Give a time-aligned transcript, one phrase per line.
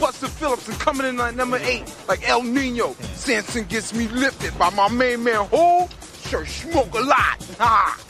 [0.00, 2.94] Buster Phillips and coming in at number eight, like El Nino.
[3.12, 5.90] Samson gets me lifted by my main man Ho.
[6.26, 7.46] Sure smoke a lot.
[7.58, 8.02] Ha!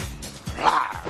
[0.59, 1.01] Ha!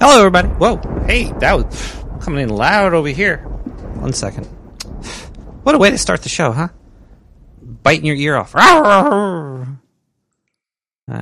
[0.00, 0.48] Hello, everybody.
[0.48, 0.80] Whoa.
[1.06, 3.38] Hey, that was coming in loud over here.
[4.00, 4.46] One second.
[5.62, 6.68] What a way to start the show, huh?
[7.62, 8.52] Biting your ear off.
[8.56, 9.76] I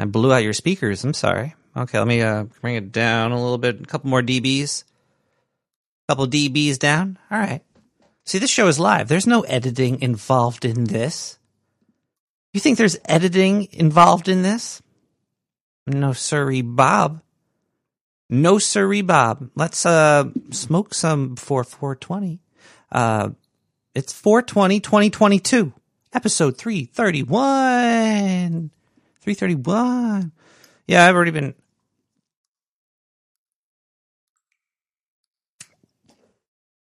[0.07, 1.05] blew out your speakers.
[1.05, 1.55] I'm sorry.
[1.77, 3.83] Okay, let me uh, bring it down a little bit.
[3.83, 4.85] A couple more dBs.
[6.09, 7.19] Couple dBs down.
[7.31, 7.63] All right.
[8.25, 9.09] See, this show is live.
[9.09, 11.39] There's no editing involved in this.
[12.53, 14.81] You think there's editing involved in this?
[15.87, 17.21] No, sorry, Bob.
[18.31, 19.51] No sirree, Bob.
[19.55, 22.41] Let's uh smoke some before 420.
[22.91, 23.31] Uh
[23.95, 25.73] it's 420 2022.
[26.13, 28.71] Episode 331.
[29.21, 30.33] 331.
[30.87, 31.55] Yeah, I've already been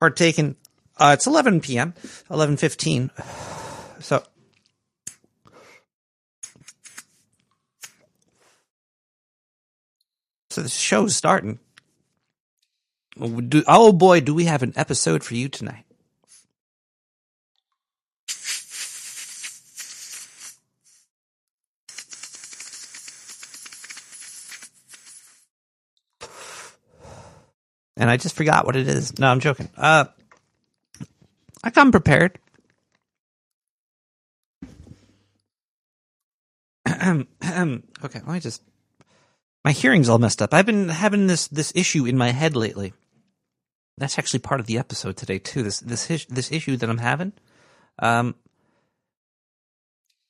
[0.06, 0.56] partaking.
[0.98, 1.94] Uh it's 11 p.m.
[2.30, 3.10] 11:15.
[4.02, 4.24] So
[10.50, 11.60] So the show's starting.
[13.20, 15.85] Oh boy, do we have an episode for you tonight.
[27.98, 29.18] And I just forgot what it is.
[29.20, 29.70] No, I'm joking.
[29.78, 30.06] Uh,
[31.64, 32.38] I come prepared.
[36.88, 37.26] okay,
[38.04, 38.62] let me just
[39.66, 40.54] my hearing's all messed up.
[40.54, 42.94] I've been having this this issue in my head lately.
[43.98, 45.64] That's actually part of the episode today too.
[45.64, 47.34] This this this issue that I'm having.
[47.98, 48.36] Um,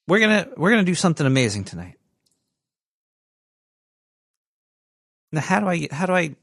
[0.08, 1.98] we're gonna we're gonna do something amazing tonight.
[5.34, 6.36] Now, how do I how do I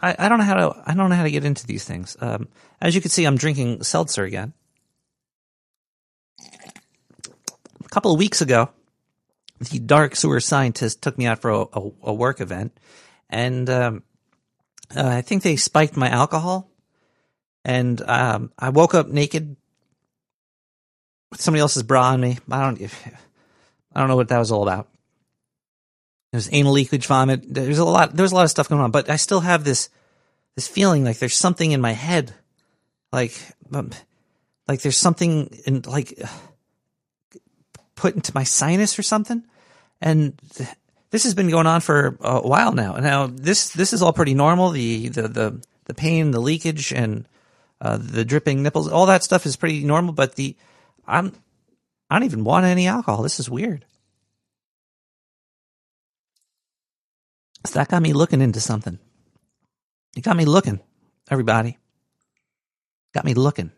[0.00, 2.16] I, I don't know how to I don't know how to get into these things.
[2.20, 2.48] Um,
[2.80, 4.52] as you can see, I'm drinking seltzer again.
[7.84, 8.70] A couple of weeks ago,
[9.58, 12.78] the dark sewer scientist took me out for a, a, a work event,
[13.28, 14.02] and um,
[14.96, 16.70] uh, I think they spiked my alcohol,
[17.64, 19.56] and um, I woke up naked
[21.30, 22.38] with somebody else's bra on me.
[22.50, 22.82] I don't,
[23.94, 24.88] I don't know what that was all about.
[26.32, 27.42] There's anal leakage, vomit.
[27.46, 28.16] There's a lot.
[28.16, 29.90] There's a lot of stuff going on, but I still have this
[30.56, 32.34] this feeling like there's something in my head,
[33.12, 33.38] like
[33.72, 33.90] um,
[34.66, 36.20] like there's something in like
[37.94, 39.44] put into my sinus or something
[40.02, 40.34] and
[41.10, 42.96] this has been going on for a while now.
[42.96, 44.70] Now this this is all pretty normal.
[44.70, 47.26] The the the, the pain, the leakage, and
[47.80, 50.12] uh, the dripping nipples, all that stuff is pretty normal.
[50.12, 50.56] But the
[51.06, 51.32] I'm
[52.10, 53.22] I don't even want any alcohol.
[53.22, 53.84] This is weird.
[57.64, 58.98] So that got me looking into something.
[60.16, 60.80] It got me looking,
[61.30, 61.78] everybody.
[63.14, 63.70] Got me looking.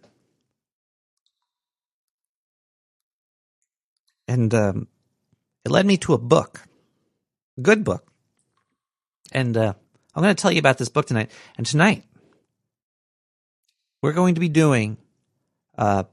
[4.27, 4.89] And um,
[5.65, 6.63] it led me to a book,
[7.59, 8.11] a good book.
[9.33, 9.75] And uh,
[10.15, 11.31] I'm going to tell you about this book tonight.
[11.59, 12.05] And tonight,
[14.01, 14.97] we're going to be doing
[15.77, 16.05] uh,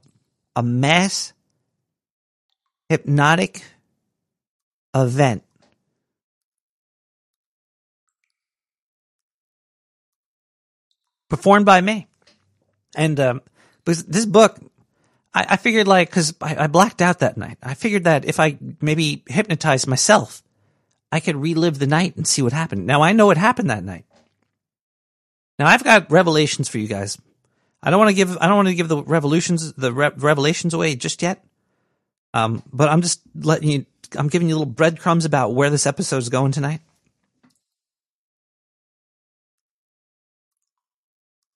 [0.54, 1.32] a mass
[2.88, 3.62] hypnotic
[4.94, 5.44] event.
[11.32, 12.06] Performed by me.
[12.94, 13.42] And um,
[13.84, 14.58] this book
[15.34, 17.58] I, I figured like because I, I blacked out that night.
[17.62, 20.42] I figured that if I maybe hypnotized myself,
[21.10, 22.86] I could relive the night and see what happened.
[22.86, 24.04] Now I know what happened that night.
[25.58, 27.18] Now I've got revelations for you guys.
[27.82, 30.74] I don't want to give I don't want to give the revolutions the re- revelations
[30.74, 31.44] away just yet.
[32.34, 33.86] Um, but I'm just letting you.
[34.16, 36.80] I'm giving you little breadcrumbs about where this episode is going tonight.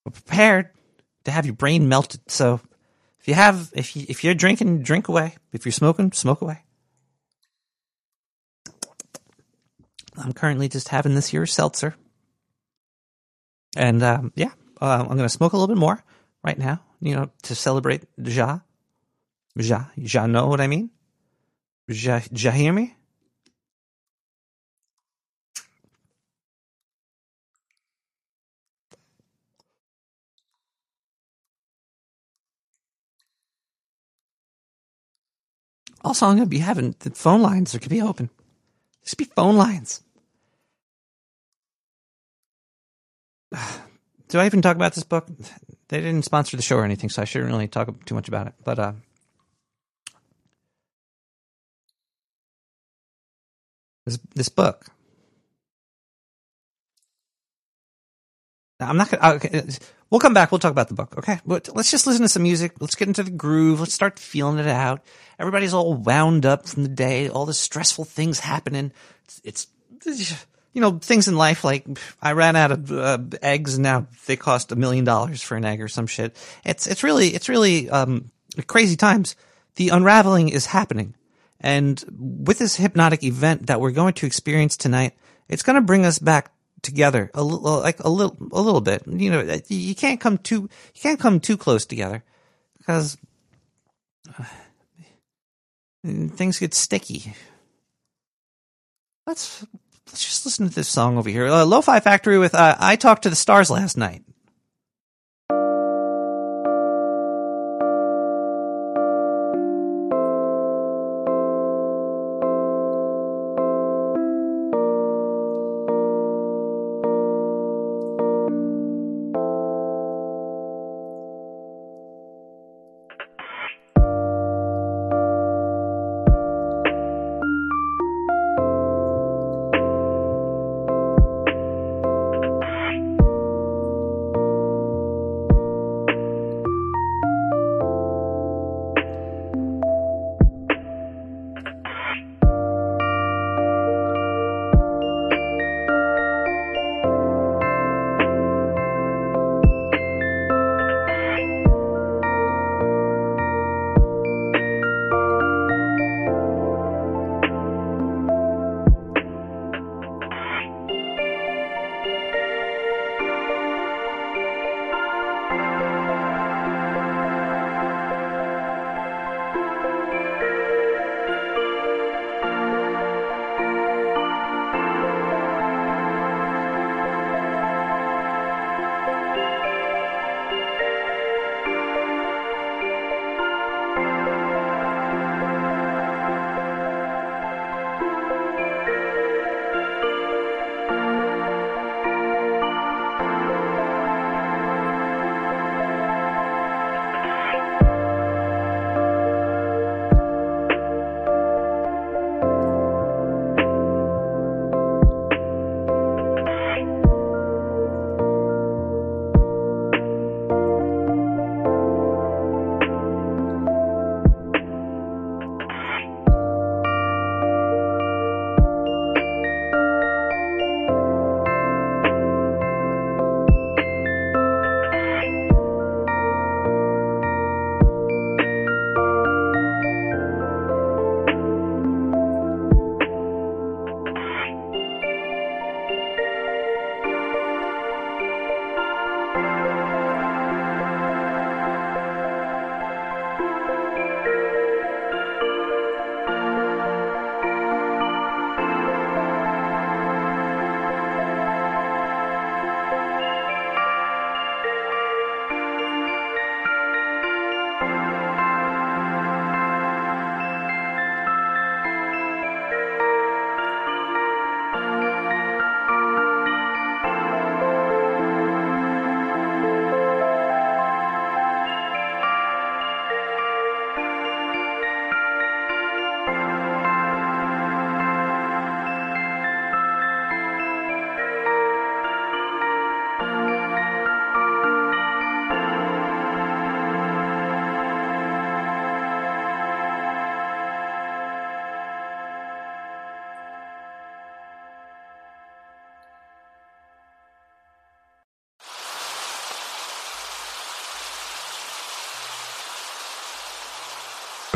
[0.07, 0.71] We're prepared
[1.25, 2.21] to have your brain melted.
[2.31, 2.61] So
[3.19, 5.35] if you have, if you, if you're drinking, drink away.
[5.53, 6.63] If you're smoking, smoke away.
[10.17, 11.95] I'm currently just having this here seltzer,
[13.77, 16.03] and um, yeah, uh, I'm going to smoke a little bit more
[16.43, 16.81] right now.
[17.01, 18.61] You know, to celebrate Ja.
[19.57, 20.91] Ja, Ja, know what I mean?
[21.89, 22.97] Ja, ja, hear me?
[36.07, 38.31] Also, I'm going to be having the phone lines are could be open.
[39.03, 40.05] There's be phone lines.
[44.29, 45.27] Do I even talk about this book?
[45.89, 48.47] They didn't sponsor the show or anything, so I shouldn't really talk too much about
[48.47, 48.55] it.
[48.63, 48.93] But uh,
[54.05, 54.87] this this book.
[58.79, 59.35] I'm not gonna.
[59.35, 59.63] Okay,
[60.11, 60.53] We'll come back.
[60.53, 61.19] We'll talk about the book.
[61.19, 61.41] Okay.
[61.45, 62.73] But let's just listen to some music.
[62.81, 63.81] Let's get into the groove.
[63.81, 65.03] Let's start feeling it out.
[65.39, 68.93] Everybody's all wound up from the day, all the stressful things happening.
[69.25, 69.67] It's,
[70.07, 71.87] it's you know, things in life like
[72.23, 75.65] I ran out of uh, eggs and now they cost a million dollars for an
[75.65, 76.37] egg or some shit.
[76.65, 78.31] It's, it's really, it's really, um,
[78.67, 79.37] crazy times.
[79.75, 81.15] The unraveling is happening.
[81.61, 85.15] And with this hypnotic event that we're going to experience tonight,
[85.49, 86.51] it's going to bring us back
[86.83, 89.03] together a little, like a little, a little bit.
[89.07, 92.23] You know, you can't come too, you can't come too close together
[92.79, 93.17] because
[94.39, 94.45] uh,
[96.05, 97.35] things get sticky.
[99.27, 99.67] Let's
[100.07, 101.47] let's just listen to this song over here.
[101.47, 104.23] Uh, Lo-Fi Factory with uh, "I Talked to the Stars Last Night."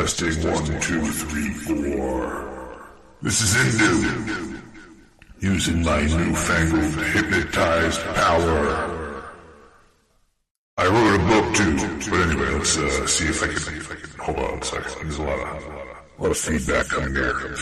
[0.01, 2.89] Testing one, two, three, four.
[3.21, 4.59] This is Indu.
[5.39, 9.31] Using my newfangled hypnotized power.
[10.79, 13.77] I wrote a book too, but anyway, let's uh, see if I can.
[13.77, 15.03] If I can hold on a second.
[15.03, 17.55] There's a lot of a lot of feedback coming there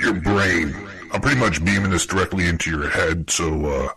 [0.00, 0.72] your brain.
[1.12, 3.88] I'm pretty much beaming this directly into your head, so uh,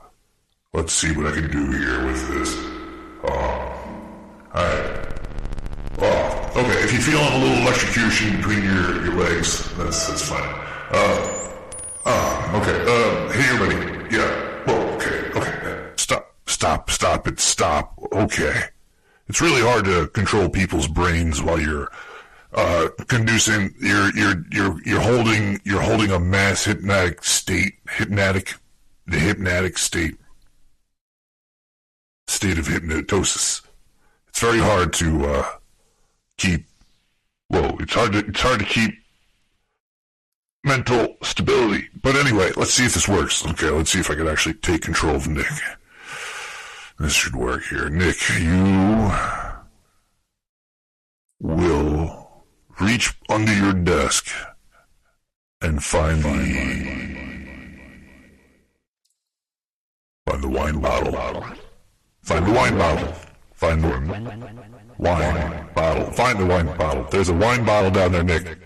[0.74, 2.83] let's see what I can do here with this.
[7.04, 10.42] Feeling a little electrocution between your, your legs, that's that's fine.
[10.92, 11.50] Uh,
[12.06, 12.80] ah, okay.
[12.82, 14.16] Uh, hey, everybody.
[14.16, 14.64] Yeah.
[14.66, 15.30] Well, Okay.
[15.36, 15.92] Okay.
[15.98, 16.34] Stop.
[16.46, 16.90] Stop.
[16.90, 17.40] Stop it.
[17.40, 18.00] Stop.
[18.14, 18.54] Okay.
[19.28, 21.90] It's really hard to control people's brains while you're
[22.54, 23.74] uh, conducing.
[23.82, 27.74] You're you're you're you're holding you're holding a mass hypnotic state.
[27.90, 28.56] Hypnotic,
[29.08, 30.16] the hypnotic state
[32.28, 33.62] state of hypnotosis.
[34.30, 35.46] It's very hard to uh,
[36.38, 36.66] keep.
[37.50, 38.94] Well, it's hard to it's hard to keep
[40.64, 41.90] mental stability.
[42.02, 43.46] But anyway, let's see if this works.
[43.46, 45.48] Okay, let's see if I can actually take control of Nick.
[47.00, 47.90] This should work here.
[47.90, 49.12] Nick, you
[51.40, 52.44] will
[52.80, 54.28] reach under your desk
[55.62, 56.30] and find the
[60.28, 61.46] find the wine bottle.
[62.22, 63.14] Find the wine bottle.
[63.54, 66.12] Find the wine bottle.
[66.12, 67.06] Find the wine bottle.
[67.12, 68.58] There's a wine bottle down there, Nick.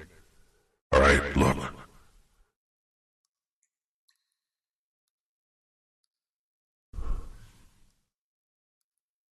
[0.92, 1.58] All right, look.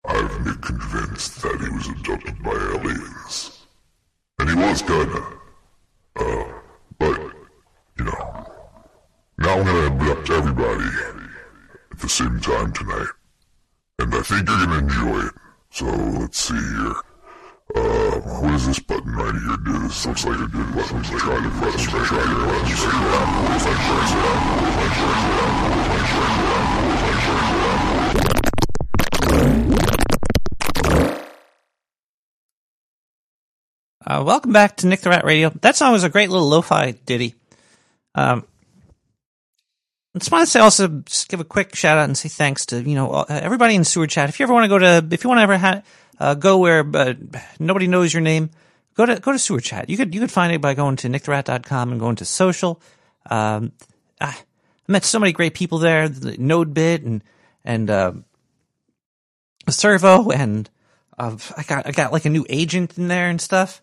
[0.06, 3.66] I've been convinced that he was abducted by aliens.
[4.40, 5.24] And he was kinda.
[6.16, 6.46] Uh,
[6.98, 7.20] but,
[7.98, 8.46] you know.
[9.38, 10.90] Now I'm gonna abduct everybody
[11.92, 13.08] at the same time tonight.
[14.00, 15.34] And I think you're gonna enjoy it.
[15.74, 16.96] So, let's see here.
[17.74, 19.80] Uh, what does this button right here do?
[19.88, 23.56] This looks like a good button to try to press, try to press, right now.
[23.56, 26.68] If I press it out, if I press it out, if I press it out,
[26.92, 27.56] if I press it
[34.06, 34.20] out.
[34.20, 35.52] Uh, welcome back to Nick the Rat Radio.
[35.62, 37.36] That song was a great little lo-fi ditty.
[38.14, 38.46] Um,
[40.14, 42.66] I just want to say also just give a quick shout out and say thanks
[42.68, 44.28] to you know everybody in sewer chat.
[44.28, 45.82] If you ever want to go to, if you want to ever ha-
[46.20, 47.14] uh, go where uh,
[47.60, 48.50] nobody knows your name,
[48.96, 49.90] go to go to sewer chat.
[49.90, 52.82] You could you could find it by going to nicktherat.com and going to social.
[53.30, 53.72] Um,
[54.20, 54.36] I
[54.88, 56.10] met so many great people there.
[56.10, 57.24] The NodeBit and
[57.64, 58.12] and uh,
[59.70, 60.70] Servo and
[61.18, 63.82] uh, I got I got like a new agent in there and stuff.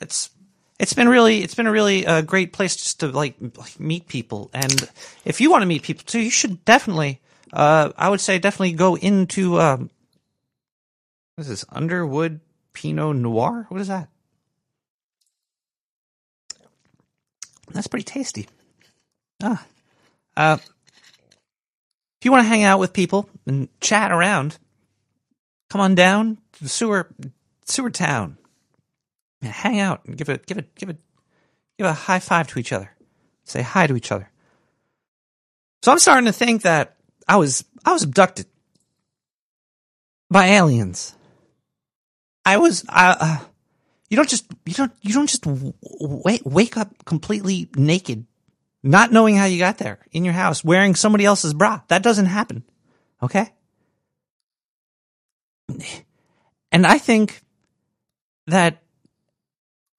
[0.00, 0.30] It's
[0.80, 4.08] it's been really it's been a really uh, great place just to like, like meet
[4.08, 4.50] people.
[4.52, 4.90] And
[5.24, 7.20] if you want to meet people too you should definitely
[7.52, 9.90] uh, i would say definitely go into um,
[11.36, 11.64] what is this?
[11.68, 12.40] Underwood
[12.72, 13.66] pinot noir?
[13.68, 14.08] What is that?
[17.72, 18.48] That's pretty tasty.
[19.42, 19.64] Ah.
[20.36, 24.58] Uh, if you want to hang out with people and chat around
[25.70, 27.08] come on down to the sewer
[27.64, 28.36] sewer town
[29.42, 30.96] hang out and give a give a give a
[31.78, 32.90] give a high five to each other.
[33.44, 34.30] Say hi to each other.
[35.82, 38.46] So I'm starting to think that I was I was abducted
[40.30, 41.16] by aliens.
[42.44, 43.44] I was I uh,
[44.08, 48.26] you don't just you don't you don't just wake wake up completely naked,
[48.82, 51.80] not knowing how you got there in your house wearing somebody else's bra.
[51.88, 52.64] That doesn't happen.
[53.22, 53.52] Okay?
[56.72, 57.42] And I think
[58.46, 58.82] that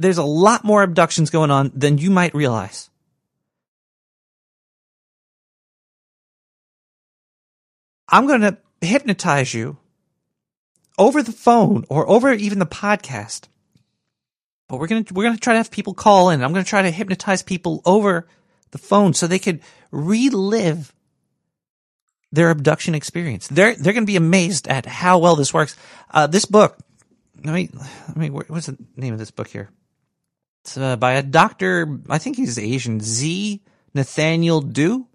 [0.01, 2.89] there's a lot more abductions going on than you might realize.
[8.09, 9.77] I'm going to hypnotize you
[10.97, 13.47] over the phone or over even the podcast.
[14.67, 16.43] But we're going to we're going to try to have people call in.
[16.43, 18.27] I'm going to try to hypnotize people over
[18.71, 20.93] the phone so they could relive
[22.31, 23.47] their abduction experience.
[23.47, 25.75] They're they're going to be amazed at how well this works.
[26.09, 26.77] Uh, this book,
[27.43, 27.69] let me
[28.07, 29.69] let me what's the name of this book here?
[30.63, 31.99] It's uh, by a doctor.
[32.09, 32.99] I think he's Asian.
[32.99, 33.61] Z
[33.93, 35.07] Nathaniel Du.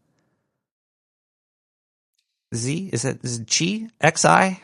[2.55, 4.61] Z is it is Chi X I?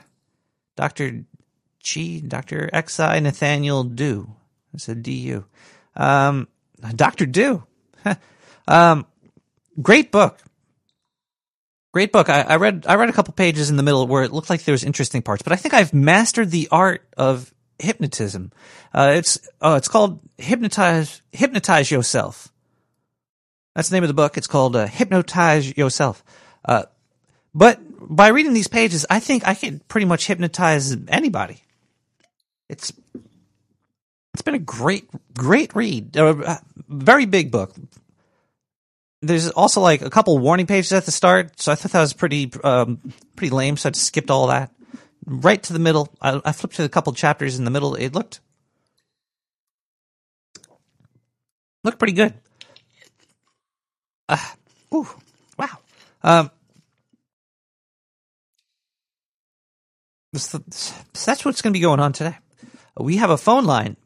[0.76, 1.24] Doctor
[1.84, 4.34] Chi Doctor X I Nathaniel Du.
[4.74, 5.44] It's a D U.
[5.94, 6.48] Um,
[6.94, 7.62] Doctor Du.
[8.68, 9.06] um,
[9.80, 10.40] great book.
[11.92, 12.30] Great book.
[12.30, 14.64] I, I, read I read a couple pages in the middle where it looked like
[14.64, 18.52] there was interesting parts, but I think I've mastered the art of hypnotism.
[18.92, 22.52] Uh, it's oh, it's called hypnotize hypnotize yourself.
[23.74, 24.36] That's the name of the book.
[24.36, 26.22] It's called uh, hypnotize yourself.
[26.64, 26.84] Uh,
[27.54, 31.62] but by reading these pages, I think I can pretty much hypnotize anybody.
[32.68, 32.92] It's
[34.32, 36.16] it's been a great great read.
[36.16, 37.74] A very big book
[39.22, 42.12] there's also like a couple warning pages at the start, so I thought that was
[42.12, 43.00] pretty um,
[43.36, 43.76] pretty lame.
[43.76, 44.70] So I just skipped all that.
[45.24, 47.94] Right to the middle, I, I flipped to a couple chapters in the middle.
[47.94, 48.40] It looked
[51.84, 52.34] looked pretty good.
[54.28, 54.38] Uh,
[54.94, 55.08] ooh,
[55.58, 55.78] wow.
[56.22, 56.50] Um,
[60.34, 62.36] so that's what's going to be going on today.
[62.96, 63.96] We have a phone line.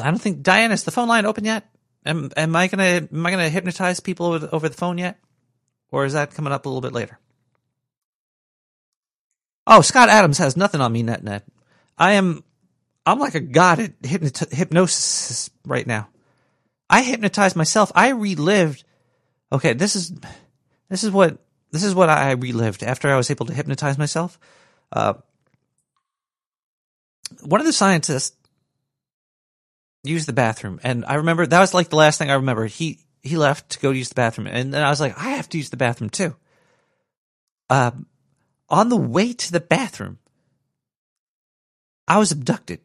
[0.00, 1.68] I don't think Diane is the phone line open yet.
[2.06, 5.18] Am, am I gonna am I gonna hypnotize people over the, over the phone yet,
[5.90, 7.18] or is that coming up a little bit later?
[9.66, 11.44] Oh, Scott Adams has nothing on me, net net.
[11.96, 12.44] I am
[13.06, 16.08] I'm like a god at hypnot- hypnosis right now.
[16.88, 17.92] I hypnotized myself.
[17.94, 18.84] I relived.
[19.52, 20.12] Okay, this is
[20.88, 21.38] this is what
[21.70, 24.38] this is what I relived after I was able to hypnotize myself.
[24.92, 25.14] Uh,
[27.42, 28.36] one of the scientists
[30.02, 32.66] used the bathroom, and I remember that was like the last thing I remember.
[32.66, 35.48] He he left to go use the bathroom, and then I was like, I have
[35.50, 36.36] to use the bathroom too.
[37.68, 37.92] Uh,
[38.68, 40.18] on the way to the bathroom,
[42.06, 42.80] I was abducted.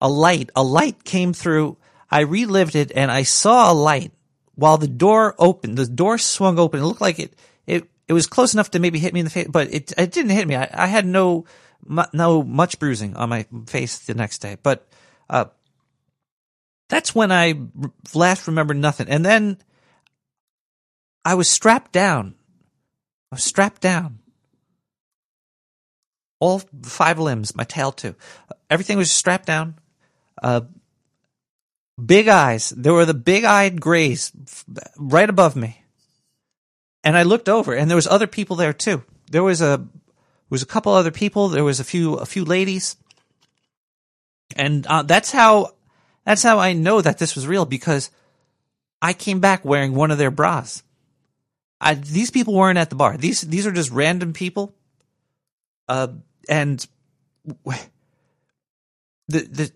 [0.00, 1.76] A light, a light came through.
[2.10, 4.12] I relived it, and I saw a light
[4.54, 5.76] while the door opened.
[5.76, 6.80] The door swung open.
[6.80, 7.34] It looked like it
[7.66, 10.12] it it was close enough to maybe hit me in the face, but it it
[10.12, 10.56] didn't hit me.
[10.56, 11.44] I, I had no
[12.12, 14.86] no much bruising on my face the next day, but
[15.28, 15.46] uh,
[16.88, 17.54] that's when I
[18.14, 19.08] last remember nothing.
[19.08, 19.58] And then
[21.24, 22.34] I was strapped down.
[23.30, 24.19] I was strapped down.
[26.40, 28.14] All five limbs, my tail too.
[28.68, 29.74] Everything was strapped down.
[30.42, 30.62] Uh,
[32.04, 32.70] big eyes.
[32.70, 34.32] There were the big eyed grays
[34.96, 35.84] right above me.
[37.04, 39.04] And I looked over and there was other people there too.
[39.30, 39.86] There was a,
[40.48, 41.48] was a couple other people.
[41.48, 42.96] There was a few, a few ladies.
[44.56, 45.74] And uh, that's how
[46.24, 48.10] that's how I know that this was real because
[49.00, 50.82] I came back wearing one of their bras.
[51.80, 53.16] I, these people weren't at the bar.
[53.16, 54.74] These these are just random people.
[55.88, 56.08] Uh,
[56.50, 56.86] and
[59.28, 59.72] the the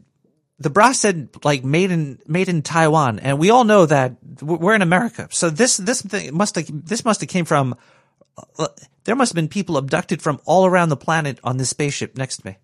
[0.58, 4.74] the bra said like made in made in Taiwan, and we all know that we're
[4.74, 5.28] in America.
[5.30, 7.76] So this this thing must have this must have came from.
[8.58, 8.68] Uh,
[9.04, 12.38] there must have been people abducted from all around the planet on this spaceship next
[12.38, 12.56] to me.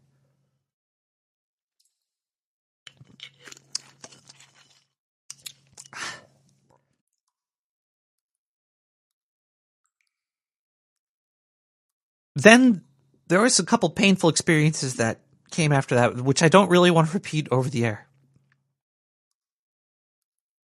[12.42, 12.82] then
[13.30, 15.20] there was a couple painful experiences that
[15.52, 18.06] came after that, which I don't really want to repeat over the air.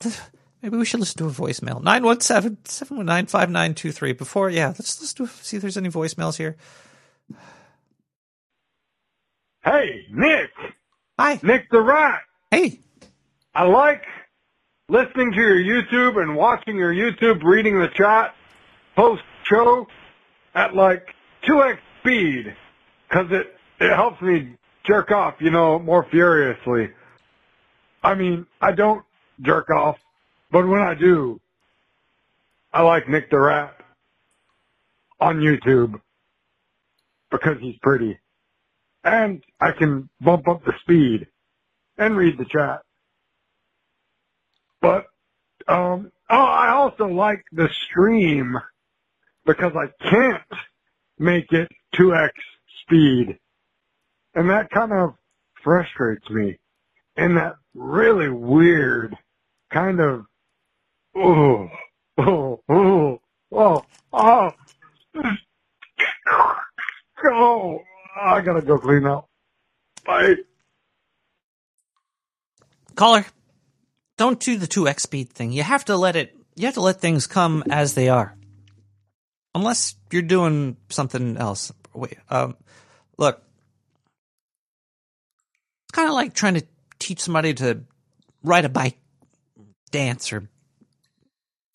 [0.61, 1.83] Maybe we should listen to a voicemail.
[1.83, 4.17] 917-719-5923.
[4.17, 6.55] Before, yeah, let's, let's do, see if there's any voicemails here.
[9.65, 10.51] Hey, Nick.
[11.19, 11.39] Hi.
[11.41, 12.21] Nick the Rat.
[12.51, 12.79] Hey.
[13.55, 14.03] I like
[14.89, 18.35] listening to your YouTube and watching your YouTube, reading the chat
[18.95, 19.87] post show
[20.53, 22.53] at like 2x speed
[23.07, 26.89] because it, it helps me jerk off, you know, more furiously.
[28.03, 29.03] I mean, I don't
[29.41, 29.97] jerk off,
[30.51, 31.39] but when I do,
[32.73, 33.75] I like Nick the Rat
[35.19, 35.99] on YouTube
[37.31, 38.19] because he's pretty.
[39.03, 41.27] And I can bump up the speed
[41.97, 42.81] and read the chat.
[44.81, 45.05] But,
[45.67, 48.57] um, oh, I also like the stream
[49.45, 50.41] because I can't
[51.17, 52.29] make it 2x
[52.81, 53.37] speed.
[54.35, 55.13] And that kind of
[55.63, 56.57] frustrates me
[57.15, 59.15] in that really weird
[59.71, 60.25] kind of,
[61.15, 61.69] oh,
[62.17, 63.21] oh, oh, oh,
[63.51, 64.51] oh, oh,
[67.25, 67.79] oh,
[68.19, 69.29] I gotta go clean up.
[70.05, 70.35] Bye.
[72.95, 73.25] Caller,
[74.17, 75.51] don't do the 2x speed thing.
[75.51, 78.35] You have to let it, you have to let things come as they are
[79.55, 81.71] unless you're doing something else.
[81.93, 82.55] Wait, um,
[83.17, 83.41] look,
[85.85, 86.65] it's kind of like trying to
[86.99, 87.83] teach somebody to
[88.43, 88.97] ride a bike,
[89.91, 90.49] dance, or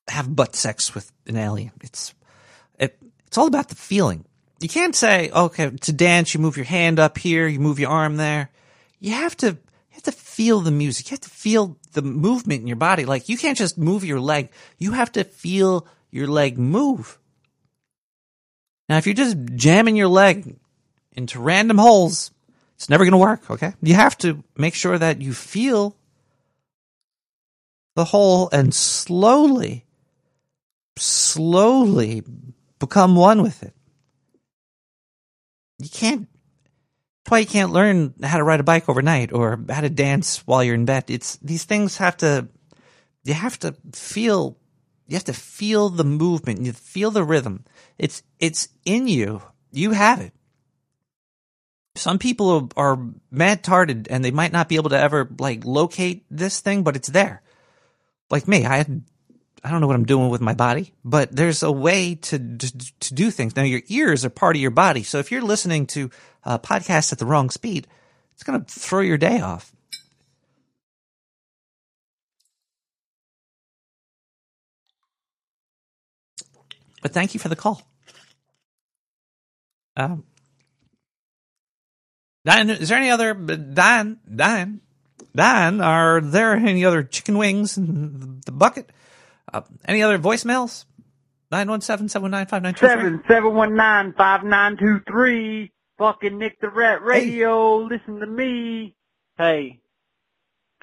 [0.09, 1.73] have butt sex with an alien.
[1.83, 2.15] It's
[2.79, 4.25] it, it's all about the feeling.
[4.61, 7.91] You can't say, okay, to dance, you move your hand up here, you move your
[7.91, 8.51] arm there.
[8.99, 11.11] You have to you have to feel the music.
[11.11, 13.05] You have to feel the movement in your body.
[13.05, 14.51] Like you can't just move your leg.
[14.79, 17.19] You have to feel your leg move.
[18.89, 20.57] Now, if you're just jamming your leg
[21.13, 22.31] into random holes,
[22.77, 23.75] it's never going to work, okay?
[23.83, 25.97] You have to make sure that you feel
[27.97, 29.85] the hole and slowly,
[30.97, 32.23] slowly
[32.79, 33.75] become one with it.
[35.81, 36.29] You can't,
[37.25, 40.47] that's why you can't learn how to ride a bike overnight or how to dance
[40.47, 41.05] while you're in bed.
[41.09, 42.49] It's, these things have to,
[43.25, 44.57] you have to feel,
[45.09, 47.65] you have to feel the movement, you feel the rhythm.
[47.99, 49.43] It's it's in you.
[49.73, 50.33] You have it.
[51.97, 52.99] Some people are,
[53.31, 56.95] mad tarded and they might not be able to ever like locate this thing, but
[56.95, 57.43] it's there.
[58.31, 58.87] Like me, I
[59.65, 62.99] I don't know what I'm doing with my body, but there's a way to, to,
[63.01, 63.57] to do things.
[63.57, 66.11] Now your ears are part of your body, so if you're listening to
[66.45, 67.89] a podcast at the wrong speed,
[68.35, 69.73] it's going to throw your day off.
[77.03, 77.83] But thank you for the call.
[79.97, 80.25] Um,
[82.45, 84.19] Diane, is there any other Dan?
[84.33, 84.81] Diane,
[85.35, 88.91] Diane, are there any other chicken wings in the bucket?
[89.53, 90.85] Uh, any other voicemails?
[91.51, 92.89] Nine one seven seven nine five nine two three.
[92.89, 95.73] Seven seven one nine five nine two three.
[95.99, 98.95] Fucking Nick the Rat Radio, listen to me.
[99.37, 99.81] Hey,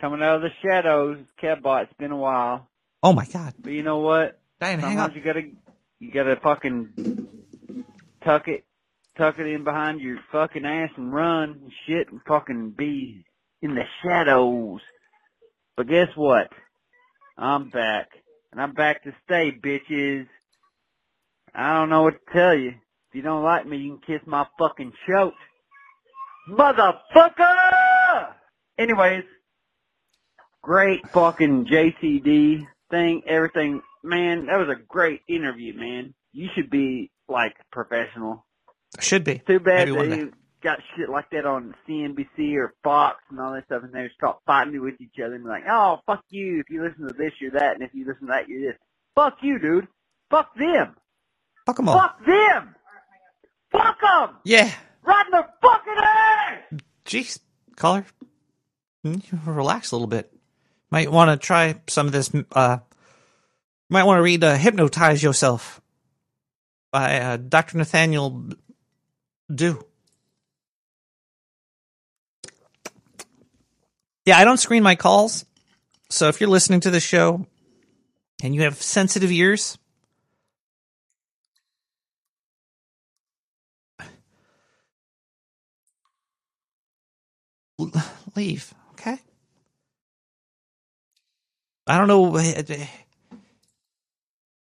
[0.02, 2.68] coming out of the shadows, Catbot, it's been a while.
[3.02, 3.54] Oh my god.
[3.62, 4.40] But you know what?
[4.60, 5.18] Diane, hang Sometimes on.
[5.18, 5.42] you gotta,
[6.06, 6.90] you gotta fucking
[8.24, 8.64] tuck it,
[9.18, 13.26] tuck it in behind your fucking ass and run and shit and fucking be
[13.62, 14.82] in the shadows.
[15.76, 16.50] But guess what?
[17.38, 18.10] I'm back.
[18.52, 20.28] And I'm back to stay, bitches.
[21.54, 22.70] I don't know what to tell you.
[22.70, 25.34] If you don't like me, you can kiss my fucking shoat.
[26.50, 28.28] Motherfucker!
[28.78, 29.24] Anyways,
[30.62, 33.82] great fucking JCD thing, everything.
[34.06, 36.14] Man, that was a great interview, man.
[36.32, 38.46] You should be like professional.
[39.00, 39.42] Should be.
[39.48, 40.26] Too bad Maybe one they
[40.62, 44.38] got shit like that on CNBC or Fox and all that stuff, and they start
[44.46, 46.60] fighting with each other and be like, "Oh, fuck you!
[46.60, 48.80] If you listen to this, you're that, and if you listen to that, you're this."
[49.16, 49.88] Fuck you, dude.
[50.30, 50.96] Fuck them.
[51.66, 52.00] Fuck them all.
[52.00, 52.76] Fuck them.
[53.72, 54.38] Fuck them.
[54.44, 54.72] Yeah.
[55.04, 56.82] Right in the fucking ass.
[57.06, 57.40] Jeez,
[57.76, 58.06] caller,
[59.06, 60.32] mm, relax a little bit.
[60.90, 62.32] Might want to try some of this.
[62.52, 62.80] Uh,
[63.90, 65.82] might want to read uh, "Hypnotize Yourself"
[66.92, 67.78] by uh, Dr.
[67.78, 68.50] Nathaniel
[69.54, 69.84] Du.
[74.26, 75.46] Yeah, I don't screen my calls,
[76.10, 77.46] so if you're listening to the show
[78.42, 79.78] and you have sensitive ears,
[88.36, 89.20] leave, okay?
[91.88, 92.36] I don't know.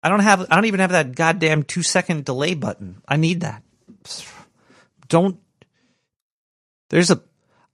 [0.03, 0.41] I don't have.
[0.49, 3.01] I don't even have that goddamn two second delay button.
[3.07, 3.63] I need that.
[5.07, 5.39] Don't.
[6.89, 7.21] There's a.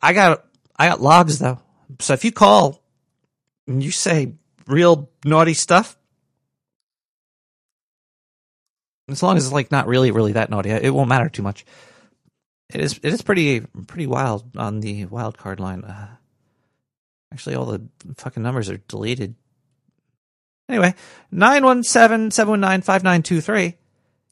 [0.01, 0.45] I got.
[0.75, 1.59] I got logs though.
[1.99, 2.83] So if you call
[3.65, 4.33] and you say
[4.67, 5.97] real naughty stuff,
[9.07, 11.65] as long as it's like not really, really that naughty, it won't matter too much.
[12.69, 12.99] It is.
[13.01, 15.85] It is pretty, pretty wild on the wild card line.
[15.85, 16.09] Uh,
[17.31, 17.87] actually, all the
[18.17, 19.35] fucking numbers are deleted.
[20.69, 20.93] Anyway,
[21.33, 23.73] 917-719-5923.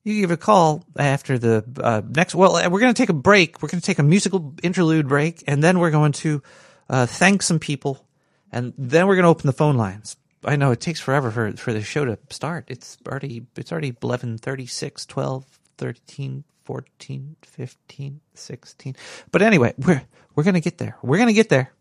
[0.04, 2.36] You give a call after the uh, next.
[2.36, 3.62] Well, we're going to take a break.
[3.62, 6.44] We're going to take a musical interlude break, and then we're going to
[6.90, 8.06] uh, thank some people,
[8.52, 10.16] and then we're going to open the phone lines.
[10.44, 12.66] I know it takes forever for for the show to start.
[12.68, 18.96] It's already it's already 11, 36, 12, 13, 14, 15, 16.
[19.32, 20.04] But anyway, we're
[20.36, 20.98] we're going to get there.
[21.02, 21.72] We're going to get there.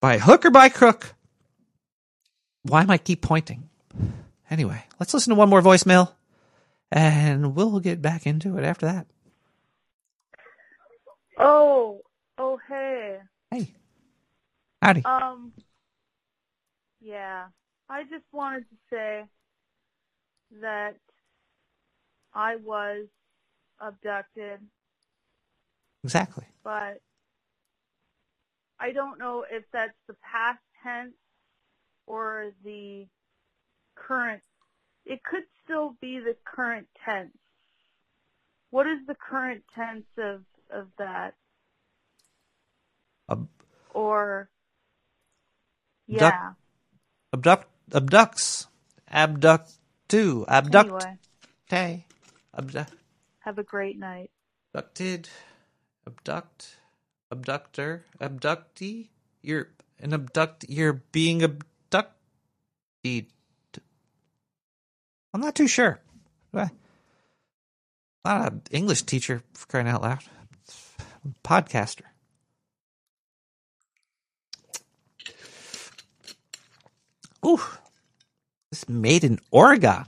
[0.00, 1.14] By hook or by crook.
[2.62, 3.68] Why am I keep pointing?
[4.50, 6.12] Anyway, let's listen to one more voicemail
[6.92, 9.06] and we'll get back into it after that.
[11.38, 12.00] Oh,
[12.36, 13.18] oh, hey.
[13.50, 13.74] Hey.
[14.82, 15.04] Howdy.
[15.04, 15.52] Um,
[17.00, 17.46] yeah.
[17.88, 19.24] I just wanted to say
[20.60, 20.96] that
[22.34, 23.06] I was
[23.80, 24.60] abducted,
[26.04, 26.44] Exactly.
[26.62, 27.00] but
[28.78, 31.14] I don't know if that's the past tense
[32.10, 33.06] or the
[33.94, 34.42] current.
[35.06, 37.36] It could still be the current tense.
[38.70, 41.34] What is the current tense of, of that?
[43.30, 43.48] Ab-
[43.94, 44.48] Or,
[46.08, 46.52] yeah.
[47.32, 48.66] abduct abducts.
[49.08, 49.70] Abduct
[50.08, 50.44] do.
[50.48, 51.04] Abduct.
[51.70, 52.04] Anyway.
[52.56, 52.92] Abduct.
[53.40, 54.30] have a great night.
[54.74, 55.28] abducted,
[56.06, 56.76] abduct,
[57.30, 59.08] abductor, abductee.
[59.42, 59.68] You're
[60.00, 60.66] an abduct.
[60.68, 61.66] You're being abducted.
[63.04, 63.26] I'm
[65.40, 66.00] not too sure.
[66.52, 66.68] Uh,
[68.24, 70.20] Not an English teacher for crying out loud.
[71.44, 72.02] Podcaster.
[77.46, 77.60] Ooh,
[78.70, 80.04] this made in Oregon.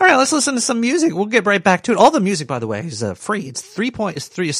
[0.00, 1.14] All right, let's listen to some music.
[1.14, 1.98] We'll get right back to it.
[1.98, 3.42] All the music, by the way, is uh, free.
[3.42, 4.18] It's three point.
[4.18, 4.50] It's three.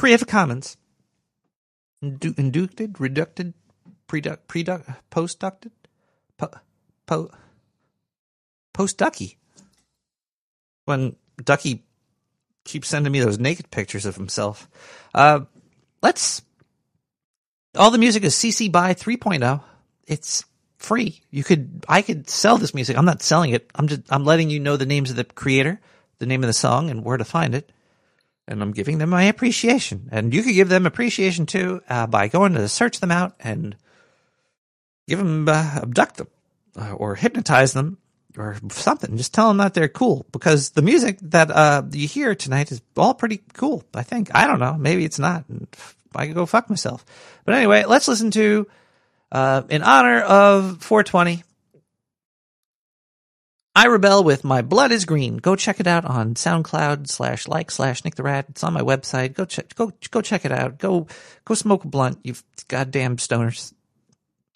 [0.00, 0.78] Creative Commons.
[2.02, 3.52] Indu- inducted, reducted,
[4.06, 5.72] product, product, postducted,
[6.38, 6.48] po,
[7.04, 7.30] po,
[8.72, 9.36] post Ducky.
[10.86, 11.84] When Ducky
[12.64, 14.70] keeps sending me those naked pictures of himself.
[15.14, 15.40] Uh,
[16.02, 16.40] let's.
[17.76, 19.62] All the music is CC by 3.0.
[20.06, 20.46] It's
[20.78, 21.20] free.
[21.30, 22.96] You could, I could sell this music.
[22.96, 23.70] I'm not selling it.
[23.74, 25.78] I'm just, I'm letting you know the names of the creator,
[26.20, 27.70] the name of the song, and where to find it.
[28.48, 30.08] And I'm giving them my appreciation.
[30.10, 33.76] And you could give them appreciation too uh, by going to search them out and
[35.06, 36.28] give them, uh, abduct them
[36.76, 37.98] uh, or hypnotize them
[38.36, 39.16] or something.
[39.16, 42.82] Just tell them that they're cool because the music that uh, you hear tonight is
[42.96, 43.84] all pretty cool.
[43.94, 44.30] I think.
[44.34, 44.74] I don't know.
[44.74, 45.44] Maybe it's not.
[46.14, 47.04] I could go fuck myself.
[47.44, 48.66] But anyway, let's listen to
[49.32, 51.44] uh, in honor of 420
[53.80, 55.38] I Rebel with My Blood is Green.
[55.38, 58.44] Go check it out on SoundCloud slash like slash Nick the Rat.
[58.50, 59.32] It's on my website.
[59.32, 60.76] Go check, go, go check it out.
[60.76, 61.06] Go,
[61.46, 62.34] go smoke a blunt, you
[62.68, 63.72] goddamn stoners.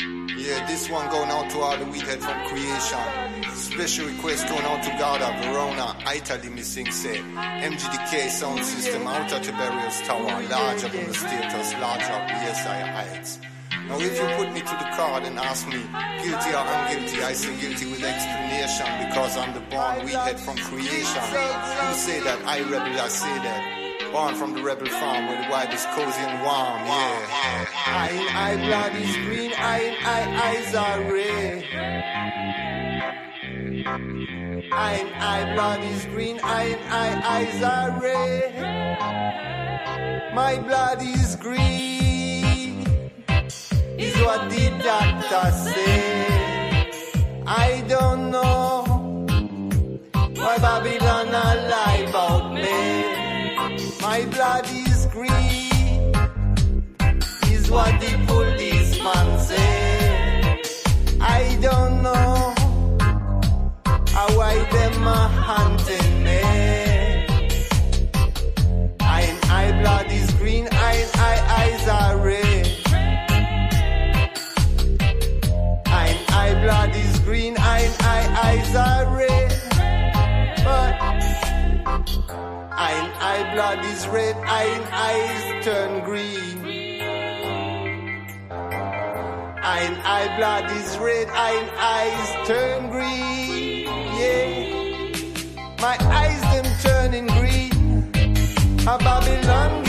[0.02, 3.54] Yeah, this one going out to all the weedhead from creation.
[3.54, 7.16] Special request going out to Garda, Verona, Italy, missing say.
[7.16, 13.38] MGDK sound system out at Tiberius Tower, larger than the status, larger BSI heights.
[13.88, 15.82] Now if you put me to the card and ask me,
[16.22, 21.22] guilty or unguilty, I say guilty with explanation because I'm the born weedhead from creation.
[21.22, 24.10] You say that, I rebel, I say that.
[24.10, 27.66] Born from the rebel farm where the wife is cozy and warm, yeah.
[27.86, 31.64] I, I, blood is green, I, I, eyes are red.
[34.72, 38.54] I, I, blood is green, I, I, eyes are red.
[40.34, 42.03] My blood is green,
[44.14, 46.90] is what the doctor said.
[47.46, 48.84] I don't know
[50.34, 52.82] why Babylon lie about me.
[54.00, 56.12] My blood is green,
[57.50, 60.60] is what the policeman said.
[61.20, 62.54] I don't know
[64.08, 66.03] how I them a hunting
[77.24, 79.50] green, I, I eyes are red.
[80.64, 80.94] But
[82.76, 86.58] Ein eye blood is red, ein eyes turn green.
[89.76, 93.86] Ein eye blood is red, ein eyes turn green.
[94.20, 95.14] Yeah,
[95.80, 98.10] my eyes them turning green.
[98.86, 99.83] A Babylon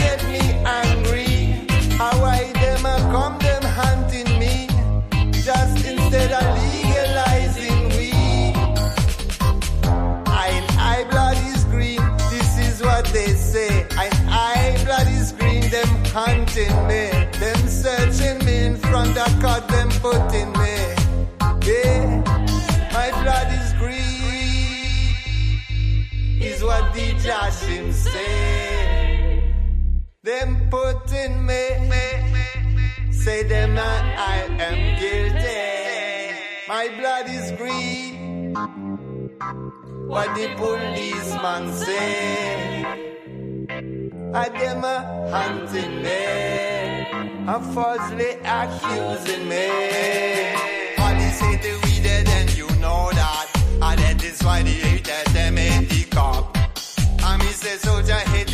[18.96, 20.76] in front of God, them putting me.
[21.66, 22.22] Yeah,
[22.92, 25.14] my blood is green,
[26.40, 29.42] is what the Josh him say.
[30.22, 31.68] Them putting me,
[33.10, 34.36] say them I, I
[34.68, 35.64] am guilty.
[36.68, 38.54] My blood is green.
[40.06, 43.25] What the policeman say?
[44.36, 46.20] I them a hunting me,
[47.48, 49.66] a falsely accusing me.
[50.94, 53.46] Police say the weeded and you know that,
[53.80, 56.54] and that is why they hate that them hate the cop.
[57.24, 58.45] And me say soldier hate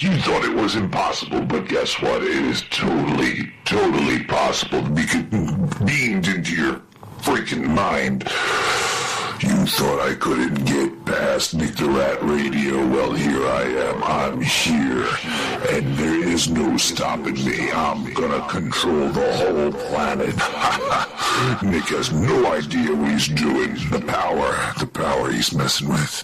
[0.00, 2.22] You thought it was impossible, but guess what?
[2.22, 5.04] It is totally, totally possible to be
[5.84, 6.80] beamed into your
[7.20, 8.22] freaking mind.
[9.42, 12.86] You thought I couldn't get past Nick the Rat Radio?
[12.86, 14.02] Well, here I am.
[14.04, 15.04] I'm here.
[15.68, 17.72] And there is no stopping me.
[17.72, 20.36] I'm gonna control the whole planet.
[21.64, 23.74] Nick has no idea what he's doing.
[23.90, 26.22] The power, the power he's messing with.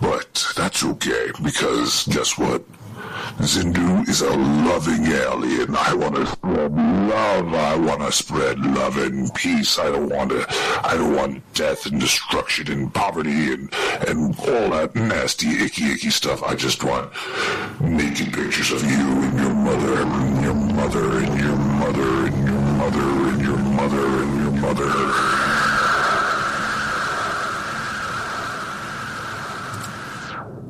[0.00, 2.64] But that's okay, because guess what?
[3.38, 5.74] Zindu is a loving alien.
[5.74, 7.54] I want to spread love.
[7.54, 9.78] I want to spread love and peace.
[9.78, 10.46] I don't want to.
[10.84, 13.72] I don't want death and destruction and poverty and
[14.06, 16.42] and all that nasty, icky, icky stuff.
[16.42, 17.10] I just want
[17.80, 22.60] naked pictures of you and your mother and your mother and your mother and your
[22.60, 25.71] mother and your mother and your mother.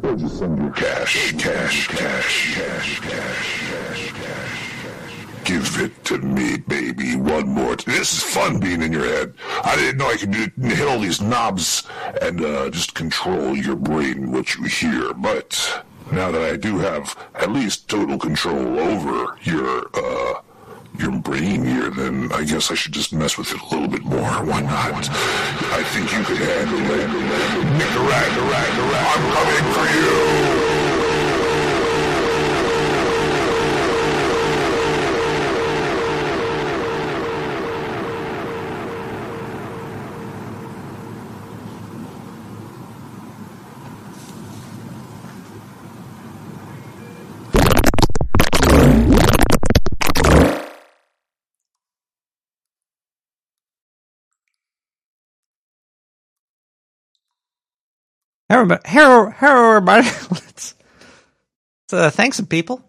[0.02, 5.44] Or just send your cash, cash, cash, cash, cash, cash, cash.
[5.44, 7.76] Give it to me, baby, one more.
[7.76, 9.34] This is fun being in your head.
[9.64, 11.84] I didn't know I could hit all these knobs
[12.20, 15.14] and uh, just control your brain, what you hear.
[15.14, 20.42] But now that I do have at least total control over your uh,
[20.98, 24.04] your brain here, then I guess I should just mess with it a little bit
[24.04, 24.20] more.
[24.20, 25.08] Why not?
[25.10, 27.62] I think you could handle it.
[27.92, 28.32] Rat.
[29.12, 30.81] I'm coming for you.
[58.52, 60.06] Everybody, hello, hello, everybody.
[60.30, 60.74] Let's,
[61.90, 62.84] uh, thanks some people.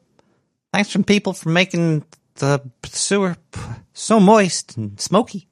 [0.74, 2.04] Thanks some people for making
[2.36, 3.38] the sewer
[3.94, 5.48] so moist and smoky.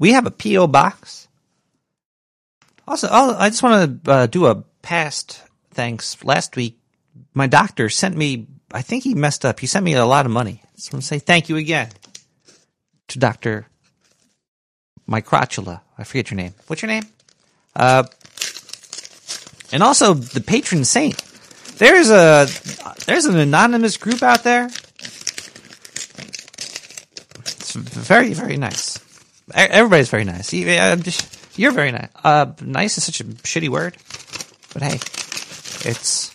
[0.00, 1.28] We have a PO box.
[2.88, 6.24] Also, I just want to uh, do a past thanks.
[6.24, 6.80] Last week,
[7.34, 8.48] my doctor sent me.
[8.72, 9.60] I think he messed up.
[9.60, 10.60] He sent me a lot of money.
[10.74, 11.90] So I'm gonna say thank you again
[13.06, 13.68] to Doctor
[15.08, 15.82] Microtula.
[15.96, 16.54] I forget your name.
[16.66, 17.04] What's your name?
[17.76, 18.04] Uh,
[19.70, 21.22] and also the patron saint.
[21.76, 22.46] There's a
[23.04, 24.70] there's an anonymous group out there.
[27.38, 28.98] It's very very nice.
[29.54, 30.54] Everybody's very nice.
[30.54, 32.08] You're very nice.
[32.24, 33.94] Uh, nice is such a shitty word,
[34.72, 36.34] but hey, it's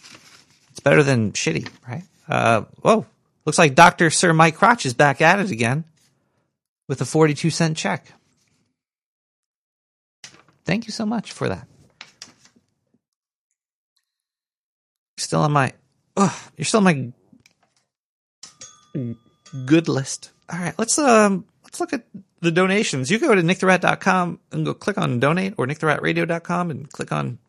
[0.70, 2.04] it's better than shitty, right?
[2.30, 3.08] Uh, whoa,
[3.46, 5.86] looks like Doctor Sir Mike Crotch is back at it again
[6.88, 8.14] with a forty-two cent check.
[10.66, 11.68] Thank you so much for that.
[15.18, 15.74] Still on my,
[16.18, 17.12] oh, you're still on my
[19.66, 20.32] good list.
[20.52, 22.04] All right, let's um, let's look at
[22.42, 23.10] the donations.
[23.10, 27.40] You can go to nicktherat.com and go click on donate, or nicktheratradio.com and click on.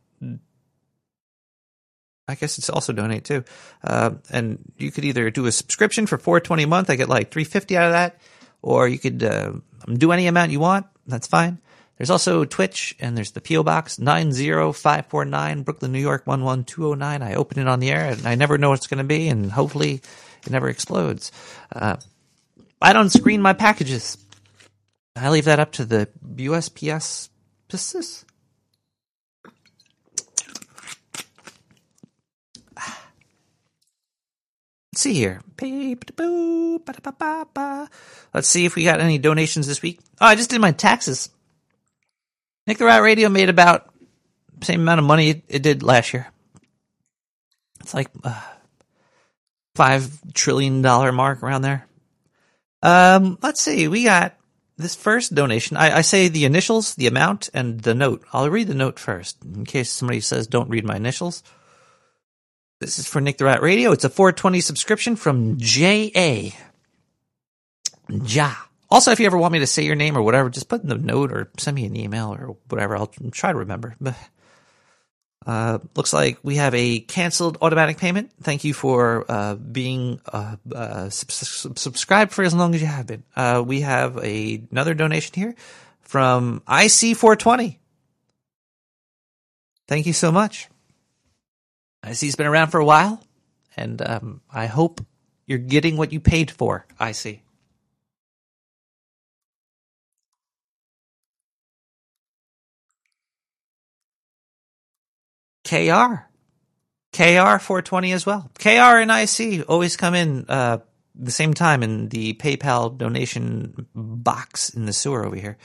[2.28, 3.44] I guess it's also donate too,
[3.82, 6.88] uh, and you could either do a subscription for four twenty a month.
[6.88, 8.20] I get like three fifty out of that,
[8.62, 9.52] or you could uh,
[9.92, 10.86] do any amount you want.
[11.06, 11.58] That's fine.
[11.98, 16.00] There's also Twitch, and there's the PO Box nine zero five four nine, Brooklyn, New
[16.00, 17.22] York one one two zero nine.
[17.22, 19.28] I open it on the air, and I never know what it's going to be,
[19.28, 20.00] and hopefully,
[20.44, 21.30] it never explodes.
[21.70, 21.96] Uh,
[22.80, 24.18] I don't screen my packages.
[25.14, 27.28] I leave that up to the USPS.
[34.92, 35.40] Let's see here.
[38.34, 40.00] Let's see if we got any donations this week.
[40.20, 41.30] Oh, I just did my taxes.
[42.66, 43.92] Nick the Rat Radio made about
[44.58, 46.28] the same amount of money it, did last year.
[47.80, 48.40] It's like uh,
[49.74, 51.86] five trillion dollar mark around there.
[52.82, 53.88] Um, let's see.
[53.88, 54.36] We got
[54.76, 55.76] this first donation.
[55.76, 58.24] I, I say the initials, the amount, and the note.
[58.32, 61.42] I'll read the note first in case somebody says don't read my initials.
[62.80, 63.92] This is for Nick the Rat Radio.
[63.92, 66.54] It's a 420 subscription from J.A.
[68.08, 68.54] Ja.
[68.92, 70.88] Also, if you ever want me to say your name or whatever, just put in
[70.90, 72.94] the note or send me an email or whatever.
[72.94, 73.96] I'll try to remember.
[75.44, 78.30] Uh, looks like we have a canceled automatic payment.
[78.42, 82.86] Thank you for uh, being uh, uh, sub- sub- subscribed for as long as you
[82.86, 83.24] have been.
[83.34, 85.56] Uh, we have a, another donation here
[86.02, 87.76] from IC420.
[89.88, 90.68] Thank you so much.
[92.06, 93.20] IC's been around for a while,
[93.76, 95.04] and um, I hope
[95.44, 96.86] you're getting what you paid for.
[97.00, 97.41] IC.
[105.72, 106.26] KR.
[107.14, 108.50] KR 420 as well.
[108.58, 110.78] KR and IC always come in uh,
[111.14, 115.56] the same time in the PayPal donation box in the sewer over here.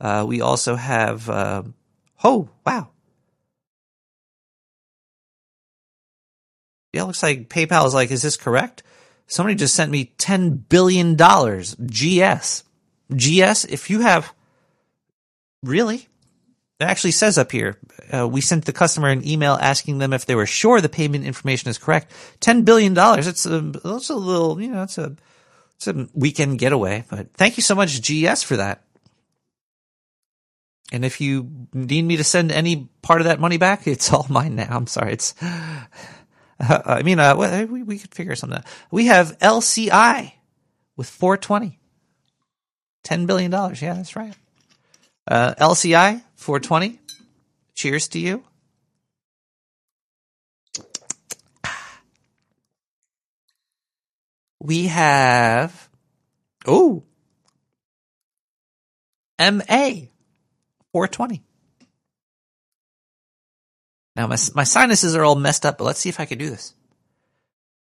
[0.00, 1.30] Uh, we also have.
[1.30, 1.62] Uh,
[2.24, 2.88] oh, wow.
[6.92, 8.82] Yeah, looks like PayPal is like, is this correct?
[9.28, 11.16] Somebody just sent me $10 billion.
[11.16, 12.64] GS.
[13.14, 14.34] GS, if you have.
[15.62, 16.08] Really?
[16.82, 17.78] It actually says up here,
[18.12, 21.24] uh, we sent the customer an email asking them if they were sure the payment
[21.24, 22.12] information is correct.
[22.40, 22.94] $10 billion.
[22.96, 25.14] It's a, a little, you know, it's a,
[25.76, 28.84] it's a weekend getaway, but thank you so much, GS, for that.
[30.90, 34.26] And if you need me to send any part of that money back, it's all
[34.28, 34.68] mine now.
[34.68, 35.12] I'm sorry.
[35.12, 35.84] It's, uh,
[36.58, 38.66] I mean, uh, we, we could figure something out.
[38.90, 40.32] We have LCI
[40.96, 41.78] with 420.
[43.04, 43.52] $10 billion.
[43.52, 44.34] Yeah, that's right.
[45.28, 46.98] Uh, LCI 420.
[47.74, 48.44] Cheers to you.
[54.60, 55.88] We have,
[56.66, 57.02] oh,
[59.40, 60.06] MA
[60.92, 61.42] 420.
[64.14, 66.50] Now my my sinuses are all messed up, but let's see if I can do
[66.50, 66.74] this.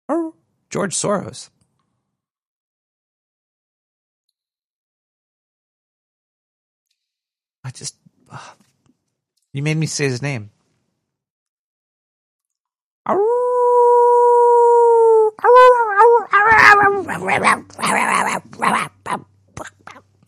[0.10, 0.34] Oh,
[0.70, 1.50] George Soros.
[7.64, 7.96] I just
[9.54, 10.50] you made me say his name.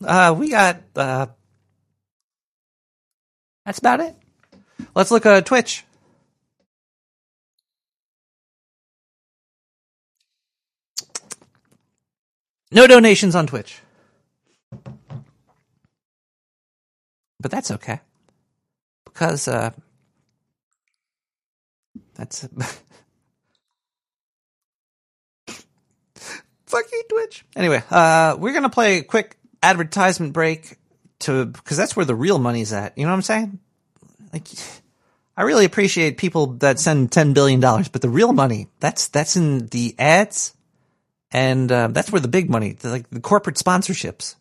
[0.04, 1.26] Uh, we got uh,
[3.64, 4.14] that's about it.
[4.94, 5.84] Let's look at Twitch.
[12.70, 13.80] No donations on Twitch.
[17.40, 18.00] But that's okay.
[19.04, 19.70] Because uh
[22.14, 22.40] that's
[26.66, 27.44] fuck you Twitch.
[27.54, 30.78] Anyway, uh we're to play a quick advertisement break
[31.20, 32.96] to because that's where the real money's at.
[32.96, 33.58] You know what I'm saying?
[34.32, 34.48] Like
[35.36, 39.36] I really appreciate people that send 10 billion dollars, but the real money, that's that's
[39.36, 40.54] in the ads
[41.30, 44.36] and uh, that's where the big money, the, like the corporate sponsorships.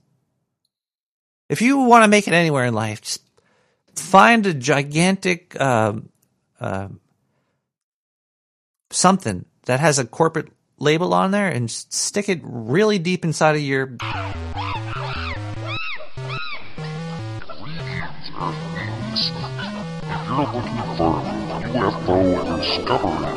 [1.48, 3.22] If you want to make it anywhere in life, just
[3.96, 5.94] find a gigantic uh,
[8.90, 13.62] something that has a corporate label on there and stick it really deep inside of
[13.62, 13.84] your.
[13.84, 14.02] If
[20.28, 21.22] you're looking for
[21.76, 23.36] UFO discovery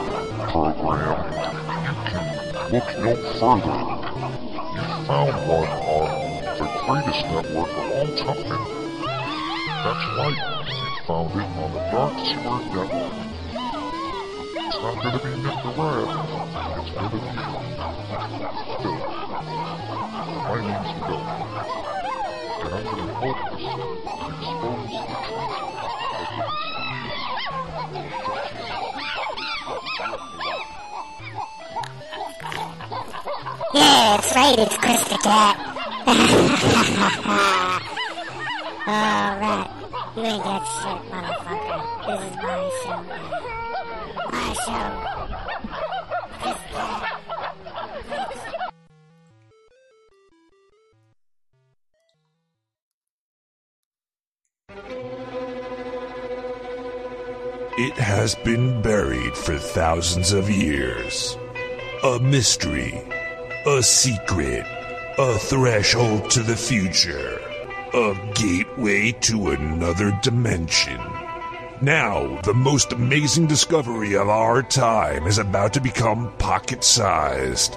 [0.50, 1.18] program,
[2.72, 3.78] you can look no further.
[4.74, 6.27] You found one on
[6.58, 8.62] the greatest network of all time.
[9.84, 13.14] That's right, you found it on the Dark Sewer Network.
[14.66, 16.10] It's not gonna be infrared,
[16.78, 17.20] it's gonna be
[18.82, 18.98] Phil.
[20.42, 21.22] My name's Phil.
[22.58, 23.62] And I'm gonna help us
[24.34, 25.46] expose the truth
[30.08, 30.38] of the
[33.74, 35.77] Yeah, that's right, it's Chris the Cat.
[36.08, 36.24] Alright,
[40.16, 41.82] you ain't got shit, motherfucker.
[42.06, 43.00] This is my show.
[44.32, 44.88] My show.
[57.76, 61.36] It has been buried for thousands of years.
[62.02, 62.98] A mystery,
[63.66, 64.64] a secret,
[65.18, 67.40] a threshold to the future,
[67.92, 71.00] a gateway to another dimension.
[71.80, 77.76] Now, the most amazing discovery of our time is about to become pocket sized.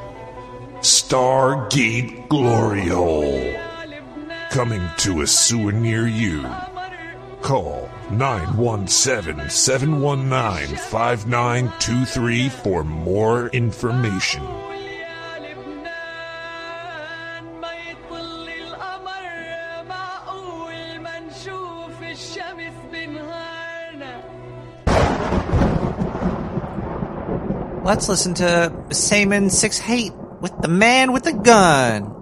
[0.81, 3.55] Stargate Glory Hole.
[4.51, 6.47] Coming to a sewer near you.
[7.41, 14.70] Call 917 719 5923 for more information.
[27.83, 32.20] Let's listen to Saman Six Hate with the man with the gun.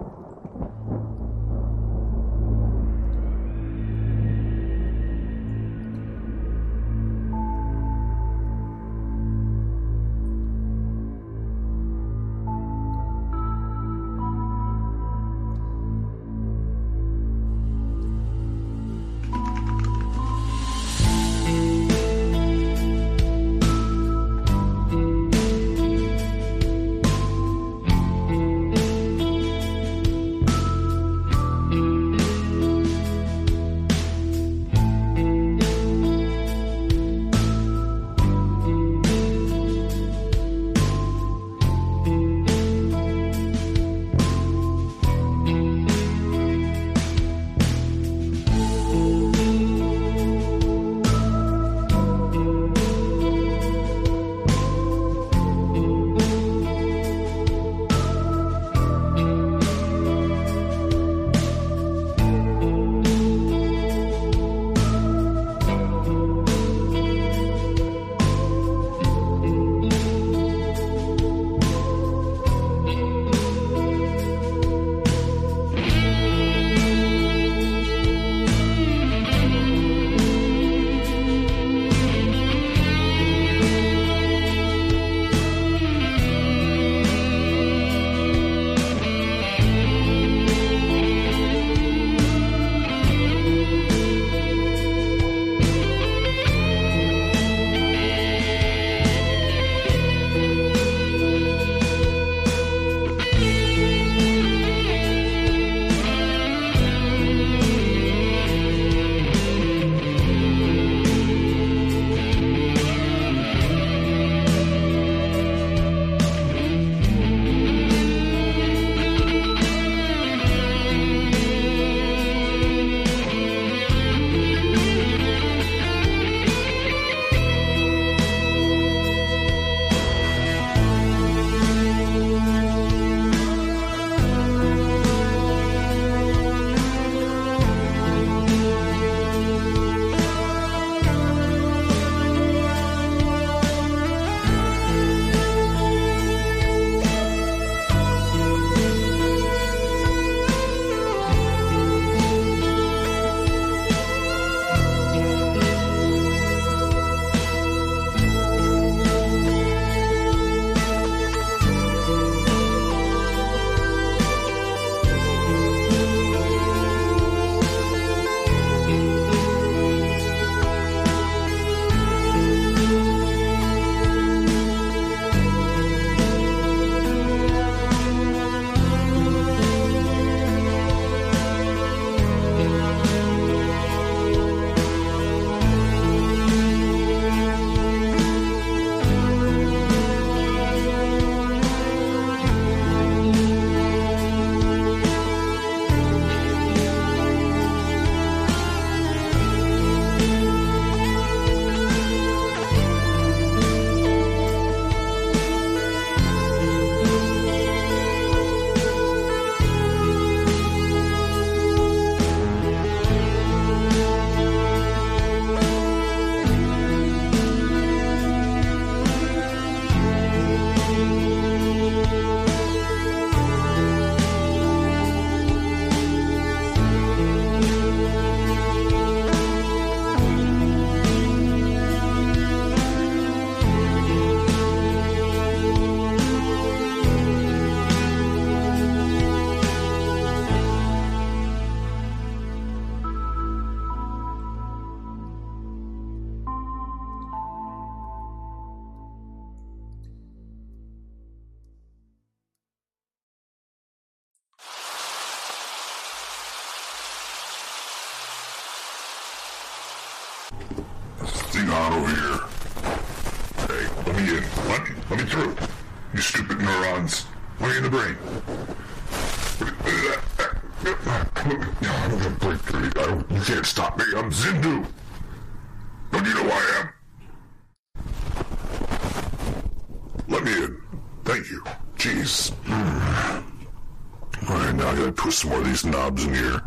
[285.84, 286.62] Knobs in here.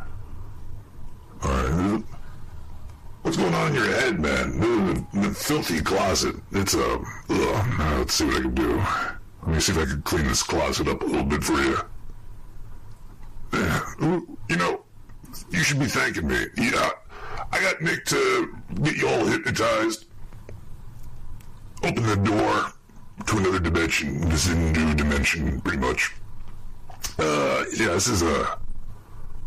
[1.44, 2.04] Alright.
[3.22, 4.60] What's going on in your head, man?
[4.60, 6.36] The, the filthy closet.
[6.52, 6.96] It's a.
[6.96, 7.80] Uh, ugh.
[7.80, 8.78] Now let's see what I can do.
[9.44, 11.78] Let me see if I can clean this closet up a little bit for you.
[14.50, 14.84] You know,
[15.52, 16.46] you should be thanking me.
[16.58, 16.90] Yeah.
[17.52, 20.06] I got Nick to get you all hypnotized.
[21.84, 22.72] Open the door
[23.26, 26.14] to another dimension, this is a new dimension, pretty much.
[27.20, 28.60] Uh, yeah, this is a.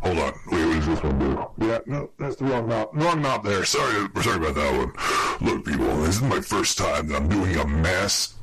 [0.07, 0.33] Hold on.
[0.53, 1.67] Wait, what does this one do?
[1.67, 2.91] Yeah, no, that's the wrong knob.
[2.93, 3.65] Wrong knob there.
[3.65, 5.49] Sorry, we're sorry about that one.
[5.49, 8.35] Look, people, this is my first time that I'm doing a mass.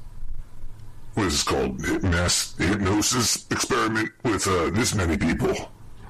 [1.14, 1.80] What is this called?
[2.04, 5.56] Mass hypnosis experiment with uh, this many people.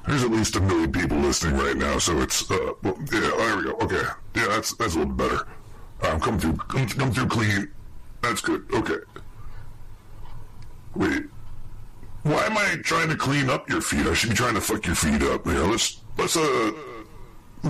[0.07, 3.19] There's at least a million people listening right now, so it's uh, well, yeah.
[3.19, 3.77] There we go.
[3.81, 4.01] Okay,
[4.35, 5.47] yeah, that's that's a little better.
[6.01, 7.71] I'm coming through, come through clean.
[8.21, 8.65] That's good.
[8.73, 8.97] Okay.
[10.95, 11.23] Wait.
[12.23, 14.07] Why am I trying to clean up your feet?
[14.07, 15.45] I should be trying to fuck your feet up.
[15.45, 16.71] Here, let's let's uh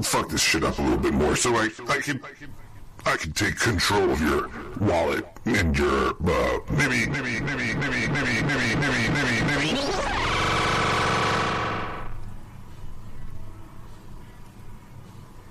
[0.04, 2.22] fuck this shit up a little bit more, so I I can
[3.04, 8.43] I can take control of your wallet and your uh maybe maybe maybe maybe maybe
[8.43, 9.80] maybe maybe maybe maybe.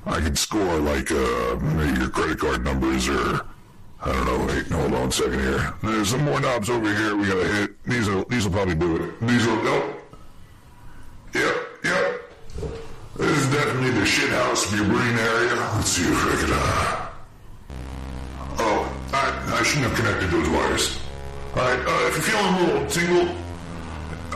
[0.06, 1.58] I can score like uh
[1.98, 3.51] your credit card numbers or
[4.04, 4.46] I don't know.
[4.46, 5.74] Wait, hold on a second here.
[5.80, 7.14] There's some more knobs over here.
[7.14, 7.84] We gotta hit.
[7.84, 9.20] These will these will probably do it.
[9.20, 9.84] These will nope.
[11.34, 12.22] Yep, yep.
[13.16, 15.54] This is definitely the shit house brain area.
[15.76, 16.50] Let's see if I can.
[16.52, 17.08] Uh...
[18.58, 20.98] Oh, I I shouldn't have connected those wires.
[21.54, 21.78] All right.
[21.78, 23.36] Uh, if you're feeling a little tingle,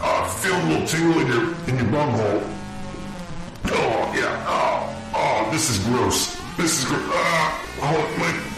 [0.00, 2.42] uh, feeling a little tingle in your in your bum hole.
[3.66, 4.46] Oh yeah.
[4.46, 6.36] Oh oh, this is gross.
[6.56, 7.02] This is gross.
[7.10, 7.62] Ah.
[7.82, 8.55] Uh, I can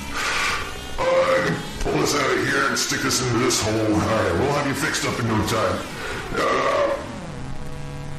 [1.92, 3.72] pull this out of here and stick this into this hole.
[3.72, 5.78] Alright, we'll have you fixed up in no time.
[6.36, 6.88] Uh,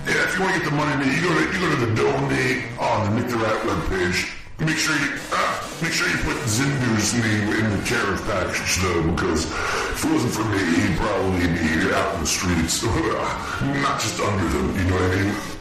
[0.09, 1.93] yeah, if you want to get the money, you go to you go to the
[1.93, 4.33] donate on the Nick the Rat webpage.
[4.59, 9.03] Make sure you uh, make sure you put Zindu's name in the care package though,
[9.13, 12.83] because if it wasn't for me, he'd probably be out in the streets,
[13.85, 14.75] not just under them.
[14.75, 15.58] You know what I mean?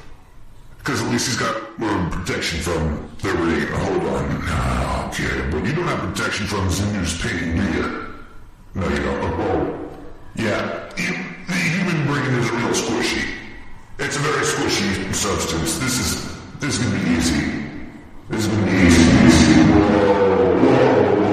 [0.88, 3.66] Because at least he's got more protection from the rain.
[3.68, 4.40] Hold on.
[4.44, 8.14] Ah, okay, but you don't have protection from Zindu's pain, do you?
[8.72, 9.20] No, you don't.
[9.20, 9.98] Oh, whoa.
[10.36, 11.12] Yeah, you,
[11.46, 13.34] the human brain is real squishy.
[13.98, 15.78] It's a very squishy substance.
[15.78, 16.10] This is
[16.58, 17.44] this is gonna be easy.
[18.30, 19.02] This is gonna be easy.
[19.28, 19.60] easy.
[19.68, 21.27] Whoa, whoa,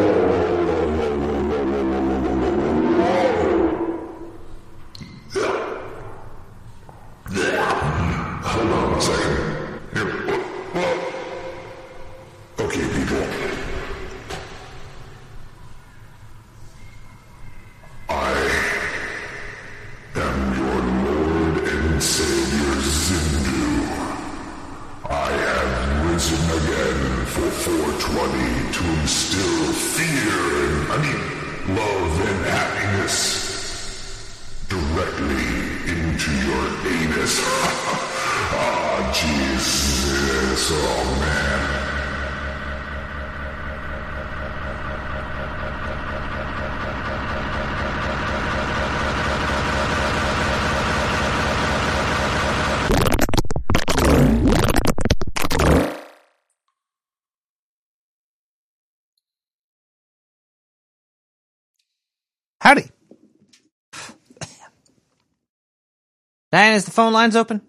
[66.55, 67.61] Diane, is the phone lines open?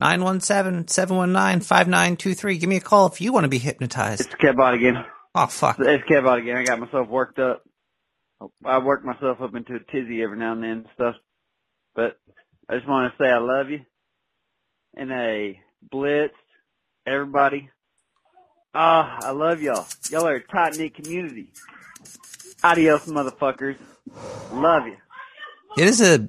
[0.00, 2.56] Nine one seven seven one nine five nine two three.
[2.56, 4.22] Give me a call if you want to be hypnotized.
[4.22, 5.04] It's Kevbot again.
[5.34, 5.76] Oh fuck!
[5.78, 6.56] It's Kevbot again.
[6.56, 7.62] I got myself worked up.
[8.64, 11.16] I work myself up into a tizzy every now and then and stuff.
[11.94, 12.16] But
[12.66, 13.80] I just want to say I love you.
[14.96, 16.32] And a blitz,
[17.06, 17.68] everybody.
[18.78, 19.86] Ah, I love y'all.
[20.10, 21.48] Y'all are a tight knit community.
[22.62, 23.78] Adios, motherfuckers.
[24.50, 24.96] Love you.
[25.78, 26.28] It is a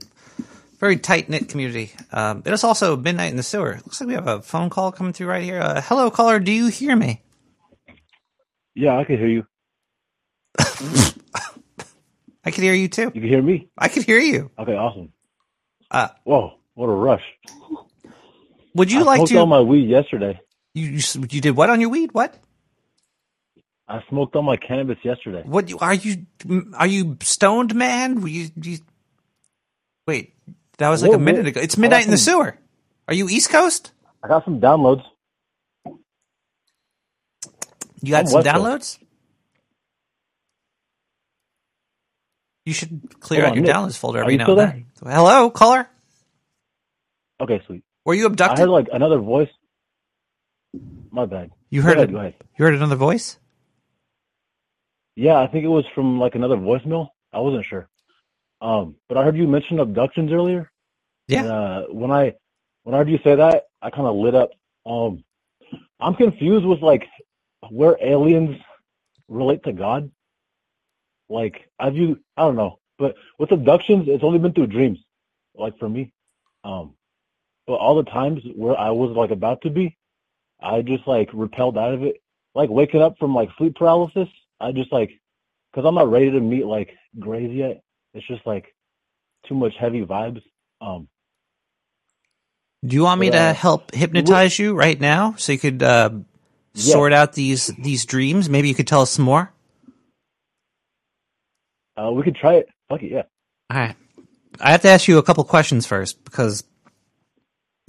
[0.80, 1.92] very tight knit community.
[2.12, 3.76] Um, it is also midnight in the sewer.
[3.86, 5.60] Looks like we have a phone call coming through right here.
[5.62, 6.40] Uh, hello, caller.
[6.40, 7.22] Do you hear me?
[8.76, 9.46] Yeah, I can hear you.
[12.46, 13.14] I can hear you too.
[13.14, 13.70] You can hear me?
[13.78, 14.52] I can hear you.
[14.60, 15.14] Okay, awesome.
[15.92, 17.24] Uh, Whoa, What a rush.
[18.76, 19.38] Would you I like smoked to?
[19.40, 20.40] all my weed yesterday.
[20.78, 22.12] You, you you did what on your weed?
[22.14, 22.38] What?
[23.88, 25.44] I smoked all my cannabis yesterday.
[25.46, 26.28] What are you?
[26.76, 28.22] Are you stoned, man?
[28.22, 28.80] Were you, you
[30.06, 30.34] wait,
[30.78, 31.50] that was like Whoa, a minute whoa.
[31.50, 31.62] ago.
[31.62, 32.58] It's midnight in the sewer.
[33.08, 33.92] Are you East Coast?
[34.24, 35.04] I got some downloads.
[38.02, 38.66] You got I'm some West Coast.
[38.66, 39.00] downloads?
[42.66, 44.86] You should clear Hold out on, your Nick, downloads folder every now and then.
[45.02, 45.88] Hello, caller.
[47.40, 47.84] Okay, sweet.
[48.04, 48.60] Were you abducted?
[48.60, 49.50] I heard like another voice.
[51.18, 51.50] My bad.
[51.72, 52.36] you heard ahead, it.
[52.60, 53.40] You heard another voice?
[55.16, 57.08] Yeah, I think it was from like another voicemail.
[57.34, 57.90] I wasn't sure.
[58.62, 60.70] Um, but I heard you mention abductions earlier.
[61.28, 61.40] Yeah.
[61.40, 62.36] And, uh, when I
[62.84, 64.52] when I heard you say that, I kind of lit up.
[64.86, 65.24] Um,
[66.00, 67.08] I'm confused with like
[67.72, 68.56] where aliens
[69.28, 70.12] relate to God.
[71.30, 75.00] Like I view, I don't know, but with abductions, it's only been through dreams.
[75.56, 76.14] Like for me,
[76.64, 76.94] um,
[77.66, 79.97] but all the times where I was like about to be,
[80.62, 82.22] I just like repelled out of it.
[82.56, 84.28] Like waking up from like sleep paralysis,
[84.60, 85.12] I just like,
[85.76, 86.90] cause I'm not ready to meet like
[87.20, 87.82] Grays yet.
[88.14, 88.74] It's just like
[89.48, 90.42] too much heavy vibes.
[90.82, 91.08] Um,
[92.86, 95.84] Do you want me But, uh, to help hypnotize you right now so you could
[95.84, 96.10] uh,
[96.74, 96.94] Yeah.
[96.94, 98.50] sort out these these dreams?
[98.50, 99.52] Maybe you could tell us some more.
[101.98, 102.68] uh, we could try it.
[102.90, 103.24] Fuck it, yeah.
[103.70, 103.96] All right.
[104.60, 106.64] I have to ask you a couple questions first because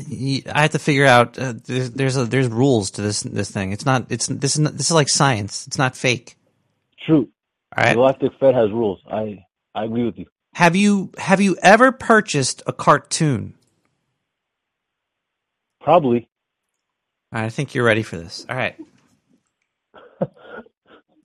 [0.01, 3.72] I have to figure out uh, there's there's, a, there's rules to this this thing.
[3.72, 5.66] It's not it's this is not, this is like science.
[5.66, 6.36] It's not fake.
[7.05, 7.28] True.
[7.76, 7.94] All right.
[7.94, 9.01] Galactic Fed has rules.
[9.11, 9.44] I
[9.74, 10.26] I agree with you.
[10.55, 13.55] Have you have you ever purchased a cartoon?
[15.80, 16.28] Probably.
[17.32, 18.46] I think you're ready for this.
[18.49, 18.76] All right.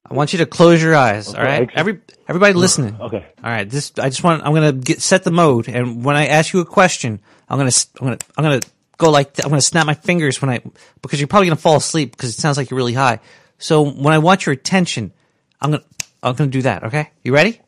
[0.09, 1.29] I want you to close your eyes.
[1.29, 2.97] Okay, all right, every everybody listening.
[2.99, 3.25] Okay.
[3.43, 6.27] All right, this I just want I'm gonna get set the mode, and when I
[6.27, 8.59] ask you a question, I'm gonna I'm gonna I'm gonna
[8.97, 10.61] go like th- I'm gonna snap my fingers when I
[11.01, 13.19] because you're probably gonna fall asleep because it sounds like you're really high.
[13.57, 15.13] So when I want your attention,
[15.61, 15.83] I'm gonna
[16.21, 16.83] I'm gonna do that.
[16.85, 17.61] Okay, you ready?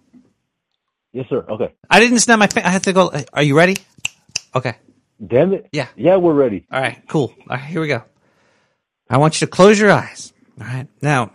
[1.13, 1.45] Yes, sir.
[1.47, 1.73] Okay.
[1.89, 2.47] I didn't snap my.
[2.47, 3.13] Fi- I have to go.
[3.31, 3.77] Are you ready?
[4.53, 4.75] Okay.
[5.25, 5.69] Damn it.
[5.71, 5.87] Yeah.
[5.95, 6.65] Yeah, we're ready.
[6.69, 7.33] All right, cool.
[7.49, 8.03] All right, here we go.
[9.09, 10.33] I want you to close your eyes.
[10.59, 10.87] All right.
[11.01, 11.31] Now,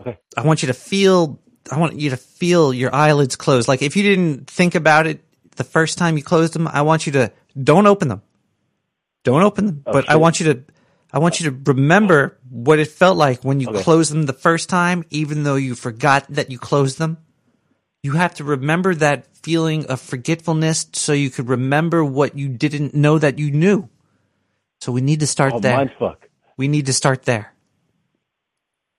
[0.00, 0.18] Okay.
[0.36, 1.40] I want you to feel
[1.70, 3.68] I want you to feel your eyelids closed.
[3.68, 5.24] Like if you didn't think about it
[5.56, 8.22] the first time you closed them, I want you to don't open them.
[9.24, 9.82] Don't open them.
[9.86, 10.64] Oh, but I want you to
[11.12, 13.82] I want you to remember what it felt like when you Okay.
[13.82, 17.18] closed them the first time even though you forgot that you closed them.
[18.02, 22.94] You have to remember that feeling of forgetfulness so you could remember what you didn't
[22.94, 23.88] know that you knew.
[24.80, 25.90] So we need to start Oh, there.
[26.56, 27.52] We need to start there.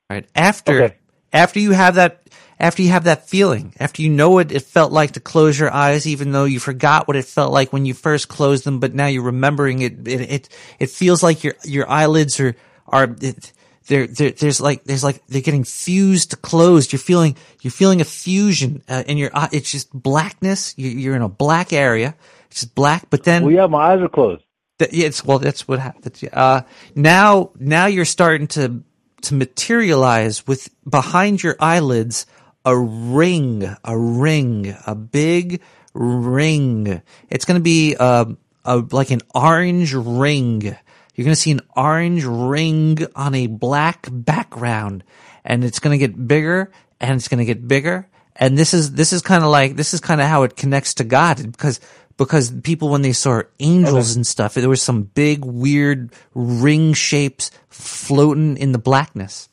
[0.10, 0.26] Right.
[0.36, 0.96] After Okay.
[1.34, 2.24] after you have that
[2.60, 5.72] after you have that feeling, after you know what it felt like to close your
[5.72, 8.94] eyes, even though you forgot what it felt like when you first closed them, but
[8.94, 10.08] now you're remembering it.
[10.08, 10.50] It it,
[10.80, 12.56] it feels like your your eyelids are
[12.88, 13.54] are it,
[13.88, 16.92] they're, they're, there's like there's like they're getting fused closed.
[16.92, 19.50] You're feeling you're feeling a fusion uh, in your eye.
[19.52, 20.74] It's just blackness.
[20.78, 22.16] You, you're in a black area.
[22.52, 24.44] It's just black, but then Well, yeah, my eyes are closed.
[24.80, 25.40] that, yeah, it's well.
[25.40, 26.20] That's what happened.
[26.34, 26.62] Uh,
[26.96, 28.84] now, now you're starting to
[29.24, 32.26] to materialize with behind your eyelids
[32.66, 35.62] a ring, a ring, a big
[35.94, 37.02] ring.
[37.30, 38.26] It's going to be uh,
[38.66, 40.62] a like an orange ring.
[40.62, 45.04] You're going to see an orange ring on a black background,
[45.44, 48.08] and it's going to get bigger and it's going to get bigger.
[48.36, 50.96] And this is this is kind of like this is kind of how it connects
[50.96, 51.80] to God because
[52.20, 57.50] because people when they saw angels and stuff, there was some big weird ring shapes
[57.70, 59.50] floating in the blackness.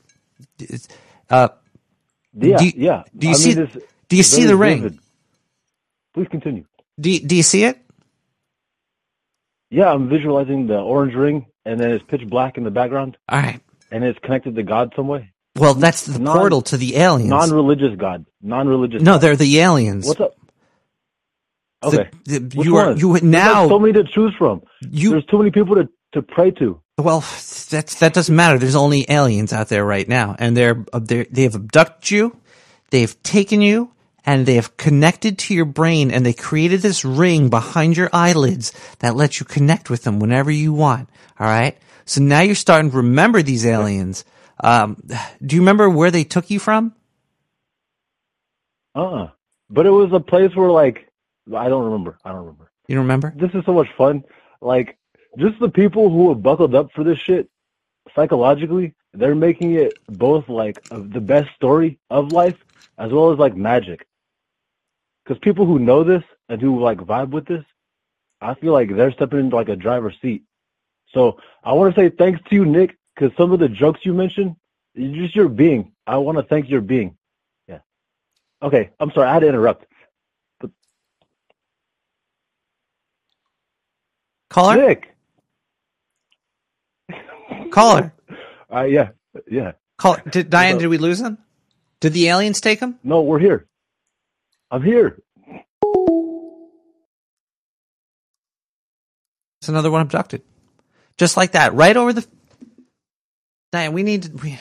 [1.30, 1.48] Uh,
[2.34, 3.02] Yeah, do you, yeah.
[3.16, 3.54] Do you I see?
[3.54, 3.70] mean,
[4.08, 4.82] do you see the ring?
[4.82, 4.98] vivid.
[6.12, 6.64] Please continue.
[7.00, 7.78] Do you, do you see it?
[9.70, 13.38] Yeah, I'm visualizing the orange ring, and then it's pitch black in the background, All
[13.40, 13.60] right.
[13.90, 15.32] and it's connected to God some way.
[15.56, 17.30] Well, that's the Non- portal to the aliens.
[17.30, 18.26] Non-religious God.
[18.42, 19.02] Non-religious.
[19.02, 19.18] no, God.
[19.22, 20.06] they're the aliens.
[20.06, 20.34] What's up?
[21.82, 22.10] The- Okay.
[22.24, 22.98] the- Which you are one?
[22.98, 24.62] you There's now so many to choose from.
[24.90, 26.80] you There's too many people to, to pray to.
[26.98, 28.58] Well, that's that doesn't matter.
[28.58, 32.36] There's only aliens out there right now, and they're they they have abducted you,
[32.90, 33.92] they've taken you,
[34.24, 38.72] and they have connected to your brain, and they created this ring behind your eyelids
[39.00, 41.10] that lets you connect with them whenever you want.
[41.38, 41.76] All right.
[42.06, 44.24] So now you're starting to remember these aliens.
[44.64, 44.96] Um,
[45.44, 46.94] do you remember where they took you from?
[48.94, 49.28] Uh-uh.
[49.68, 51.05] But it was a place where like
[51.55, 52.18] I don't remember.
[52.24, 52.70] I don't remember.
[52.88, 53.34] You don't remember?
[53.36, 54.24] This is so much fun.
[54.61, 54.99] Like
[55.38, 57.49] just the people who have buckled up for this shit
[58.14, 62.57] psychologically, they're making it both like the best story of life
[62.99, 64.07] as well as like magic.
[65.24, 67.64] Because people who know this and who like vibe with this,
[68.40, 70.44] I feel like they're stepping into like a driver's seat.
[71.12, 74.14] So I want to say thanks to you, Nick, because some of the jokes you
[74.14, 74.57] mentioned,
[74.97, 75.92] just your being.
[76.07, 77.16] I want to thank your being.
[77.66, 77.80] Yeah.
[78.62, 78.90] Okay.
[79.01, 79.28] I'm sorry.
[79.28, 79.86] I had to interrupt.
[84.57, 84.88] Caller?
[84.88, 85.14] Nick.
[87.70, 88.14] Caller.
[88.74, 89.11] Uh, yeah.
[89.46, 89.72] Yeah.
[89.98, 90.16] Call.
[90.30, 90.78] Did Diane?
[90.78, 91.36] Did we lose him?
[92.00, 92.98] Did the aliens take him?
[93.04, 93.66] No, we're here.
[94.70, 95.20] I'm here.
[99.61, 100.40] It's another one abducted.
[101.18, 102.26] Just like that, right over the.
[103.72, 104.59] Diane, we need to, we,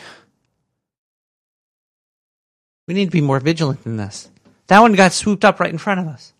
[2.90, 4.30] we need to be more vigilant than this.
[4.68, 6.34] That one got swooped up right in front of us.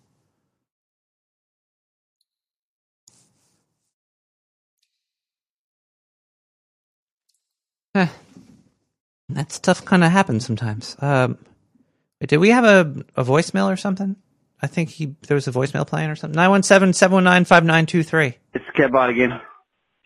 [7.96, 8.08] Eh,
[9.30, 10.98] that stuff kind of happens sometimes.
[11.00, 11.38] Um,
[12.20, 14.18] did we have a, a voicemail or something?
[14.62, 16.38] I think he there was a voicemail playing or something.
[16.38, 18.36] 917-719-5923.
[18.54, 19.40] It's Kevbot again.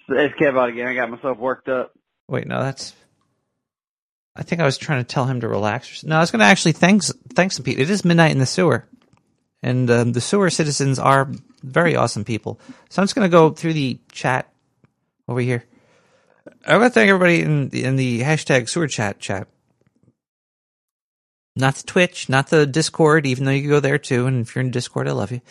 [0.10, 0.88] It's Kevbot again.
[0.88, 1.94] I got myself worked up.
[2.28, 2.94] Wait, no, that's.
[4.36, 6.04] I think I was trying to tell him to relax.
[6.04, 7.82] No, I was going to actually thanks thank some people.
[7.82, 8.86] It is midnight in the sewer,
[9.64, 11.30] and um, the sewer citizens are
[11.64, 12.60] very awesome people.
[12.90, 14.52] So I'm just going to go through the chat
[15.28, 15.64] over here.
[16.66, 19.48] I want to thank everybody in the, in the hashtag sewer chat chat.
[21.56, 24.28] Not the Twitch, not the Discord, even though you can go there too.
[24.28, 25.42] And if you're in Discord, I love you.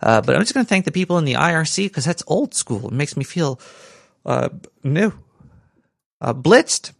[0.00, 2.54] Uh, but I'm just going to thank the people in the IRC because that's old
[2.54, 2.88] school.
[2.88, 3.60] It makes me feel
[4.24, 4.48] uh,
[4.82, 5.12] new.
[6.20, 6.92] Uh, Blitzed,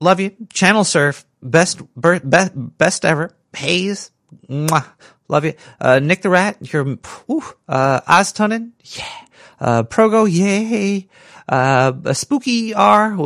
[0.00, 0.32] love you.
[0.52, 3.34] Channel Surf, best best best ever.
[3.56, 4.10] Hayes,
[4.48, 4.86] mwah,
[5.28, 5.54] love you.
[5.80, 9.26] Uh, Nick the Rat, you're whew, uh, Oztunin, yeah.
[9.60, 11.08] Uh, Progo, yay.
[11.48, 13.16] Uh, a Spooky R,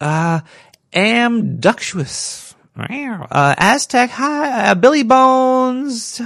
[0.00, 0.40] uh,
[0.94, 6.22] Amductuous, uh, Aztec, hi, uh, Billy Bones,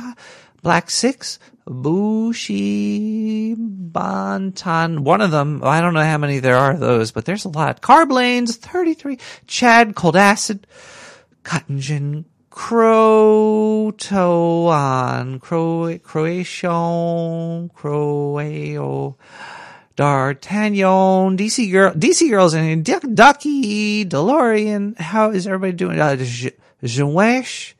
[0.63, 5.61] Black Six, Bushi Bantan, one of them.
[5.65, 7.83] I don't know how many there are of those, but there's a lot.
[7.83, 9.19] Carblanes, 33.
[9.47, 10.67] Chad, Cold Acid,
[11.43, 13.91] Cotton Gin, Crotoan,
[15.41, 19.15] Cro- Croatian, Croao,
[19.97, 24.99] D'Artagnan, DC girl, DC girls, and Duck, Ducky, DeLorean.
[24.99, 26.01] How is everybody doing?
[26.01, 26.17] Uh,
[26.83, 27.75] Jewesh,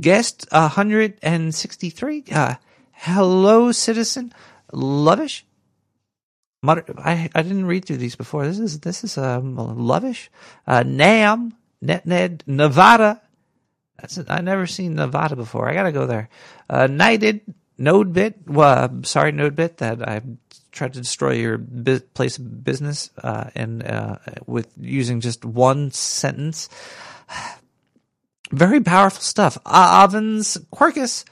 [0.00, 2.24] guest 163.
[2.32, 2.54] Uh,
[2.92, 4.32] hello, citizen.
[4.72, 5.42] Lovish.
[6.62, 8.46] Moder- I, I didn't read through these before.
[8.46, 10.28] This is, this is, um, Lovish.
[10.66, 13.22] Uh, Nam, Net Ned, Nevada.
[14.00, 14.26] That's it.
[14.30, 15.68] I never seen Nevada before.
[15.68, 16.28] I gotta go there.
[16.68, 17.42] Uh, Knighted,
[17.78, 18.46] Nodebit.
[18.46, 20.22] Well, sorry, Nodebit, that I
[20.72, 21.58] tried to destroy your
[22.14, 26.68] place of business, uh, and, uh, with using just one sentence.
[28.52, 29.58] Very powerful stuff.
[29.64, 31.24] Uh, Ovens, Quirkus,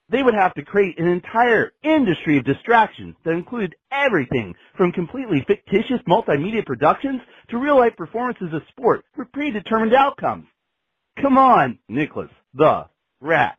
[0.09, 5.43] They would have to create an entire industry of distractions that included everything from completely
[5.47, 10.45] fictitious multimedia productions to real-life performances of sport with predetermined outcomes.
[11.19, 12.85] Come on, Nicholas, the
[13.19, 13.57] rat.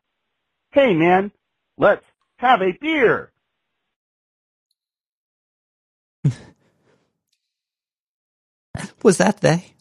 [0.71, 1.33] Hey man,
[1.79, 2.05] let's
[2.37, 3.33] have a beer.
[9.03, 9.73] was that they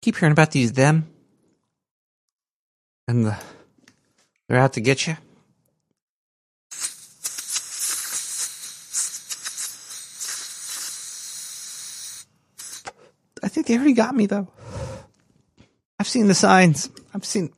[0.00, 1.08] keep hearing about these them
[3.08, 3.36] and the
[4.48, 5.16] They're out to get you.
[13.42, 14.48] I think they already got me though.
[15.98, 16.90] I've seen the signs.
[17.14, 17.52] I've seen.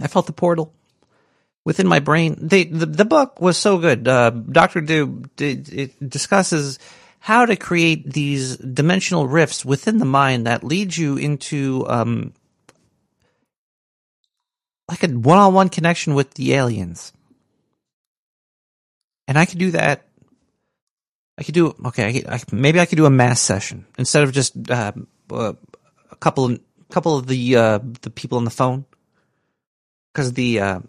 [0.00, 0.74] I felt the portal
[1.64, 2.36] within my brain.
[2.40, 4.08] They the, the book was so good.
[4.08, 6.78] Uh, Doctor Du it, it discusses
[7.20, 12.32] how to create these dimensional rifts within the mind that lead you into um,
[14.88, 17.12] like a one-on-one connection with the aliens.
[19.26, 20.06] And I could do that.
[21.36, 22.08] I could do okay.
[22.08, 24.92] I could, I, maybe I could do a mass session instead of just uh,
[25.30, 25.52] uh,
[26.10, 26.60] a couple of
[26.90, 28.86] couple of the uh, the people on the phone
[30.12, 30.80] because the uh,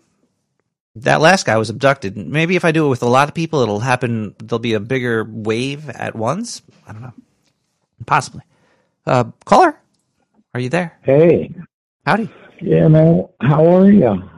[0.95, 2.18] that last guy was abducted.
[2.18, 4.34] Maybe if I do it with a lot of people, it'll happen.
[4.39, 6.62] There'll be a bigger wave at once.
[6.88, 7.14] I don't know.
[8.06, 8.41] Possibly.
[9.06, 9.76] Uh, caller,
[10.54, 10.97] are you there?
[11.04, 11.54] Hey.
[12.06, 12.30] Howdy.
[12.62, 13.28] Yeah, man.
[13.41, 14.30] How are you?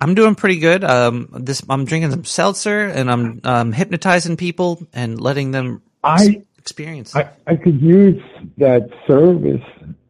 [0.00, 0.82] I'm doing pretty good.
[0.84, 6.42] Um, this I'm drinking some seltzer and I'm um, hypnotizing people and letting them I
[6.58, 7.14] experience.
[7.14, 8.20] I, I could use
[8.58, 9.62] that service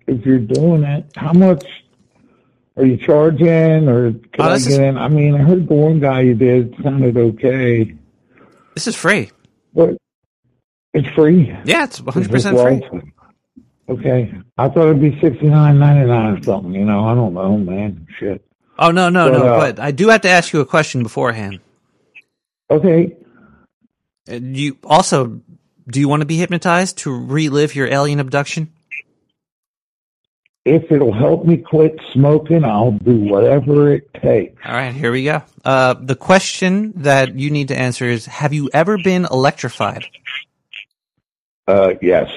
[0.07, 1.13] if you're doing it.
[1.15, 1.65] How much
[2.77, 4.97] are you charging, or can Oh, I get is- in?
[4.97, 7.95] I mean, I heard the one guy you did sounded okay.
[8.75, 9.31] This is free.
[9.75, 9.99] But
[10.95, 11.55] it's free.
[11.67, 12.59] Yeah, it's 100 Is percent
[12.91, 13.13] free.
[13.89, 16.73] Okay, I thought it'd be sixty nine ninety nine or something.
[16.73, 18.07] You know, I don't know, man.
[18.19, 18.45] Shit.
[18.79, 19.47] Oh no, no, But, no!
[19.55, 21.61] uh, but I do have to ask you a question beforehand.
[22.71, 23.17] Okay.
[24.31, 25.41] Uh, You also
[25.89, 28.73] do you want to be hypnotized to relive your alien abduction?
[30.65, 34.63] If it'll help me quit smoking, I'll do whatever it takes.
[34.65, 35.43] All right, here we go.
[35.65, 40.07] Uh, the question that you need to answer is: Have you ever been electrified?
[41.67, 42.31] Uh, yes.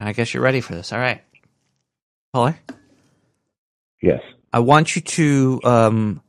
[0.00, 0.92] I guess you're ready for this.
[0.92, 1.22] All right,
[2.34, 2.58] caller.
[4.02, 4.22] Yes.
[4.52, 6.22] I want you to um,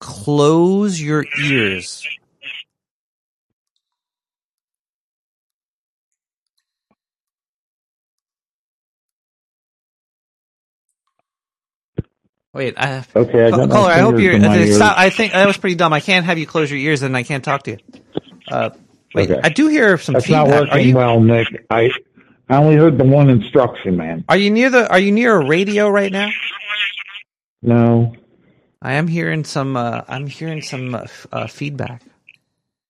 [0.00, 2.06] close your ears.
[12.54, 13.90] Wait, I, Okay, I got caller.
[13.90, 14.38] I hope you're.
[14.72, 15.92] stop- I think that was pretty dumb.
[15.92, 17.78] I can't have you close your ears, and I can't talk to you.
[18.50, 18.70] Uh,
[19.14, 19.40] wait, Okay.
[19.42, 20.48] I do hear some That's feedback.
[20.48, 21.48] not Are working you well, Nick.
[21.70, 21.88] I
[22.52, 24.24] I only heard the one instruction, man.
[24.28, 26.28] are you near the Are you near a radio right now?
[27.62, 28.14] No.
[28.82, 29.74] I am hearing some.
[29.76, 32.02] Uh, I'm hearing some uh, uh, feedback.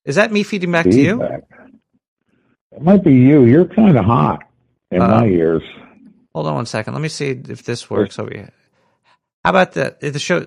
[0.04, 1.22] Is that me feeding back to you?
[1.22, 3.44] It might be you.
[3.44, 4.42] You're kind of hot
[4.90, 5.62] in Uh, my ears.
[6.34, 6.94] Hold on one second.
[6.94, 8.50] Let me see if this works over here.
[9.44, 10.46] How about the the show?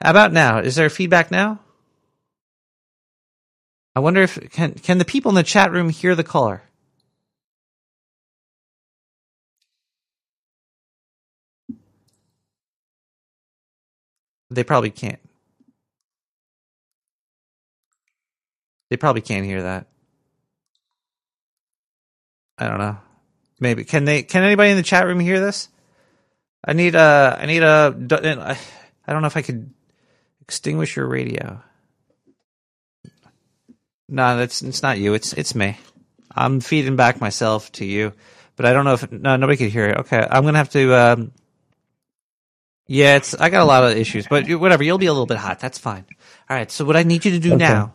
[0.00, 0.58] How about now?
[0.58, 1.60] Is there feedback now?
[3.94, 6.62] I wonder if can can the people in the chat room hear the caller?
[14.50, 15.20] They probably can't.
[18.90, 19.86] They probably can't hear that.
[22.56, 22.98] I don't know.
[23.60, 24.22] Maybe can they?
[24.22, 25.68] Can anybody in the chat room hear this?
[26.64, 27.38] I need a.
[27.40, 28.56] I need a.
[29.06, 29.72] I don't know if I could
[30.40, 31.62] extinguish your radio.
[34.08, 35.14] No, that's it's not you.
[35.14, 35.76] It's it's me.
[36.34, 38.12] I'm feeding back myself to you,
[38.56, 39.98] but I don't know if no nobody could hear it.
[39.98, 40.94] Okay, I'm gonna have to.
[40.94, 41.32] Um,
[42.88, 44.82] yeah, it's I got a lot of issues, but whatever.
[44.82, 45.60] You'll be a little bit hot.
[45.60, 46.04] That's fine.
[46.50, 46.70] All right.
[46.70, 47.58] So what I need you to do Okay.
[47.64, 47.94] now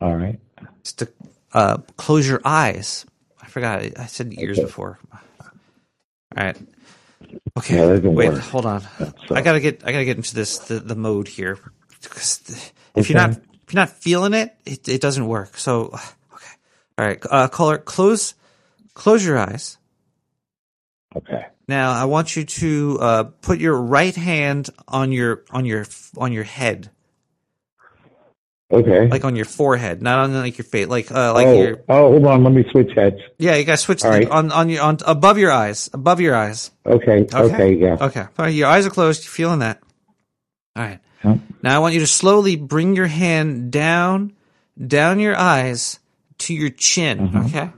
[0.00, 0.38] All right.
[0.84, 1.08] is to
[1.52, 3.04] uh, close your eyes.
[3.40, 3.82] I forgot.
[3.98, 4.66] I- said ears Okay.
[4.66, 4.98] before.
[5.10, 6.56] All right.
[7.58, 7.76] Okay.
[7.76, 8.28] Yeah, Wait.
[8.30, 8.42] work.
[8.42, 8.82] Hold on.
[9.30, 9.82] I gotta get.
[9.84, 11.58] I gotta get into this the, the mode here.
[12.02, 15.56] 'Cause the- If you're not if you're not feeling it, it, it doesn't work.
[15.56, 16.04] So okay.
[16.98, 17.18] All right.
[17.30, 18.34] Uh, caller, close
[18.92, 19.78] close your eyes.
[21.16, 21.46] Okay.
[21.66, 25.86] Now I want you to uh, put your right hand on your on your
[26.16, 26.90] on your head,
[28.70, 29.08] Okay.
[29.08, 32.10] like on your forehead, not on like your face, like uh, like oh, your oh,
[32.10, 32.44] hold on.
[32.44, 33.16] Let me switch heads.
[33.38, 34.28] Yeah, you got to switch the, right.
[34.28, 36.70] on on your on above your eyes, above your eyes.
[36.84, 37.26] Okay.
[37.32, 37.74] Okay.
[37.74, 37.96] yeah.
[38.00, 38.20] Okay.
[38.20, 39.24] All right, your eyes are closed.
[39.24, 39.80] You're feeling that.
[40.76, 41.00] All right.
[41.22, 41.36] Huh?
[41.62, 44.34] Now I want you to slowly bring your hand down,
[44.86, 45.98] down your eyes
[46.38, 47.20] to your chin.
[47.20, 47.44] Uh-huh.
[47.46, 47.70] Okay.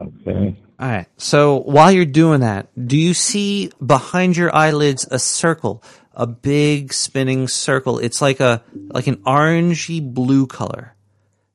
[0.00, 0.56] Okay.
[0.80, 1.06] All right.
[1.18, 5.82] So while you're doing that, do you see behind your eyelids a circle,
[6.14, 7.98] a big spinning circle?
[7.98, 10.94] It's like a like an orangey blue color.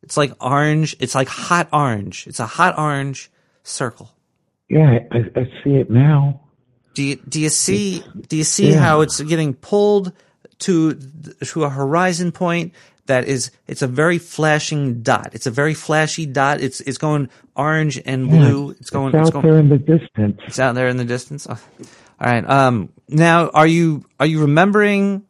[0.04, 0.96] It's like orange.
[1.00, 2.28] It's like hot orange.
[2.28, 3.32] It's a hot orange
[3.64, 4.12] circle.
[4.70, 6.42] Yeah, I, I see it now.
[6.94, 8.80] Do you do you see do you see Yeah.
[8.80, 10.14] how it's getting pulled
[10.60, 12.74] to to a horizon point
[13.08, 15.30] that is it's a very flashing dot.
[15.34, 16.62] It's a very flashy dot.
[16.62, 18.72] It's it's going orange and Yeah, blue.
[18.72, 20.42] It's going It's it's out going there in the distance.
[20.48, 21.48] it's out there in the distance.
[21.50, 21.60] Oh.
[22.20, 22.48] All right.
[22.50, 22.90] Um.
[23.10, 25.26] Now, are you are you remembering?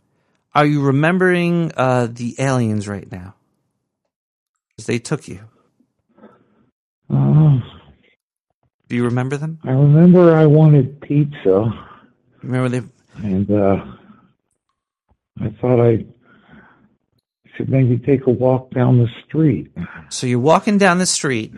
[0.54, 3.36] Are you remembering uh, the aliens right now?
[4.70, 5.42] Because they took you.
[7.10, 7.60] Uh,
[8.88, 9.60] Do you remember them?
[9.64, 11.72] I remember I wanted pizza,
[12.42, 12.82] Remember they?
[13.18, 13.84] and uh,
[15.42, 16.06] I thought I
[17.56, 19.72] should maybe take a walk down the street.
[20.10, 21.54] So you're walking down the street,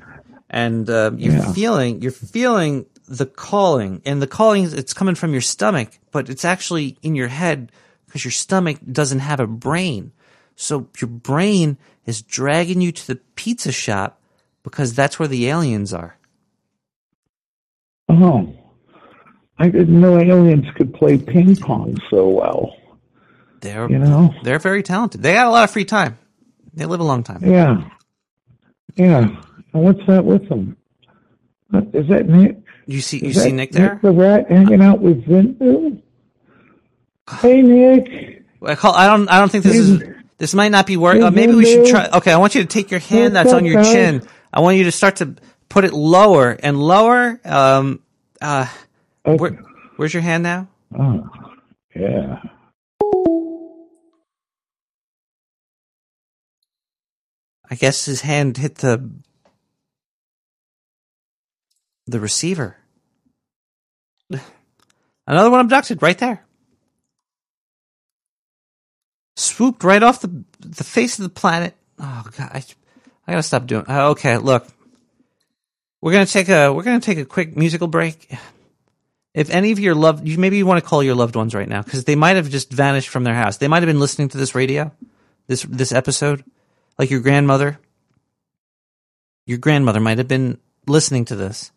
[0.50, 1.54] and uh, you're Yeah.
[1.54, 6.30] feeling you're feeling the calling, and the calling is- it's coming from your stomach, but
[6.30, 7.72] it's actually in your head
[8.06, 10.12] because your stomach doesn't have a brain.
[10.56, 14.20] So your brain is dragging you to the pizza shop
[14.64, 16.18] because that's where the aliens are.
[18.10, 18.54] Oh,
[19.60, 22.76] I didn't know aliens could play ping pong so well.
[23.62, 24.34] They're You know?
[24.44, 25.22] they're very talented.
[25.22, 26.18] They got a lot of free time.
[26.74, 27.40] They live a long time.
[27.44, 27.90] Yeah,
[28.96, 29.28] yeah.
[29.74, 30.78] And what's that with them?
[31.94, 32.58] Is that Nick?
[32.86, 34.00] You see you Is see Nick there?
[34.02, 36.02] the rat hanging out with Zindu?
[37.42, 38.44] Hey, Nick.
[38.62, 38.94] I call.
[38.94, 39.28] I don't.
[39.30, 40.04] I don't think this is.
[40.38, 41.24] This might not be working.
[41.24, 42.08] Uh, maybe we should try.
[42.14, 44.22] Okay, I want you to take your hand that's on your chin.
[44.54, 45.36] I want you to start to
[45.68, 47.40] put it lower and lower.
[47.44, 48.02] Um.
[48.42, 48.68] Uh.
[49.24, 49.52] Where,
[49.98, 50.68] where's your hand now?
[50.98, 51.28] Oh,
[51.94, 52.40] yeah.
[57.70, 59.10] I guess his hand hit the
[62.06, 62.78] the receiver.
[65.28, 66.44] Another one abducted right there.
[69.36, 71.76] Swooped right off the the face of the planet.
[72.00, 72.64] Oh god, I,
[73.28, 73.86] I gotta stop doing.
[73.88, 74.68] Uh, okay, look,
[76.02, 78.32] we're gonna take a we're gonna take a quick musical break.
[79.34, 81.70] If any of your loved, you maybe you want to call your loved ones right
[81.70, 83.58] now because they might have just vanished from their house.
[83.58, 84.92] They might have been listening to this radio,
[85.46, 86.44] this this episode,
[86.98, 87.80] like your grandmother.
[89.46, 91.72] Your grandmother might have been listening to this,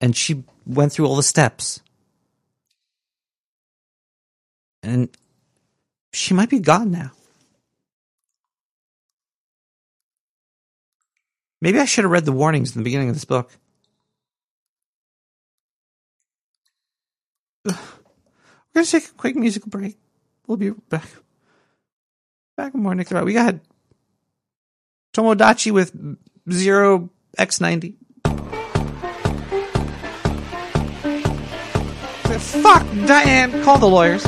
[0.00, 1.80] and she went through all the steps,
[4.82, 5.08] and
[6.12, 7.12] she might be gone now.
[11.60, 13.50] Maybe I should have read the warnings in the beginning of this book.
[17.64, 17.74] We're
[18.74, 19.96] gonna take a quick musical break.
[20.46, 21.08] We'll be back.
[22.56, 23.56] Back with more Nick We got
[25.14, 25.92] Tomodachi with
[26.50, 27.98] zero X ninety.
[32.62, 34.24] Fuck Diane, call the lawyers.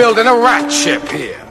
[0.00, 1.49] Building a rat ship here.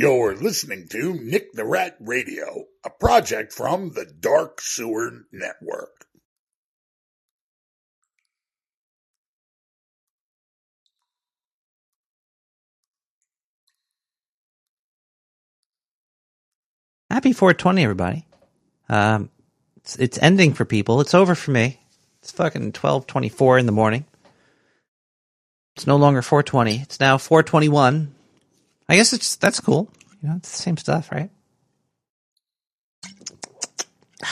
[0.00, 6.06] You're listening to Nick the Rat Radio, a project from the Dark Sewer Network.
[17.10, 18.26] Happy 420, everybody.
[18.88, 19.28] Um,
[19.76, 21.02] it's, it's ending for people.
[21.02, 21.78] It's over for me.
[22.22, 24.06] It's fucking 1224 in the morning.
[25.76, 26.80] It's no longer 420.
[26.80, 28.14] It's now 421.
[28.90, 29.88] I guess it's that's cool.
[30.20, 31.30] You know, it's the same stuff, right?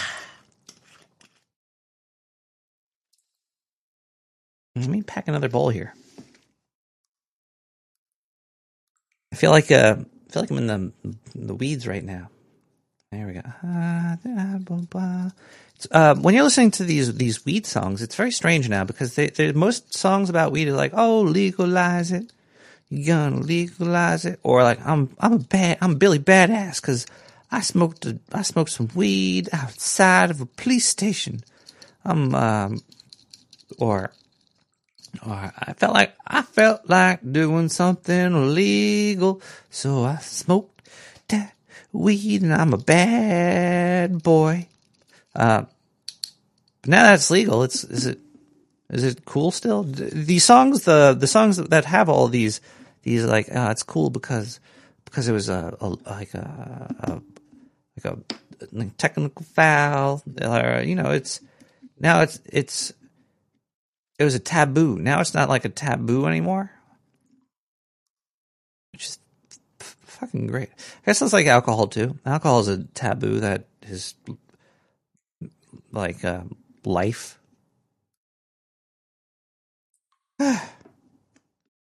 [4.74, 5.94] Let me pack another bowl here.
[9.32, 10.92] I feel like uh, I feel like I'm in the
[11.36, 12.28] the weeds right now.
[13.12, 13.42] There we go.
[15.92, 19.28] Uh, when you're listening to these these weed songs, it's very strange now because they,
[19.28, 22.32] they most songs about weed are like, "Oh, legalize it,
[22.90, 27.06] you gonna legalize it," or like, "I'm I'm a bad I'm Billy Badass because
[27.50, 31.42] I smoked a, I smoked some weed outside of a police station."
[32.04, 32.82] I'm um,
[33.78, 34.12] or
[35.26, 40.88] or I felt like I felt like doing something illegal, so I smoked
[41.28, 41.54] that
[41.92, 44.68] weed, and I'm a bad boy.
[45.34, 45.64] Uh,
[46.82, 48.18] but now that's legal, it's is it
[48.90, 49.84] is it cool still?
[49.84, 52.60] These songs, the the songs that have all these
[53.02, 54.60] these like, uh, it's cool because
[55.04, 57.20] because it was a, a like a, a
[58.72, 61.40] like a technical foul, or you know, it's
[61.98, 62.92] now it's it's
[64.18, 64.98] it was a taboo.
[64.98, 66.70] Now it's not like a taboo anymore.
[68.92, 69.18] Which is
[69.80, 70.70] f- fucking great.
[70.70, 72.18] I guess it's like alcohol too.
[72.26, 74.14] Alcohol is a taboo that is
[75.92, 76.42] like uh,
[76.84, 77.38] life.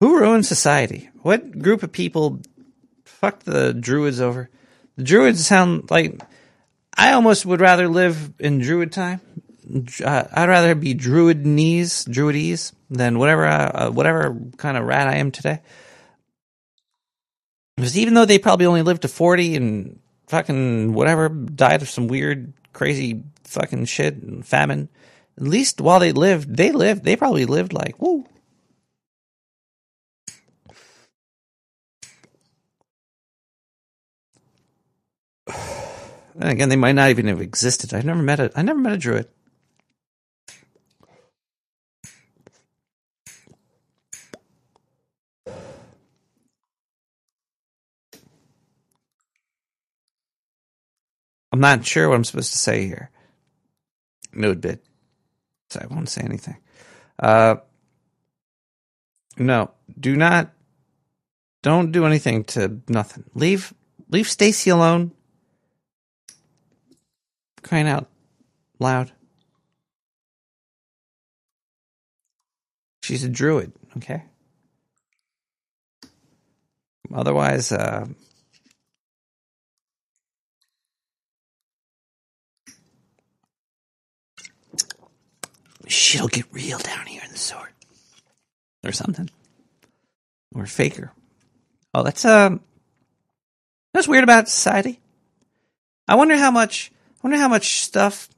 [0.00, 1.10] Who ruined society?
[1.22, 2.40] What group of people
[3.04, 4.48] fucked the druids over?
[4.96, 6.20] The druids sound like
[6.96, 9.20] I almost would rather live in druid time.
[10.02, 15.30] Uh, I'd rather be druidnese, druidese than whatever uh, whatever kind of rat I am
[15.30, 15.60] today.
[17.76, 22.08] Because even though they probably only lived to forty and fucking whatever died of some
[22.08, 24.88] weird, crazy fucking shit and famine,
[25.36, 27.04] at least while they lived, they lived.
[27.04, 28.24] They probably lived like woo.
[36.38, 37.92] Then again, they might not even have existed.
[37.92, 38.52] I never met a.
[38.54, 39.28] I never met a druid.
[51.50, 53.10] I'm not sure what I'm supposed to say here.
[54.32, 54.84] Nude bit.
[55.70, 56.58] So I won't say anything.
[57.18, 57.56] Uh,
[59.36, 60.52] no, do not.
[61.62, 63.24] Don't do anything to nothing.
[63.34, 63.74] Leave,
[64.08, 65.10] leave Stacy alone.
[67.62, 68.08] Crying out
[68.78, 69.12] loud.
[73.02, 74.22] She's a druid, okay?
[77.14, 78.06] Otherwise, uh,
[85.86, 87.68] shit'll get real down here in the sword.
[88.84, 89.28] Or something.
[90.54, 91.12] Or faker.
[91.94, 92.60] Oh, that's um
[93.92, 95.00] that's weird about society.
[96.06, 96.92] I wonder how much
[97.22, 98.28] wonder how much stuff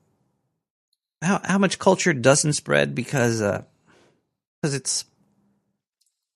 [1.23, 3.63] how how much culture doesn't spread because uh
[4.61, 5.05] because it's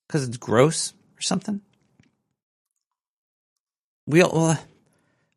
[0.07, 1.61] because it's gross or something.
[4.07, 4.57] We all,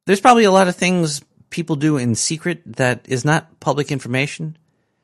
[0.06, 4.58] there's probably a lot of things people do in secret that is not public information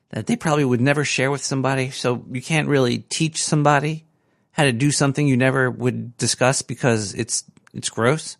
[0.10, 1.90] that they probably would never share with somebody.
[1.90, 4.06] So you can't really teach somebody
[4.52, 7.44] how to do something you never would discuss because it's
[7.74, 8.38] it's gross.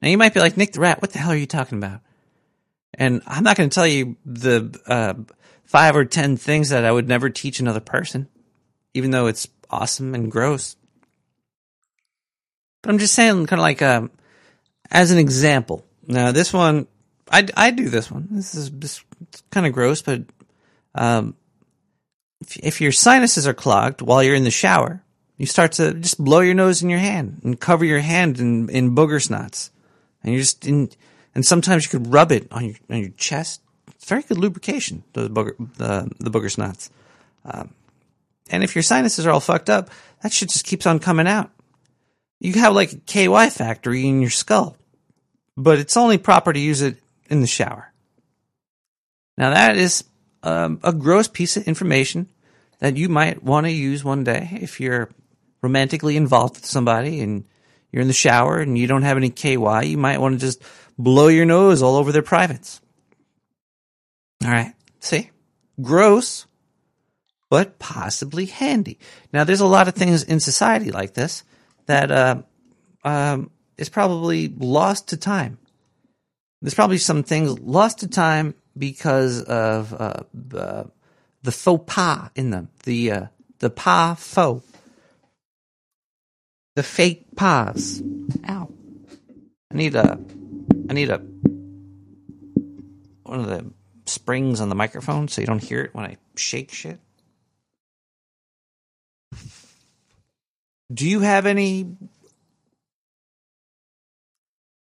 [0.00, 2.00] Now you might be like Nick the Rat, what the hell are you talking about?
[2.94, 5.14] And I'm not going to tell you the uh,
[5.64, 8.28] five or ten things that I would never teach another person,
[8.92, 10.76] even though it's awesome and gross.
[12.82, 14.10] But I'm just saying, kind of like um,
[14.90, 15.86] as an example.
[16.06, 16.86] Now this one,
[17.30, 18.28] I I do this one.
[18.30, 19.02] This is this
[19.50, 20.22] kind of gross, but
[20.94, 21.34] um,
[22.40, 25.02] if, if your sinuses are clogged while you're in the shower,
[25.42, 28.68] You start to just blow your nose in your hand and cover your hand in,
[28.68, 29.70] in booger snots.
[30.22, 30.88] And you're just in,
[31.34, 33.60] and sometimes you could rub it on your, on your chest.
[33.88, 36.90] It's very good lubrication, those booger, the, the booger snots.
[37.44, 37.74] Um,
[38.50, 39.90] and if your sinuses are all fucked up,
[40.22, 41.50] that shit just keeps on coming out.
[42.40, 44.76] You have like a KY factory in your skull,
[45.56, 46.96] but it's only proper to use it
[47.30, 47.92] in the shower.
[49.38, 50.04] Now that is
[50.42, 52.28] um, a gross piece of information
[52.80, 55.08] that you might want to use one day if you're
[55.62, 57.44] romantically involved with somebody and
[57.92, 59.84] you're in the shower and you don't have any KY.
[59.84, 60.62] You might want to just
[60.98, 62.80] blow your nose all over their privates.
[64.44, 64.74] All right.
[65.00, 65.30] See?
[65.80, 66.46] Gross,
[67.50, 68.98] but possibly handy.
[69.32, 71.44] Now, there's a lot of things in society like this
[71.86, 72.42] that uh,
[73.04, 75.58] um, is probably lost to time.
[76.60, 80.90] There's probably some things lost to time because of uh, the,
[81.42, 83.26] the faux pas in them, the uh,
[83.58, 84.64] the pas faux,
[86.76, 88.02] the fake pas.
[88.48, 88.72] Ow!
[89.70, 90.18] I need a,
[90.92, 91.22] I need a
[93.22, 93.64] one of the
[94.04, 96.98] springs on the microphone so you don't hear it when I shake shit.
[100.92, 101.96] Do you have any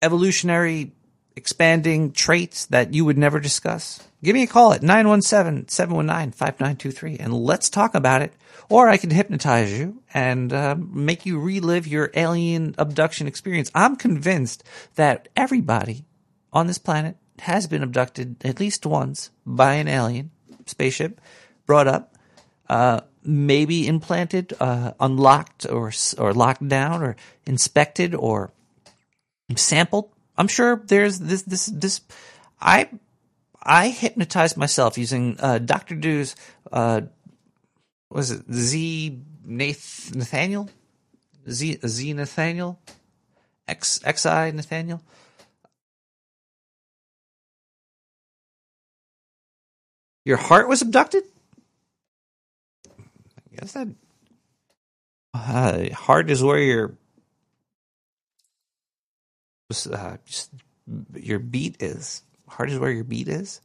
[0.02, 0.92] evolutionary
[1.36, 4.02] expanding traits that you would never discuss?
[4.24, 8.34] Give me a call at 917-719-5923 and let's talk about it.
[8.72, 13.70] Or I can hypnotize you and uh, make you relive your alien abduction experience.
[13.76, 14.64] I'm convinced
[14.96, 16.06] that everybody
[16.54, 20.32] on this planet has been abducted at least once by an alien
[20.68, 21.20] spaceship,
[21.66, 22.16] brought up,
[22.70, 28.54] uh, maybe implanted, uh, unlocked, or or locked down, or inspected, or
[29.54, 30.14] sampled.
[30.38, 32.00] I'm sure there's this this this.
[32.62, 32.88] I
[33.62, 36.38] I hypnotized myself using uh, Doctor Du's.
[38.12, 40.70] Was it Z Nath Nathaniel?
[41.50, 42.78] Z Z Nathaniel?
[43.68, 45.02] X XI Nathaniel?
[50.26, 51.24] Your heart was abducted?
[52.90, 53.88] I guess that
[55.34, 56.94] uh, heart is where your
[59.90, 60.18] uh,
[61.16, 62.24] your beat is.
[62.50, 63.62] Heart is where your beat is.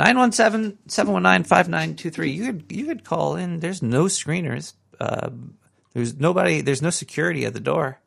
[0.00, 2.34] 917-719-5923.
[2.34, 3.60] You could you could call in.
[3.60, 4.72] There's no screeners.
[4.98, 5.28] Uh,
[5.92, 6.62] there's nobody.
[6.62, 8.00] There's no security at the door.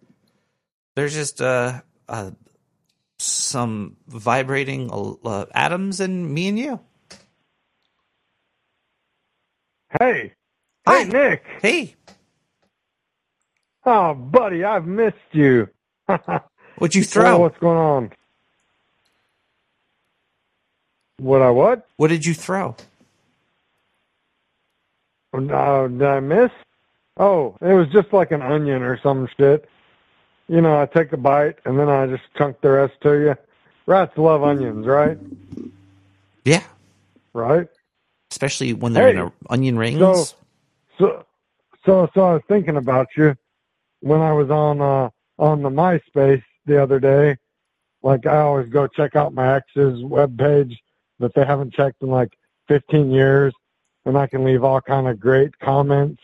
[0.96, 2.32] There's just uh, uh,
[3.20, 6.80] some vibrating uh, atoms and me and you.
[10.00, 10.34] Hey.
[10.88, 11.44] Hey, Nick.
[11.62, 11.96] Hey.
[13.86, 15.68] Oh, buddy, I've missed you.
[16.08, 17.36] What'd you throw?
[17.36, 18.12] Oh, what's going on?
[21.24, 21.88] What I what?
[21.96, 22.76] What did you throw?
[25.34, 26.52] Uh, did I miss?
[27.16, 29.70] Oh, it was just like an onion or some shit.
[30.50, 33.36] You know, I take a bite and then I just chunk the rest to you.
[33.86, 35.18] Rats love onions, right?
[36.44, 36.64] Yeah.
[37.32, 37.70] Right?
[38.30, 39.24] Especially when they're in Hey.
[39.24, 40.00] a, onion rings.
[40.00, 40.26] So,
[41.00, 41.26] so,
[41.86, 43.34] so, so I was thinking about you
[44.02, 45.10] when I was on uh
[45.40, 47.38] on the MySpace the other day.
[48.02, 50.78] Like I always go check out my ex's web page
[51.20, 52.34] that they haven't checked in like
[52.68, 53.54] 15 years,
[54.06, 56.22] and I can leave all kind of great comments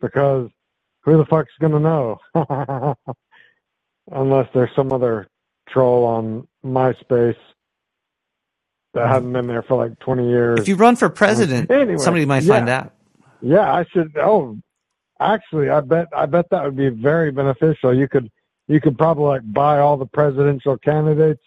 [0.00, 0.50] because
[1.02, 2.18] who the fuck's gonna know?
[4.10, 5.28] Unless there's some other
[5.68, 7.36] troll on MySpace
[8.94, 9.08] that mm.
[9.08, 10.60] hasn't been there for like 20 years.
[10.60, 12.54] if you run for president, Anyway, somebody might yeah.
[12.54, 12.94] find out.
[13.40, 14.16] Yeah, I should.
[14.16, 14.58] Oh,
[15.20, 17.94] actually, I bet I bet that would be very beneficial.
[17.96, 18.30] You could
[18.66, 21.42] you could probably like buy all the presidential candidates,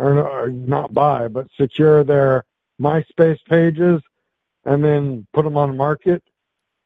[0.00, 2.44] or, not buy, but secure their
[2.80, 4.00] MySpace pages,
[4.64, 6.22] and then put them on the market,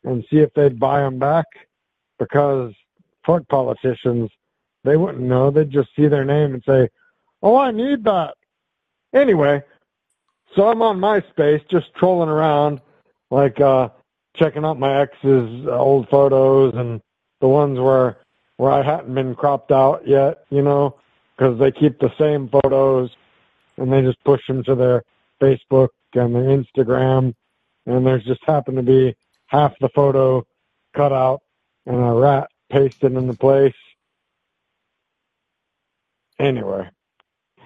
[0.04, 1.46] and see if they'd buy them back.
[2.18, 2.72] Because
[3.26, 4.30] fuck politicians,
[4.84, 5.50] they wouldn't know.
[5.50, 6.88] They'd just see their name and say,
[7.42, 8.34] "Oh, I need that."
[9.12, 9.62] Anyway,
[10.54, 12.80] so I'm on MySpace just trolling around,
[13.30, 13.88] like uh
[14.36, 17.00] checking out my ex's old photos and
[17.40, 18.18] the ones where
[18.56, 20.96] where I hadn't been cropped out yet, you know,
[21.36, 23.10] because they keep the same photos
[23.76, 25.02] and they just push them to their
[25.40, 27.34] Facebook and their Instagram,
[27.86, 29.16] and there's just happened to be
[29.46, 30.46] half the photo
[30.94, 31.42] cut out
[31.86, 33.74] and a rat pasted into place.
[36.38, 36.88] Anyway,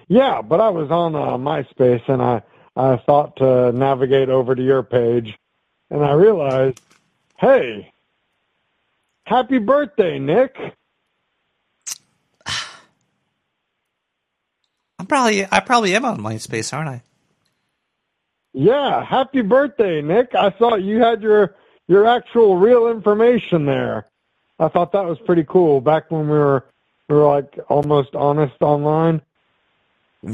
[0.07, 2.41] yeah, but I was on uh, MySpace and I
[2.75, 5.37] I thought to navigate over to your page,
[5.89, 6.79] and I realized,
[7.37, 7.91] hey,
[9.25, 10.57] happy birthday, Nick.
[15.09, 17.03] Probably I probably am on MySpace, aren't I?
[18.53, 20.33] Yeah, happy birthday, Nick.
[20.33, 21.55] I saw you had your
[21.87, 24.07] your actual real information there.
[24.59, 26.65] I thought that was pretty cool back when we were
[27.09, 29.21] we were like almost honest online.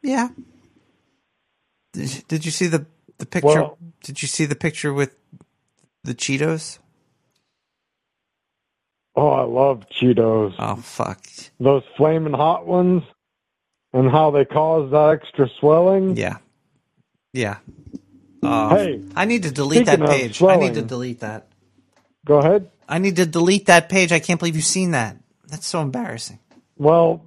[0.00, 0.28] Yeah.
[1.92, 2.86] Did you, did you see the
[3.18, 3.48] the picture?
[3.48, 5.10] Well- did you see the picture with
[6.04, 6.78] the Cheetos?
[9.16, 10.54] Oh, I love Cheetos.
[10.60, 11.20] Oh fuck.
[11.58, 13.02] Those flaming hot ones
[13.92, 16.16] and how they cause that extra swelling.
[16.16, 16.38] Yeah.
[17.32, 17.58] Yeah.
[18.42, 20.42] Um, Hey, I need to delete that page.
[20.42, 21.48] I need to delete that.
[22.24, 22.70] Go ahead.
[22.88, 24.12] I need to delete that page.
[24.12, 25.16] I can't believe you've seen that.
[25.48, 26.38] That's so embarrassing.
[26.76, 27.24] Well,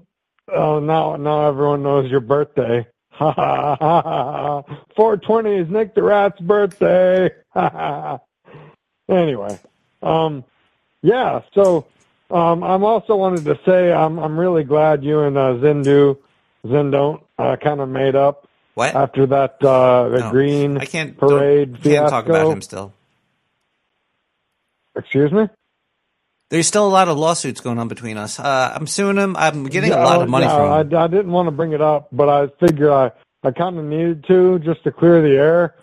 [0.47, 2.87] oh, now now everyone knows your birthday.
[3.11, 4.61] Ha ha ha ha.
[4.95, 7.29] 420 is Nick the Rat's birthday.
[9.09, 9.59] Anyway,
[10.01, 10.43] um,
[11.01, 11.41] yeah.
[11.53, 11.85] So,
[12.29, 16.17] um, I'm also wanted to say I'm I'm really glad you and uh, Zindu,
[16.65, 18.47] Zindon, uh, kind of made up.
[18.73, 18.95] What?
[18.95, 21.89] After that, uh, the No, green I can't parade fiasco.
[21.89, 22.93] Can't talk about him still.
[24.95, 25.47] Excuse me.
[26.49, 28.39] There's still a lot of lawsuits going on between us.
[28.39, 29.35] Uh, I'm suing him.
[29.37, 30.95] I'm getting a lot of money yeah, from him.
[30.97, 33.11] I, I didn't want to bring it up, but I figured I,
[33.43, 35.75] I kind of needed to just to clear the air.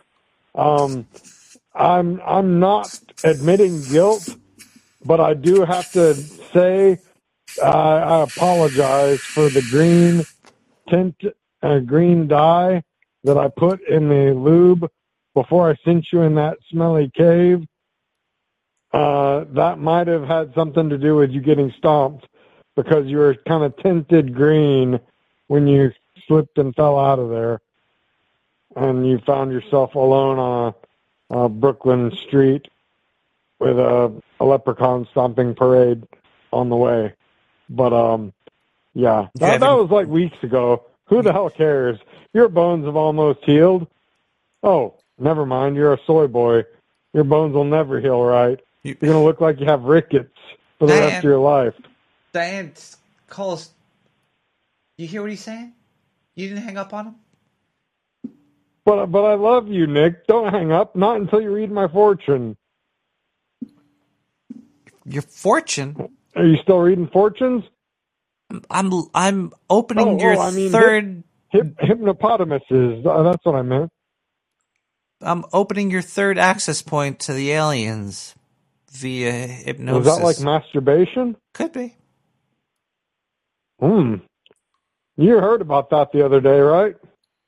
[0.55, 1.07] Um,
[1.75, 4.29] I'm I'm not admitting guilt,
[5.05, 6.99] but I do have to say
[7.63, 10.25] uh, I apologize for the green
[10.91, 11.17] tint,
[11.63, 12.83] uh, green dye
[13.25, 14.91] that I put in the lube
[15.35, 17.65] before I sent you in that smelly cave.
[18.93, 22.27] Uh, that might have had something to do with you getting stomped
[22.75, 24.99] because you were kind of tinted green
[25.49, 25.93] when you
[26.27, 27.61] slipped and fell out of there,
[28.77, 30.75] and you found yourself alone on
[31.31, 32.69] a, a Brooklyn street
[33.59, 36.05] with a, a leprechaun stomping parade
[36.53, 37.13] on the way.
[37.69, 38.33] But um,
[38.99, 40.83] yeah, that, that was like weeks ago.
[41.07, 42.01] Who the hell cares?
[42.35, 43.87] Your bones have almost healed.
[44.65, 45.77] Oh, never mind.
[45.77, 46.65] You're a soy boy.
[47.15, 48.59] Your bones will never heal right.
[48.83, 50.35] You're gonna look like you have rickets
[50.81, 51.75] for the rest of your life.
[52.33, 52.73] Diane,
[53.29, 53.71] call us.
[54.97, 55.75] You hear what he's saying?
[56.35, 57.15] You didn't hang up on him?
[58.85, 60.27] But but I love you, Nick.
[60.27, 60.97] Don't hang up.
[60.97, 62.57] Not until you read my fortune.
[65.05, 66.17] Your fortune?
[66.35, 67.63] Are you still reading fortunes?
[68.71, 71.25] I'm I'm opening Oh, your oh, I mean, third.
[71.51, 73.05] Hip, hypnopotamuses.
[73.07, 73.91] Uh, that's what I meant.
[75.21, 78.35] I'm opening your third access point to the aliens
[78.93, 80.07] via hypnosis.
[80.13, 81.37] Is that like masturbation?
[81.55, 81.97] Could be.
[83.81, 84.17] Hmm.
[85.17, 86.95] You heard about that the other day, right?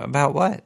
[0.01, 0.65] About what?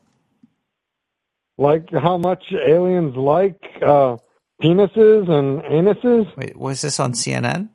[1.59, 4.17] Like how much aliens like uh,
[4.63, 6.37] penises and anuses?
[6.37, 7.69] Wait, was this on CNN?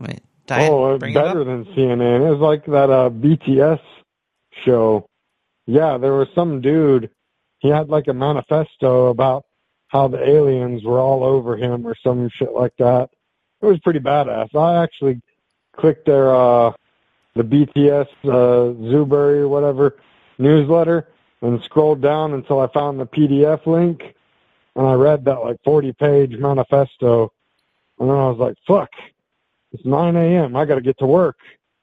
[0.00, 1.26] Wait, Diane, oh, bring it up.
[1.26, 2.26] better than CNN.
[2.26, 3.80] It was like that uh, BTS
[4.64, 5.08] show.
[5.66, 7.10] Yeah, there was some dude.
[7.58, 9.44] He had like a manifesto about
[9.88, 13.10] how the aliens were all over him or some shit like that.
[13.62, 14.54] It was pretty badass.
[14.54, 15.20] I actually
[15.76, 16.72] clicked their uh
[17.34, 19.96] the BTS uh Zooberry or whatever
[20.38, 21.08] newsletter
[21.42, 24.14] and scrolled down until I found the PDF link
[24.74, 27.32] and I read that like 40 page manifesto
[27.98, 28.90] and then I was like, fuck,
[29.76, 30.56] it's 9 a.m.
[30.56, 31.36] I got to get to work.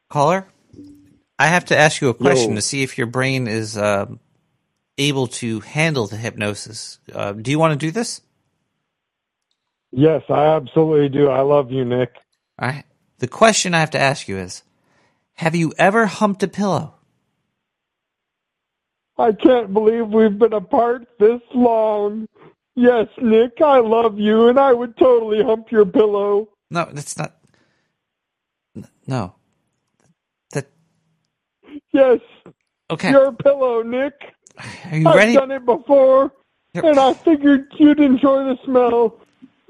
[0.09, 0.47] Caller,
[1.37, 2.55] I have to ask you a question Yo.
[2.55, 4.19] to see if your brain is um
[4.97, 6.99] able to handle the hypnosis.
[7.13, 8.21] Uh, do you want to do this?
[9.91, 11.29] Yes, I absolutely do.
[11.29, 12.15] I love you, Nick.
[12.59, 12.83] All right.
[13.19, 14.63] The question I have to ask you is:
[15.35, 16.95] Have you ever humped a pillow?
[19.17, 22.27] I can't believe we've been apart this long.
[22.75, 26.49] Yes, Nick, I love you and I would totally hump your pillow.
[26.71, 27.35] No, that's not.
[29.07, 29.35] No.
[30.51, 30.67] That
[31.91, 32.19] Yes.
[32.89, 33.11] Okay.
[33.11, 34.13] Your pillow, Nick.
[34.91, 35.33] Are you I've ready?
[35.33, 36.31] done it before
[36.75, 39.19] and I figured you'd enjoy the smell.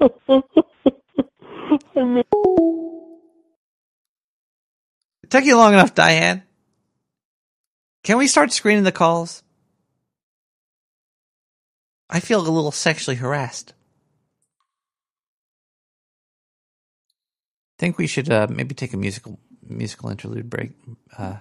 [1.96, 2.24] I mean,
[5.22, 6.42] It took you long enough, Diane.
[8.02, 9.42] Can we start screening the calls?
[12.10, 13.72] I feel a little sexually harassed.
[17.84, 19.38] I think we should uh, maybe take a musical
[19.68, 20.70] musical interlude break.
[21.18, 21.36] Uh,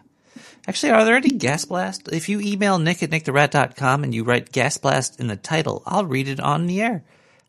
[0.68, 2.10] actually, are there any gas blast?
[2.12, 6.04] If you email nick at nicktherat.com and you write gas blast in the title, I'll
[6.04, 7.06] read it on the air.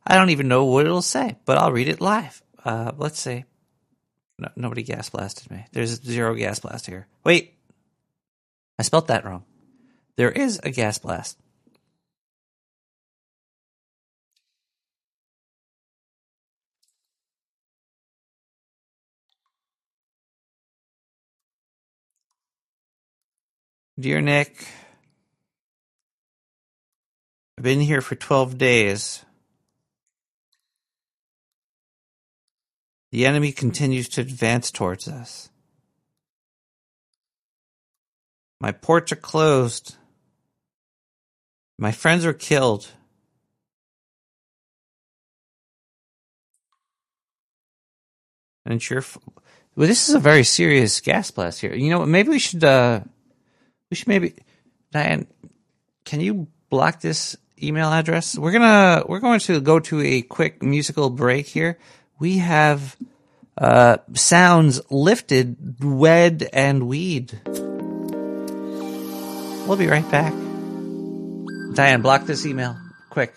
[0.07, 2.41] I don't even know what it'll say, but I'll read it live.
[2.65, 3.45] Uh, let's see.
[4.39, 5.66] No, nobody gas blasted me.
[5.73, 7.09] There's zero gas blast here.
[7.25, 7.59] Wait,
[8.79, 9.43] I spelt that wrong.
[10.15, 11.37] There is a gas blast.
[23.99, 24.66] Dear Nick,
[27.57, 29.25] I've been here for 12 days.
[33.12, 35.49] The enemy continues to advance towards us.
[38.61, 39.95] My ports are closed.
[41.79, 42.89] My friends are killed.
[48.66, 49.01] And it's your.
[49.01, 49.19] f-
[49.77, 51.75] Well, this is a very serious gas blast here.
[51.75, 52.65] You know, maybe we should.
[52.65, 53.01] uh
[53.90, 54.35] We should maybe,
[54.93, 55.27] Diane.
[56.05, 58.36] Can you block this email address?
[58.36, 59.05] We're gonna.
[59.09, 61.78] We're going to go to a quick musical break here.
[62.19, 62.97] We have
[63.56, 67.40] uh sounds lifted, wed, and weed.
[69.66, 70.32] We'll be right back.
[71.74, 72.77] Diane, block this email.
[73.11, 73.35] Quick.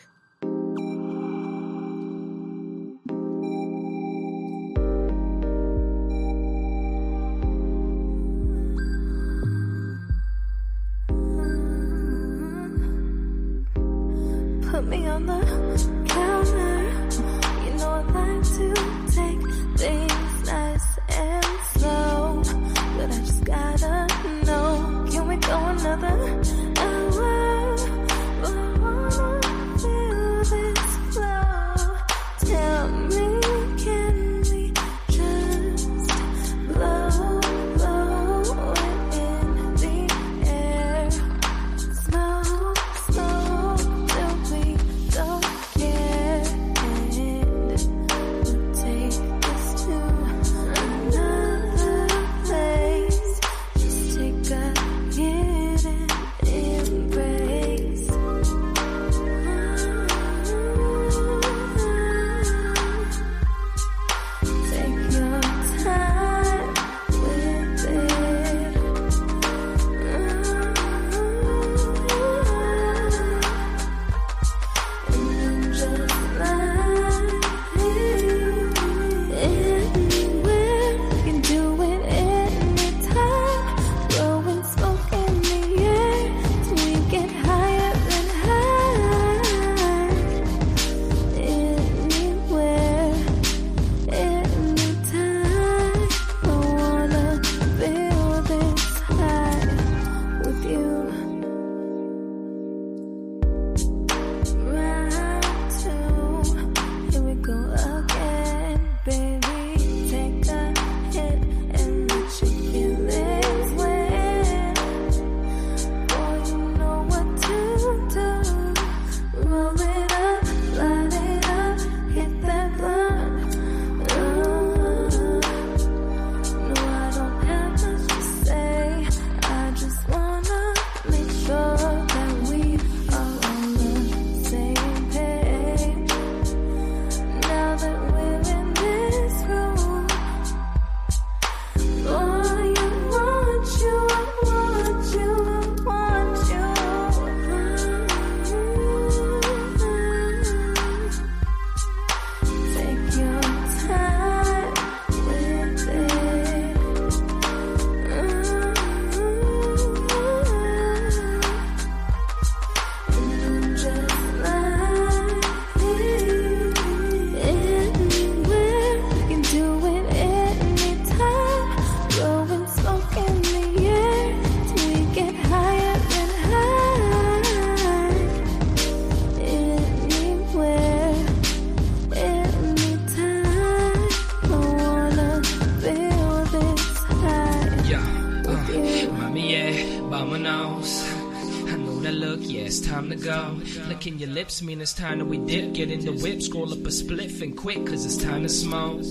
[194.60, 195.74] Mean it's time that we dip.
[195.74, 199.04] Get in the whip, scroll up a spliff and quit, cause it's time to smoke.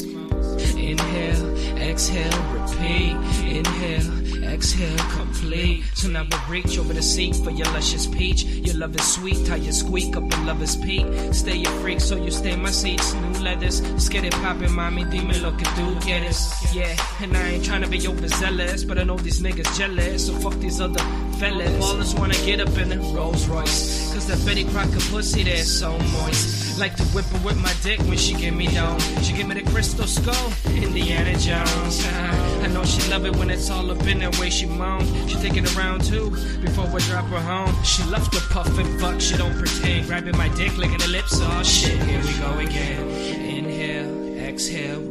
[0.77, 3.17] Inhale, exhale, repeat.
[3.47, 5.85] Inhale, exhale, complete.
[5.95, 8.43] So now we reach over the seat for your luscious peach.
[8.45, 11.07] Your love is sweet, tie your squeak up in lover's peak.
[11.33, 13.15] Stay a freak, so you stay in my seats.
[13.15, 15.05] New leathers, let's get it poppin', mommy.
[15.05, 16.75] Dime lo que tú quieres.
[16.75, 20.27] Yeah, and I ain't tryna be overzealous, but I know these niggas jealous.
[20.27, 21.03] So fuck these other
[21.39, 21.71] fellas.
[21.83, 23.96] Ballers wanna get up in a Rolls Royce.
[24.27, 26.81] Cause that Betty Crocker pussy there so moist.
[26.81, 28.99] Like to whip her with my dick when she give me dough.
[29.23, 32.05] She give me the crystal skull, Indiana Jones.
[32.65, 35.07] I know she love it when it's all up in the way she moan.
[35.29, 36.31] She take it around too
[36.61, 37.73] before we drop her home.
[37.85, 40.09] She loves to puff and fuck, she don't pretend.
[40.09, 43.09] Grabbing my dick, licking the lips, oh shit, here we go again.
[43.09, 45.06] Inhale, exhale,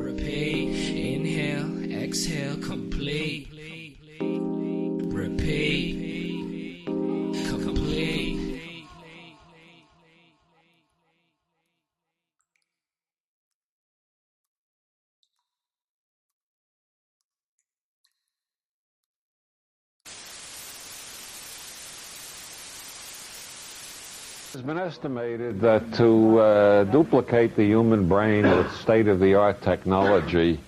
[24.56, 30.62] It's been estimated that to uh, duplicate the human brain with state-of-the-art technology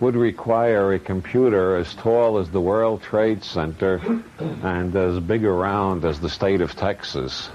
[0.00, 4.00] would require a computer as tall as the World Trade Center
[4.62, 7.50] and as big around as the state of Texas.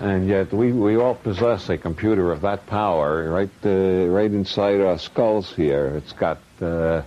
[0.00, 4.80] And yet we, we all possess a computer of that power right, uh, right inside
[4.80, 5.86] our skulls here.
[5.98, 7.02] It's got uh,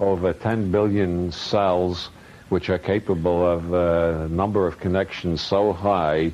[0.00, 2.08] over 10 billion cells
[2.48, 6.32] which are capable of a number of connections so high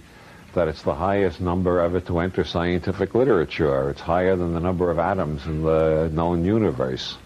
[0.55, 3.91] that it's the highest number ever to enter scientific literature.
[3.91, 7.17] It's higher than the number of atoms in the known universe.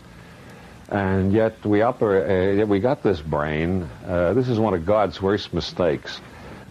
[0.88, 3.88] And yet we operate, uh, we got this brain.
[4.06, 6.20] Uh, this is one of God's worst mistakes.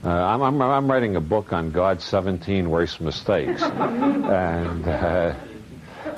[0.03, 3.61] Uh, I'm, I'm, I'm writing a book on God's 17 worst mistakes.
[3.64, 5.36] and uh,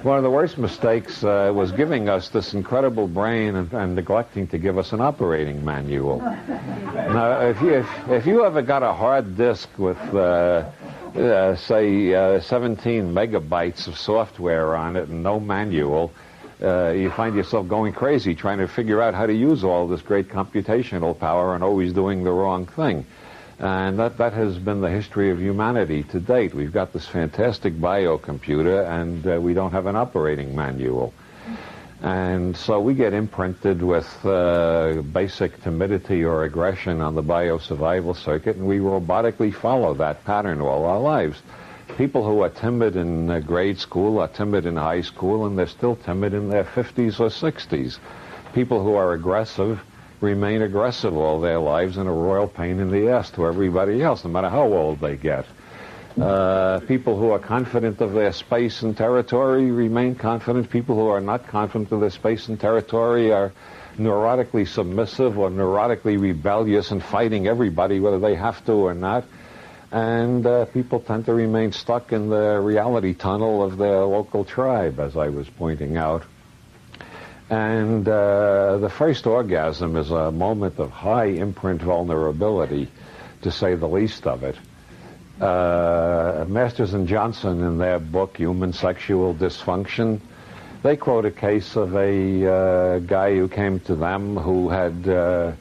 [0.04, 4.48] one of the worst mistakes uh, was giving us this incredible brain and, and neglecting
[4.48, 6.20] to give us an operating manual.
[7.08, 10.70] Now, if you, if, if you ever got a hard disk with, uh,
[11.16, 16.12] uh, say, uh, 17 megabytes of software on it and no manual,
[16.62, 20.02] uh, you find yourself going crazy trying to figure out how to use all this
[20.02, 23.06] great computational power and always doing the wrong thing.
[23.60, 26.54] And that, that has been the history of humanity to date.
[26.54, 31.14] We've got this fantastic biocomputer, and uh, we don't have an operating manual.
[32.02, 38.58] And so we get imprinted with uh, basic timidity or aggression on the biosurvival circuit,
[38.58, 41.42] and we robotically follow that pattern all our lives.
[41.98, 45.66] People who are timid in uh, grade school are timid in high school, and they're
[45.66, 47.98] still timid in their 50s or 60s.
[48.54, 49.82] People who are aggressive
[50.22, 54.24] remain aggressive all their lives and a royal pain in the ass to everybody else,
[54.24, 55.46] no matter how old they get.
[56.20, 60.68] Uh, people who are confident of their space and territory remain confident.
[60.70, 63.54] People who are not confident of their space and territory are
[63.98, 69.26] neurotically submissive or neurotically rebellious and fighting everybody, whether they have to or not.
[69.92, 75.00] And uh, people tend to remain stuck in the reality tunnel of their local tribe,
[75.00, 76.24] as I was pointing out.
[77.50, 82.90] And uh, the first orgasm is a moment of high imprint vulnerability,
[83.44, 84.56] to say the least of it.
[85.42, 90.20] Uh, Masters and Johnson, in their book Human Sexual Dysfunction,
[90.84, 95.52] they quote a case of a uh, guy who came to them who had uh,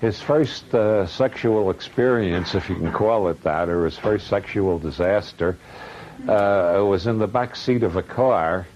[0.00, 4.78] his first uh, sexual experience, if you can call it that, or his first sexual
[4.78, 5.58] disaster,
[6.28, 8.66] uh, was in the back seat of a car.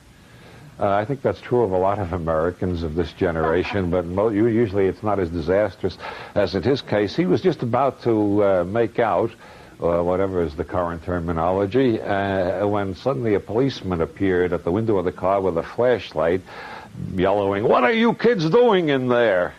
[0.81, 4.87] Uh, I think that's true of a lot of Americans of this generation, but usually
[4.87, 5.99] it's not as disastrous
[6.35, 7.15] as in his case.
[7.15, 9.31] He was just about to uh, make out,
[9.79, 14.97] uh, whatever is the current terminology, uh, when suddenly a policeman appeared at the window
[14.97, 16.41] of the car with a flashlight,
[17.15, 19.53] yellowing, "What are you kids doing in there?"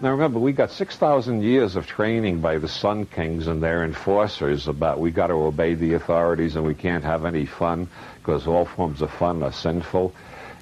[0.00, 4.68] Now remember, we got 6,000 years of training by the Sun Kings and their enforcers
[4.68, 8.66] about we got to obey the authorities and we can't have any fun because all
[8.66, 10.12] forms of fun are sinful.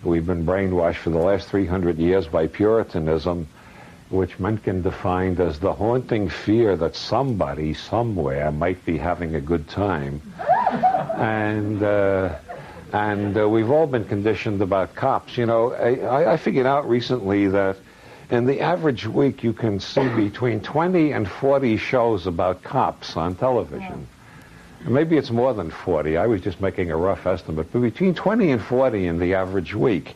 [0.05, 3.47] We've been brainwashed for the last 300 years by Puritanism,
[4.11, 9.69] which Mencken defined as the haunting fear that somebody somewhere might be having a good
[9.69, 10.21] time.
[11.17, 12.35] and uh,
[12.93, 15.39] and uh, we've all been conditioned about cops.
[15.39, 17.77] You know, I, I figured out recently that
[18.31, 23.37] in the average week you can see between 20 and 40 shows about cops on
[23.37, 24.09] television.
[24.87, 26.17] Maybe it's more than 40.
[26.17, 29.75] I was just making a rough estimate, but between 20 and 40 in the average
[29.75, 30.15] week.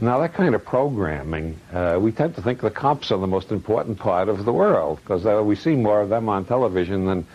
[0.00, 3.50] Now, that kind of programming, uh, we tend to think the cops are the most
[3.50, 7.26] important part of the world because uh, we see more of them on television than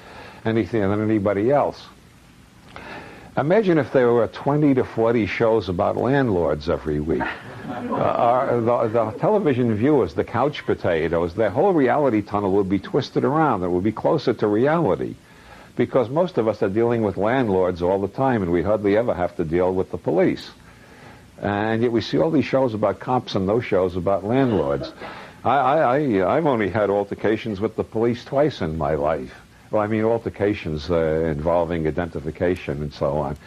[0.45, 1.85] anything than anybody else.
[3.37, 7.23] Imagine if there were 20 to 40 shows about landlords every week.
[7.69, 12.79] Uh, our, the, the television viewers, the couch potatoes, their whole reality tunnel would be
[12.79, 13.61] twisted around.
[13.61, 15.15] It would be closer to reality
[15.79, 19.13] because most of us are dealing with landlords all the time and we hardly ever
[19.13, 20.51] have to deal with the police.
[21.41, 24.91] And yet we see all these shows about cops and those shows about landlords.
[25.45, 29.33] I, I, I, I've only had altercations with the police twice in my life.
[29.71, 33.37] Well, I mean altercations uh, involving identification and so on.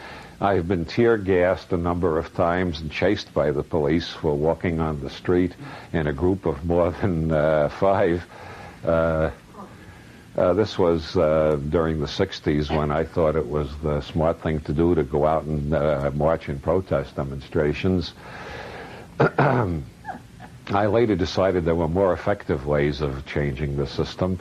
[0.41, 4.81] I've been tear gassed a number of times and chased by the police for walking
[4.81, 5.55] on the street
[5.93, 8.25] in a group of more than uh, five.
[8.83, 9.33] Uh,
[10.37, 14.61] uh, this was uh, during the 60s when I thought it was the smart thing
[14.61, 18.15] to do to go out and uh, march in protest demonstrations.
[19.21, 24.39] I later decided there were more effective ways of changing the system.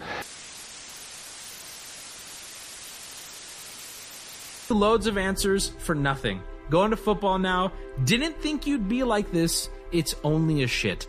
[4.69, 6.41] Loads of answers for nothing.
[6.69, 7.73] Going to football now.
[8.05, 9.69] Didn't think you'd be like this.
[9.91, 11.07] It's only a shit.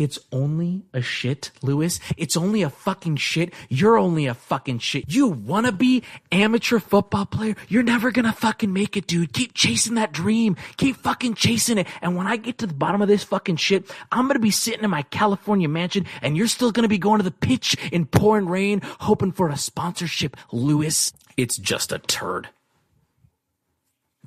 [0.00, 2.00] It's only a shit, Lewis.
[2.16, 3.52] It's only a fucking shit.
[3.68, 5.04] You're only a fucking shit.
[5.12, 6.02] You wanna be
[6.32, 7.54] amateur football player?
[7.68, 9.34] You're never gonna fucking make it, dude.
[9.34, 10.56] Keep chasing that dream.
[10.78, 11.86] Keep fucking chasing it.
[12.00, 14.84] And when I get to the bottom of this fucking shit, I'm gonna be sitting
[14.84, 18.46] in my California mansion and you're still gonna be going to the pitch in pouring
[18.46, 21.12] rain, hoping for a sponsorship, Lewis.
[21.36, 22.48] It's just a turd.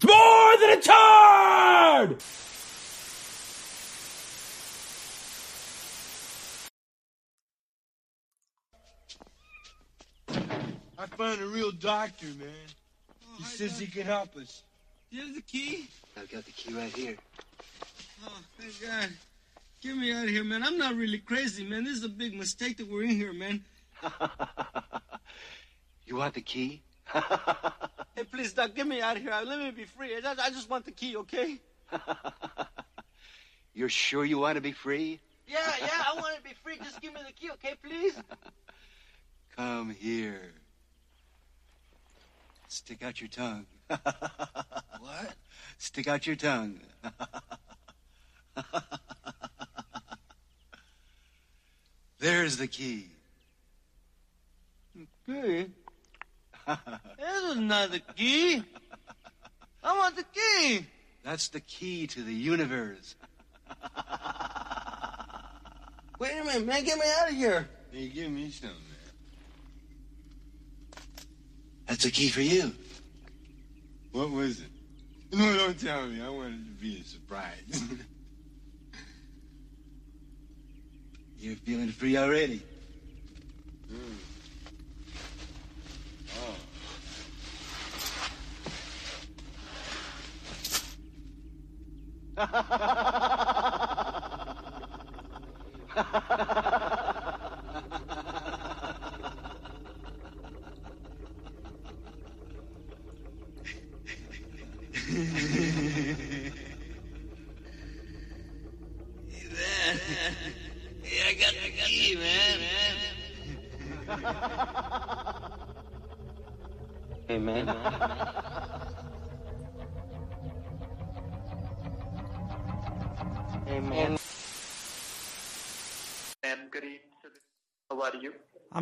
[0.04, 2.22] More than a turd!
[10.98, 12.50] I found a real doctor, man.
[13.10, 14.64] Oh, he says he can help us.
[15.12, 15.88] Do you have the key?
[16.18, 17.16] I've got the key right here.
[18.26, 19.10] Oh, thank God.
[19.82, 20.64] Get me out of here, man.
[20.64, 21.84] I'm not really crazy, man.
[21.84, 23.64] This is a big mistake that we're in here, man.
[26.06, 26.82] You want the key?
[28.16, 29.34] Hey, please, Doc, get me out of here.
[29.44, 30.16] Let me be free.
[30.16, 31.60] I I just want the key, okay?
[33.74, 35.20] You're sure you want to be free?
[35.48, 36.78] Yeah, yeah, I want to be free.
[36.78, 38.14] Just give me the key, okay, please?
[39.56, 40.52] Come here.
[42.68, 43.66] Stick out your tongue.
[45.00, 45.34] What?
[45.80, 46.80] Stick out your tongue.
[52.20, 53.08] There's the key.
[55.26, 55.68] Key?
[56.66, 58.64] this is not the key.
[59.84, 60.86] I want the key.
[61.24, 63.16] That's the key to the universe.
[66.20, 66.86] Wait a minute, man.
[66.86, 67.68] Get me out of here.
[67.92, 68.78] Hey, give me some, man.
[71.94, 72.74] That's the key for you.
[74.14, 74.66] What was it?
[75.32, 76.24] No, don't tell me.
[76.24, 77.54] I wanted to be a surprise.
[81.40, 82.64] You're feeling free already.
[83.92, 84.18] Mm.
[86.40, 86.56] Oh.
[92.38, 93.38] Man.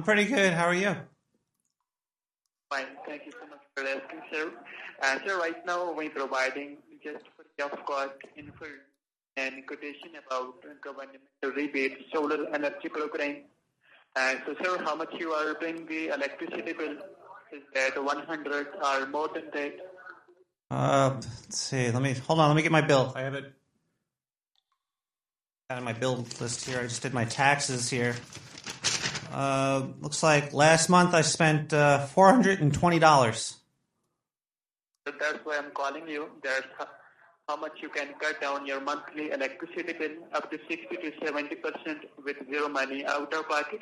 [0.01, 0.53] I'm pretty good.
[0.53, 0.95] How are you?
[2.71, 2.87] Fine.
[3.05, 4.51] Thank you so much for asking, sir.
[4.99, 8.65] Uh, sir, right now we're providing just free of cost info
[9.37, 13.43] and quotation about governmental rebate solar energy program.
[14.15, 16.93] And so, sir, how much you are paying the electricity bill?
[17.53, 19.73] Is that 100 or more than that?
[20.71, 21.91] Uh, let's see.
[21.91, 22.49] Let me hold on.
[22.49, 23.13] Let me get my bill.
[23.15, 23.53] I have it.
[25.69, 26.79] Got in my bill list here.
[26.79, 28.15] I just did my taxes here.
[29.31, 33.57] Uh, looks like last month I spent uh, four hundred and twenty dollars.
[35.07, 36.27] So that's why I'm calling you.
[36.77, 36.85] Ho-
[37.47, 41.55] how much you can cut down your monthly electricity bill up to 60 to 70
[41.55, 43.81] percent with zero money out of pocket.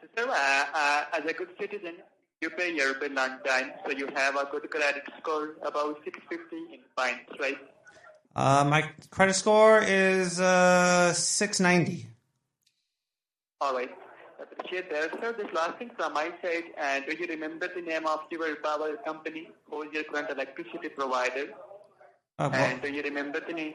[0.00, 1.94] So, sir, uh, uh, as a good citizen,
[2.40, 6.74] you pay your bill on time, so you have a good credit score, about 650
[6.74, 7.58] in points, right?
[8.34, 12.06] Uh, my credit score is uh six ninety.
[13.60, 13.90] All right.
[14.58, 15.10] That.
[15.20, 18.56] Sir, this last thing from my side, and do you remember the name of your
[18.56, 19.48] power company?
[19.70, 21.52] Who is your current electricity provider?
[22.38, 23.74] Uh, And do you remember the name?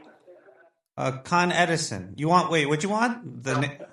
[0.97, 2.13] uh, Con Edison.
[2.17, 2.51] You want?
[2.51, 3.43] Wait, what you want?
[3.43, 3.85] The na-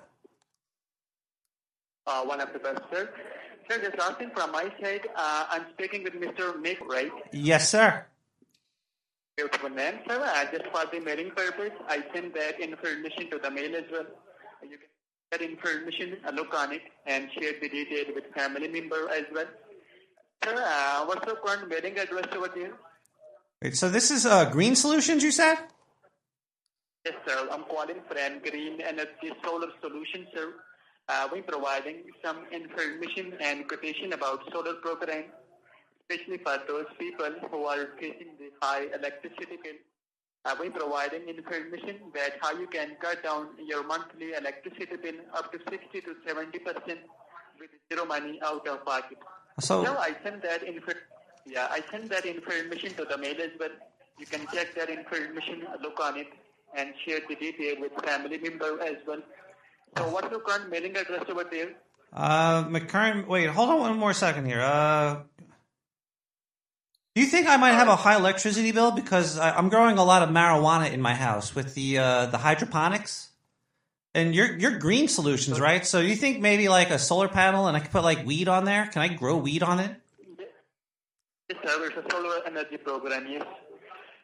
[2.07, 3.09] Uh, one of the best, sir.
[3.69, 6.59] Sir, this last thing from my side, uh, I'm speaking with Mr.
[6.61, 7.11] Nick, right?
[7.31, 8.05] yes, sir.
[9.37, 10.19] Beautiful name, sir.
[10.21, 14.05] Uh, just for the mailing purpose, I send that information to the mail as well.
[14.61, 14.89] You can
[15.31, 19.47] that information, uh, look on it, and share the detail with family member as well.
[20.43, 22.73] Sir, uh, what's your current mailing address over there?
[23.61, 25.23] Wait, so this is uh, Green Solutions.
[25.23, 25.55] You said?
[27.05, 27.47] Yes, sir.
[27.51, 30.53] I'm calling from Green Energy Solar Solutions, sir.
[31.07, 35.25] Uh, we're providing some information and quotation about solar program,
[36.09, 39.79] especially for those people who are facing the high electricity bill.
[40.43, 45.51] Uh, we're providing information that how you can cut down your monthly electricity bill up
[45.51, 46.99] to 60 to 70 percent
[47.59, 49.17] with zero money out of pocket.
[49.59, 50.93] So- Now I send that info.
[51.45, 53.69] Yeah, I send that information to the mail as well.
[54.19, 56.27] You can check that information, look on it,
[56.75, 59.21] and share the detail with family member as well.
[59.97, 61.69] So what's your current mailing address over there?
[62.13, 63.27] Uh, my current.
[63.27, 64.61] Wait, hold on one more second here.
[64.61, 65.17] Uh,
[67.13, 70.03] do you think I might have a high electricity bill because I, I'm growing a
[70.03, 73.29] lot of marijuana in my house with the uh, the hydroponics?
[74.13, 75.85] And you're you're green solutions, right?
[75.85, 78.65] So you think maybe like a solar panel and I could put like weed on
[78.65, 78.87] there?
[78.87, 79.95] Can I grow weed on it?
[81.49, 81.85] Yes, sir.
[81.85, 83.43] It's a solar energy program, yes.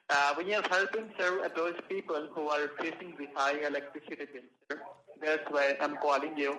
[0.09, 4.81] Uh, we are helping sir those people who are facing the high electricity bills, sir.
[5.22, 6.57] That's why I'm calling you.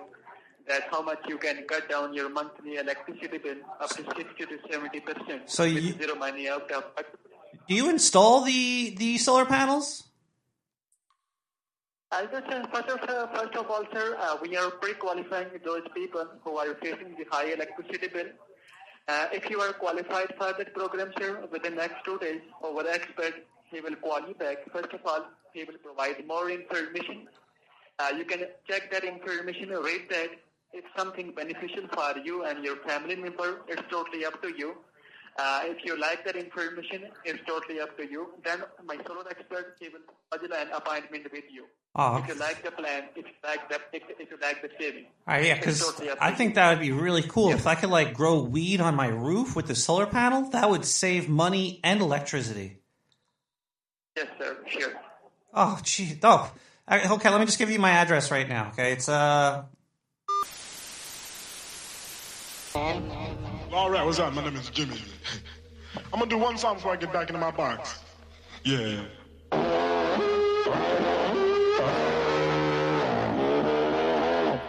[0.69, 4.57] That how much you can cut down your monthly electricity bill up to sixty to
[4.71, 5.49] seventy percent.
[5.49, 6.83] So you- zero money out of
[7.67, 9.87] Do you install the the solar panels?
[12.11, 16.25] I'll just first of, uh, first of all, sir, uh, we are pre-qualifying those people
[16.43, 18.29] who are facing the high electricity bill.
[19.07, 23.35] Uh, if you are qualified for that program, sir, within next two days, our expert,
[23.71, 24.57] he will call you back.
[24.71, 27.27] First of all, he will provide more information.
[27.99, 30.29] Uh, you can check that information, read that.
[30.71, 34.75] If something beneficial for you and your family member, it's totally up to you.
[35.37, 38.27] Uh, if you like that information, it's totally up to you.
[38.43, 41.65] Then my solar expert, he will schedule an appointment with you.
[41.95, 42.17] Oh.
[42.17, 45.05] If you like the plan, if you like the, if, if you like the saving.
[45.27, 47.89] All right, yeah, because totally I think that would be really cool if I could
[47.89, 50.49] like grow weed on my roof with the solar panel.
[50.49, 52.79] That would save money and electricity.
[54.15, 54.57] Yes, sir.
[54.67, 54.93] Sure.
[55.53, 56.19] Oh, gee.
[56.21, 56.51] Oh,
[56.89, 57.29] okay.
[57.29, 58.69] Let me just give you my address right now.
[58.69, 59.63] Okay, it's uh.
[62.79, 64.33] All right, what's up?
[64.33, 65.01] My name is Jimmy.
[66.13, 67.99] I'm gonna do one song before I get back into my box.
[68.63, 69.03] Yeah.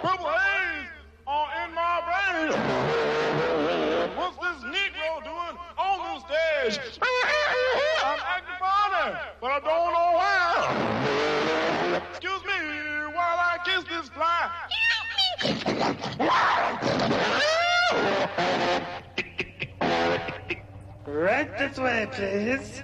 [0.02, 0.88] Purple haze
[1.24, 2.50] all in my brain.
[4.16, 6.80] What's this Negro doing on the stage?
[8.02, 10.42] I'm acting funny, but I don't know why.
[12.10, 12.58] Excuse me
[13.14, 14.50] while I kiss this fly.
[21.06, 22.82] Right this way, please.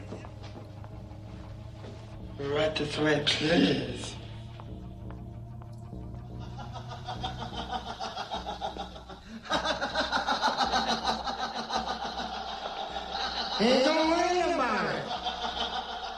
[2.41, 4.15] Right this way, please.
[13.59, 15.05] Hey, don't worry about it.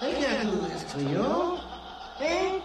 [0.01, 1.59] They can't do this to you.
[2.17, 2.63] Hey,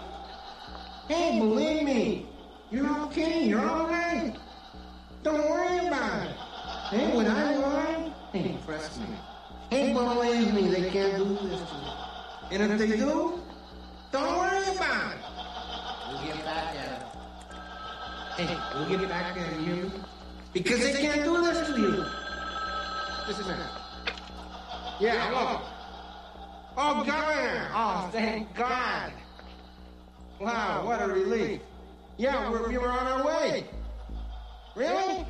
[1.10, 2.26] hey, believe me,
[2.72, 3.44] you're okay.
[3.46, 4.34] You're all right.
[5.22, 5.83] Don't worry about it.
[6.94, 9.08] Hey, when I want, hey, trust me.
[9.72, 11.92] Hey, believe me, they can't do this to me.
[12.52, 13.42] And if they do,
[14.12, 15.22] don't worry about it.
[16.08, 17.02] We'll get back at
[18.38, 18.48] it.
[18.48, 19.92] Hey, we'll get back at you.
[20.54, 22.06] Because they can't do this to you.
[23.28, 23.70] Listen, man.
[25.00, 25.62] Yeah, look.
[26.78, 27.72] Oh, Governor!
[27.74, 29.14] Oh, thank God!
[30.40, 31.60] Wow, what a relief.
[32.18, 33.66] Yeah, we're, we were on our way.
[34.76, 35.26] Really?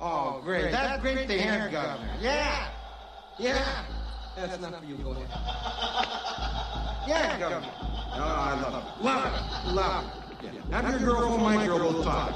[0.00, 0.70] Oh, oh, great.
[0.70, 2.08] That's great to hear, Governor.
[2.20, 2.68] Yeah.
[3.38, 3.84] Yeah.
[4.36, 4.94] That's enough for you.
[4.96, 5.28] Go ahead.
[7.08, 7.72] Yeah, Governor.
[7.74, 9.04] Oh, I love it.
[9.04, 9.72] Love it.
[9.74, 10.50] Love it.
[10.70, 10.80] Yeah.
[10.80, 11.78] Have your girl phone my girl.
[11.92, 12.34] We'll talk.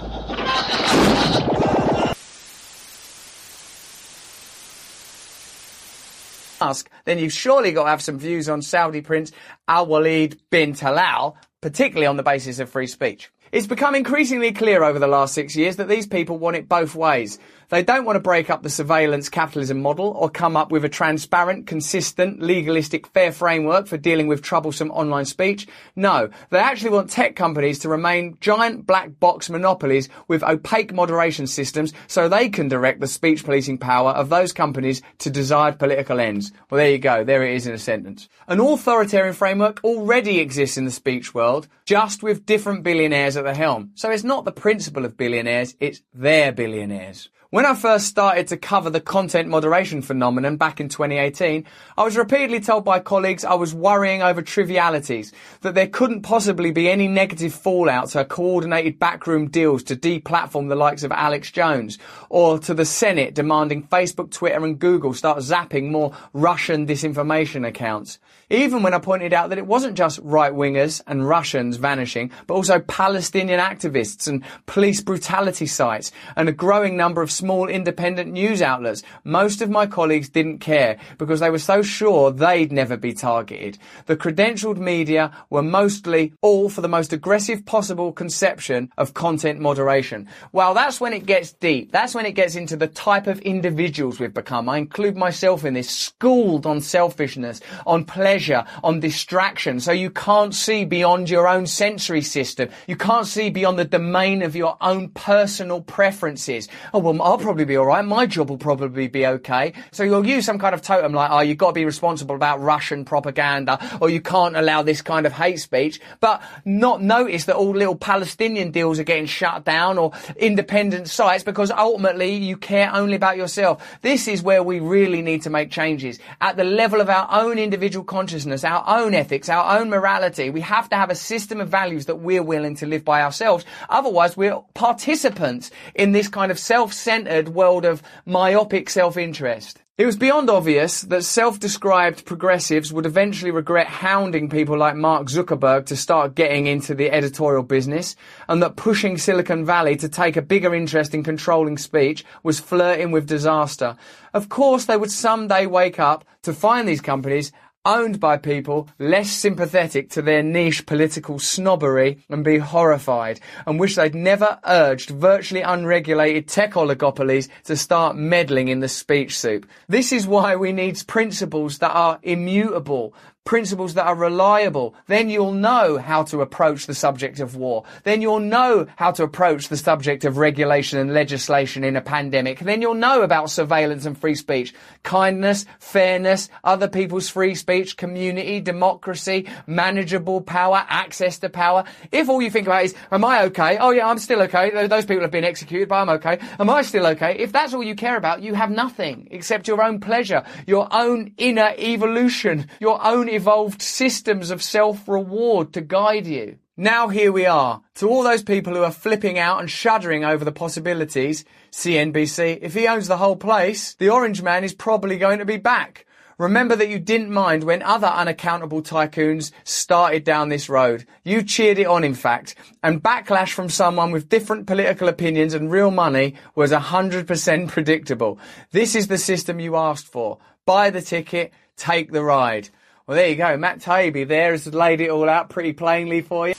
[6.62, 9.32] ask, then you've surely got to have some views on Saudi Prince
[9.68, 13.30] Al Walid bin Talal, particularly on the basis of free speech.
[13.52, 16.94] It's become increasingly clear over the last six years that these people want it both
[16.94, 17.38] ways.
[17.73, 20.90] They don't want to break up the surveillance capitalism model or come up with a
[20.90, 25.66] transparent, consistent, legalistic, fair framework for dealing with troublesome online speech.
[25.97, 31.47] No, they actually want tech companies to remain giant black box monopolies with opaque moderation
[31.47, 36.20] systems so they can direct the speech policing power of those companies to desired political
[36.20, 36.53] ends.
[36.69, 37.24] Well, there you go.
[37.24, 38.28] There it is in a sentence.
[38.49, 43.55] An authoritarian framework already exists in the speech world, just with different billionaires at the
[43.55, 43.93] helm.
[43.94, 47.31] So it's not the principle of billionaires, it's their billionaires.
[47.52, 51.66] When I first started to cover the content moderation phenomenon back in 2018,
[51.98, 56.70] I was repeatedly told by colleagues I was worrying over trivialities, that there couldn't possibly
[56.70, 61.98] be any negative fallout to coordinated backroom deals to deplatform the likes of Alex Jones,
[62.30, 68.18] or to the Senate demanding Facebook, Twitter and Google start zapping more Russian disinformation accounts.
[68.52, 72.80] Even when I pointed out that it wasn't just right-wingers and Russians vanishing, but also
[72.80, 79.02] Palestinian activists and police brutality sites and a growing number of small independent news outlets.
[79.24, 83.78] Most of my colleagues didn't care because they were so sure they'd never be targeted.
[84.04, 90.28] The credentialed media were mostly all for the most aggressive possible conception of content moderation.
[90.52, 91.90] Well, that's when it gets deep.
[91.90, 94.68] That's when it gets into the type of individuals we've become.
[94.68, 99.81] I include myself in this, schooled on selfishness, on pleasure, on distraction.
[99.81, 102.69] So you can't see beyond your own sensory system.
[102.86, 106.69] You can't see beyond the domain of your own personal preferences.
[106.93, 109.73] Oh, well, I'll probably be alright, my job will probably be okay.
[109.93, 112.60] So you'll use some kind of totem like, oh, you've got to be responsible about
[112.60, 117.56] Russian propaganda, or you can't allow this kind of hate speech, but not notice that
[117.56, 122.90] all little Palestinian deals are getting shut down or independent sites because ultimately you care
[122.93, 123.98] only about yourself.
[124.02, 126.19] This is where we really need to make changes.
[126.40, 128.31] At the level of our own individual consciousness,
[128.64, 132.16] our own ethics, our own morality, we have to have a system of values that
[132.16, 133.64] we're willing to live by ourselves.
[133.88, 139.78] Otherwise, we're participants in this kind of self-centered world of myopic self-interest.
[139.98, 145.84] It was beyond obvious that self-described progressives would eventually regret hounding people like Mark Zuckerberg
[145.86, 148.16] to start getting into the editorial business,
[148.48, 153.10] and that pushing Silicon Valley to take a bigger interest in controlling speech was flirting
[153.12, 153.96] with disaster.
[154.32, 157.52] Of course, they would someday wake up to find these companies
[157.84, 163.96] owned by people less sympathetic to their niche political snobbery and be horrified and wish
[163.96, 169.66] they'd never urged virtually unregulated tech oligopolies to start meddling in the speech soup.
[169.88, 173.14] This is why we need principles that are immutable,
[173.44, 174.94] principles that are reliable.
[175.09, 177.85] Then you'll know how to approach the subject of war.
[178.05, 182.60] Then you'll know how to approach the subject of regulation and legislation in a pandemic.
[182.60, 184.73] Then you'll know about surveillance and free speech.
[185.02, 191.85] Kindness, fairness, other people's free speech, community, democracy, manageable power, access to power.
[192.12, 193.78] If all you think about is, am I okay?
[193.78, 194.86] Oh yeah, I'm still okay.
[194.86, 196.39] Those people have been executed, but I'm okay.
[196.60, 197.39] Am I still okay?
[197.39, 201.32] If that's all you care about, you have nothing except your own pleasure, your own
[201.39, 206.59] inner evolution, your own evolved systems of self-reward to guide you.
[206.76, 207.82] Now here we are.
[207.96, 212.74] To all those people who are flipping out and shuddering over the possibilities, CNBC, if
[212.74, 216.06] he owns the whole place, the orange man is probably going to be back.
[216.38, 221.06] Remember that you didn't mind when other unaccountable tycoons started down this road.
[221.24, 222.54] You cheered it on, in fact.
[222.82, 228.38] And backlash from someone with different political opinions and real money was 100% predictable.
[228.70, 230.38] This is the system you asked for.
[230.64, 232.70] Buy the ticket, take the ride.
[233.12, 233.59] Well, there you go.
[233.59, 236.55] Matt Taibbi there has laid it all out pretty plainly for you.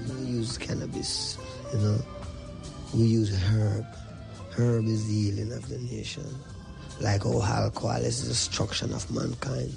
[0.00, 1.36] We don't use cannabis,
[1.74, 1.98] you know.
[2.94, 3.84] We use herb.
[4.56, 6.24] Herb is the healing of the nation.
[7.02, 9.76] Like how alcohol is the destruction of mankind.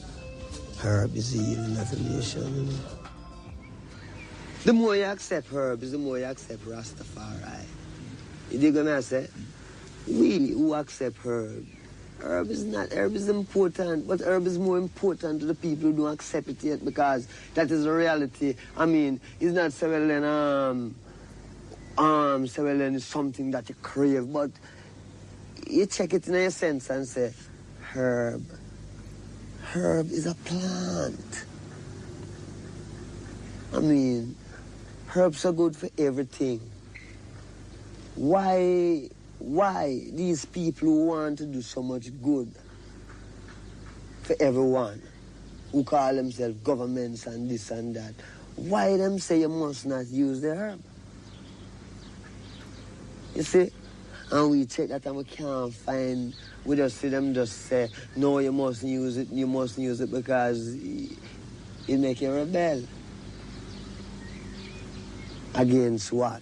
[0.80, 2.80] Herb is the healing of the nation, you know.
[4.64, 7.66] The more you accept herbs, the more you accept Rastafari.
[8.50, 9.28] You dig what I say?
[10.08, 11.66] We who accept herb.
[12.20, 15.98] Herb is not, herb is important, but herb is more important to the people who
[15.98, 18.56] don't accept it yet because that is the reality.
[18.78, 20.96] I mean, it's not so um,
[21.98, 24.52] um, then it's something that you crave, but
[25.68, 27.34] you check it in your sense and say,
[27.94, 28.46] herb.
[29.64, 31.46] Herb is a plant.
[33.74, 34.36] I mean,
[35.16, 36.60] herbs are good for everything.
[38.16, 39.10] Why,
[39.42, 42.52] why these people who want to do so much good
[44.22, 45.02] for everyone,
[45.72, 48.14] who call themselves governments and this and that,
[48.56, 50.82] why them say you must not use the herb?
[53.36, 53.72] You see?
[54.32, 58.40] And we check that and we can't find, we just see them just say, no,
[58.40, 62.84] you mustn't use it, you mustn't use it because it make you rebel.
[65.56, 66.42] Against what?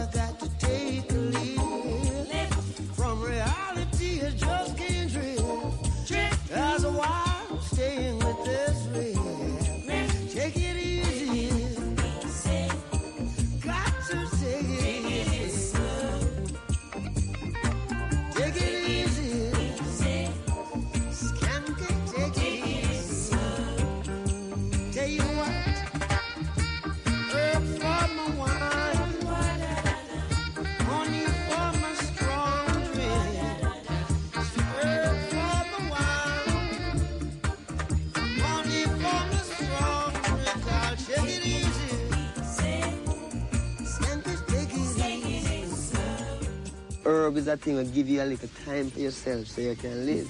[47.21, 50.05] Herb is that thing that give you a little time for yourself so you can
[50.05, 50.27] live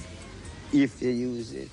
[0.73, 1.69] if you use it.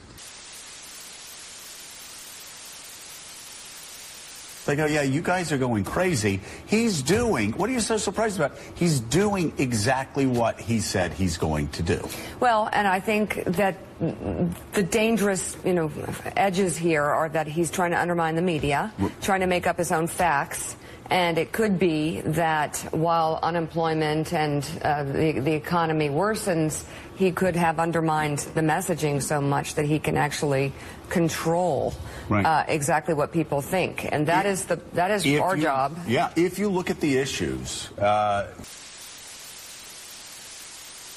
[4.67, 6.41] They go, yeah, you guys are going crazy.
[6.67, 8.57] He's doing, what are you so surprised about?
[8.75, 12.07] He's doing exactly what he said he's going to do.
[12.39, 15.91] Well, and I think that the dangerous, you know,
[16.37, 18.93] edges here are that he's trying to undermine the media,
[19.23, 20.77] trying to make up his own facts,
[21.11, 26.85] And it could be that while unemployment and uh, the, the economy worsens,
[27.17, 30.73] he could have undermined the messaging so much that he can actually
[31.09, 31.95] control
[32.29, 32.45] Right.
[32.45, 34.07] uh, exactly what people think.
[34.13, 35.97] And that is the that is our you- job.
[36.07, 38.77] Yeah, if you look at the issues, uh, Uh, see you
[39.17, 40.61] in sweaty, see you in sweaty,
[40.95, 41.17] see you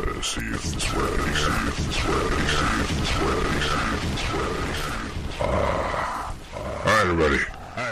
[7.02, 7.38] everybody.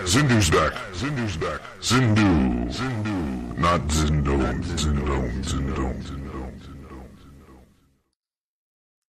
[0.05, 0.73] Zindu's back.
[0.93, 1.61] Zindu's back.
[1.81, 2.73] Zindu.
[2.73, 3.59] Zindu.
[3.59, 3.82] Not.
[3.89, 4.65] Zindone.
[4.65, 5.44] Zindone.
[5.44, 6.44] Zindone.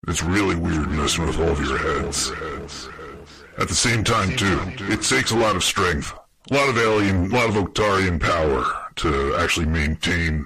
[0.09, 2.31] It's really weird messing with all of your heads.
[3.57, 4.59] At the same time, too,
[4.91, 6.13] it takes a lot of strength,
[6.51, 8.65] a lot of alien, a lot of Octarian power
[8.97, 10.45] to actually maintain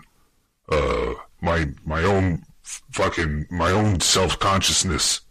[0.70, 2.44] uh, my my own
[2.92, 5.22] fucking my own self consciousness,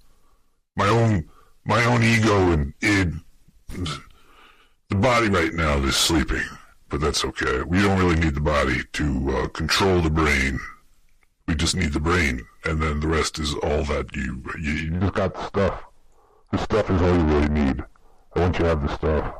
[0.77, 1.29] my own
[1.65, 3.15] my own ego and id.
[4.89, 6.45] The body right now is sleeping,
[6.89, 7.63] but that's okay.
[7.63, 10.59] We don't really need the body to uh, control the brain.
[11.47, 14.91] We just need the brain, and then the rest is all that you you, you
[15.01, 15.85] just got the stuff.
[16.53, 17.85] The stuff is all you really need.
[18.35, 19.35] And once you have the stuff,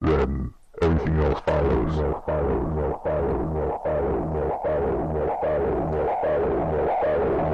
[0.00, 1.96] then everything else follows.
[1.96, 2.58] Will follow.
[2.74, 3.38] Will follow.
[3.54, 4.16] Will follow.
[4.34, 4.94] Will follow.
[5.14, 6.72] Will follow.
[6.72, 7.51] Will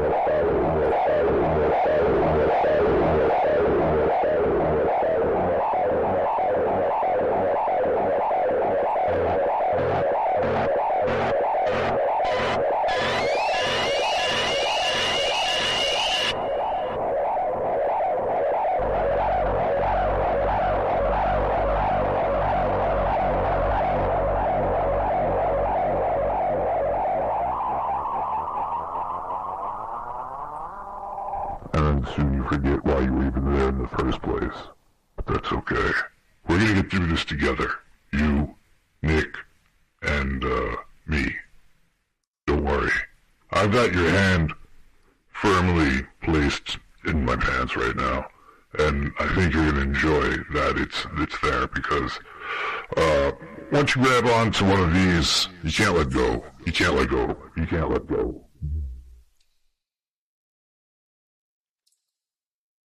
[54.38, 56.44] grab onto one of these, you can't let go.
[56.64, 57.36] You can't let go.
[57.56, 58.44] You can't let go.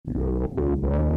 [0.06, 1.09] You gotta hold on.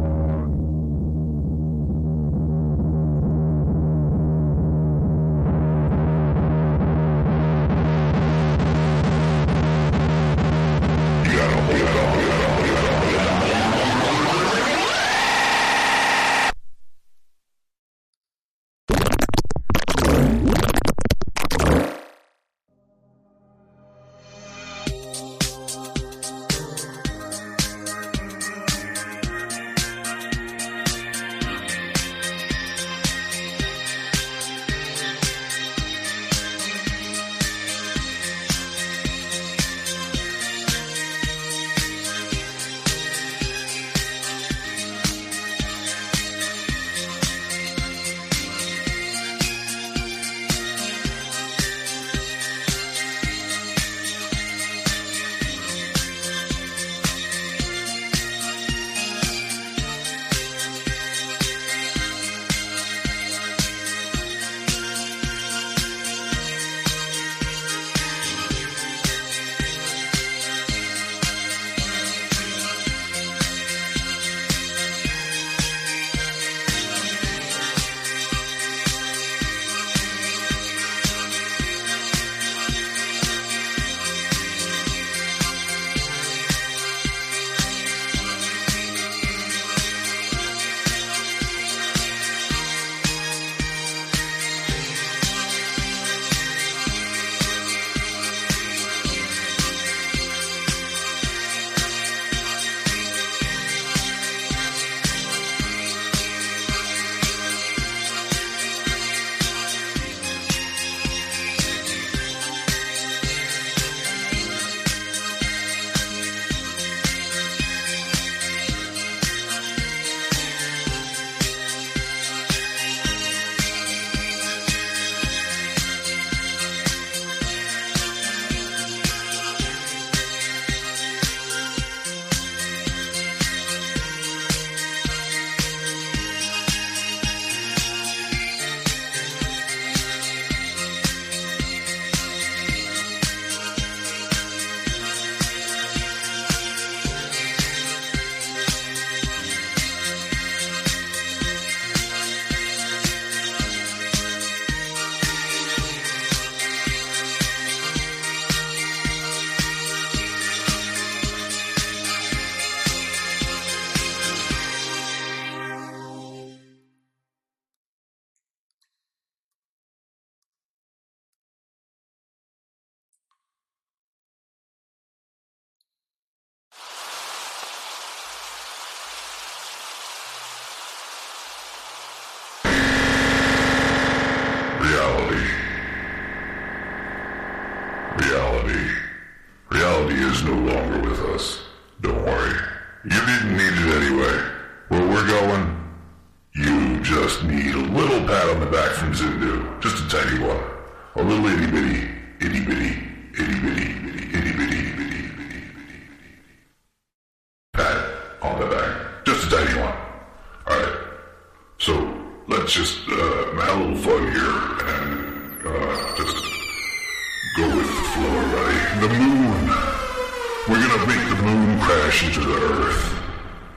[220.84, 223.02] We're gonna make the moon crash into the earth.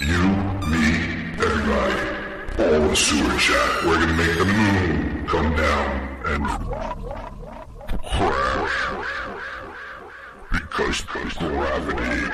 [0.01, 0.27] You,
[0.67, 0.85] me,
[1.41, 1.99] everybody.
[2.59, 3.85] All the sewer chat.
[3.85, 5.87] We're gonna make the moon come down
[6.25, 6.45] and
[8.11, 8.77] crash.
[10.51, 11.01] Because
[11.37, 12.27] gravity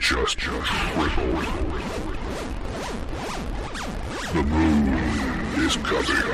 [0.00, 1.46] just tripled.
[4.34, 4.88] The moon
[5.64, 6.26] is coming.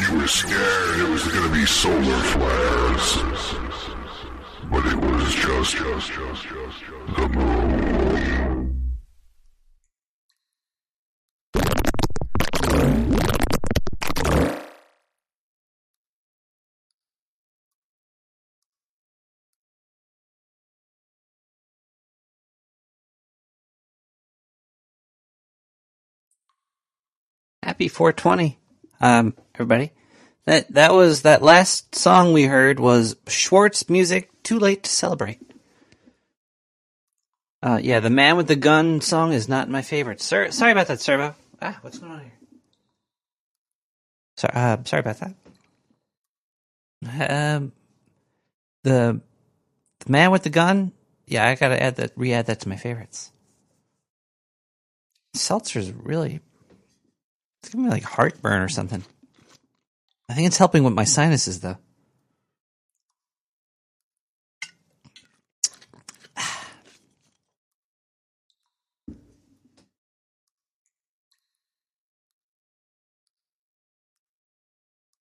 [0.00, 3.71] You were scared it was gonna be solar flares.
[4.72, 8.92] But it was just, just, just, just, the moon.
[27.62, 28.58] Happy 420,
[29.02, 29.92] um, everybody.
[30.46, 34.31] That that was that last song we heard was Schwartz music.
[34.42, 35.40] Too late to celebrate.
[37.62, 40.20] Uh, yeah, the man with the gun song is not my favorite.
[40.20, 41.36] Sir, sorry about that, Servo.
[41.60, 42.32] Ah, what's going on here?
[44.36, 45.34] Sorry, uh, sorry about that.
[47.56, 47.72] Um,
[48.82, 49.20] the
[50.00, 50.92] the man with the gun.
[51.26, 53.30] Yeah, I gotta add that, re-add that to my favorites.
[55.34, 56.40] Seltzer's really,
[57.60, 59.04] it's giving me like heartburn or something.
[60.28, 61.78] I think it's helping with my sinuses though.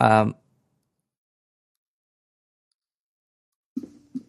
[0.02, 0.36] Um,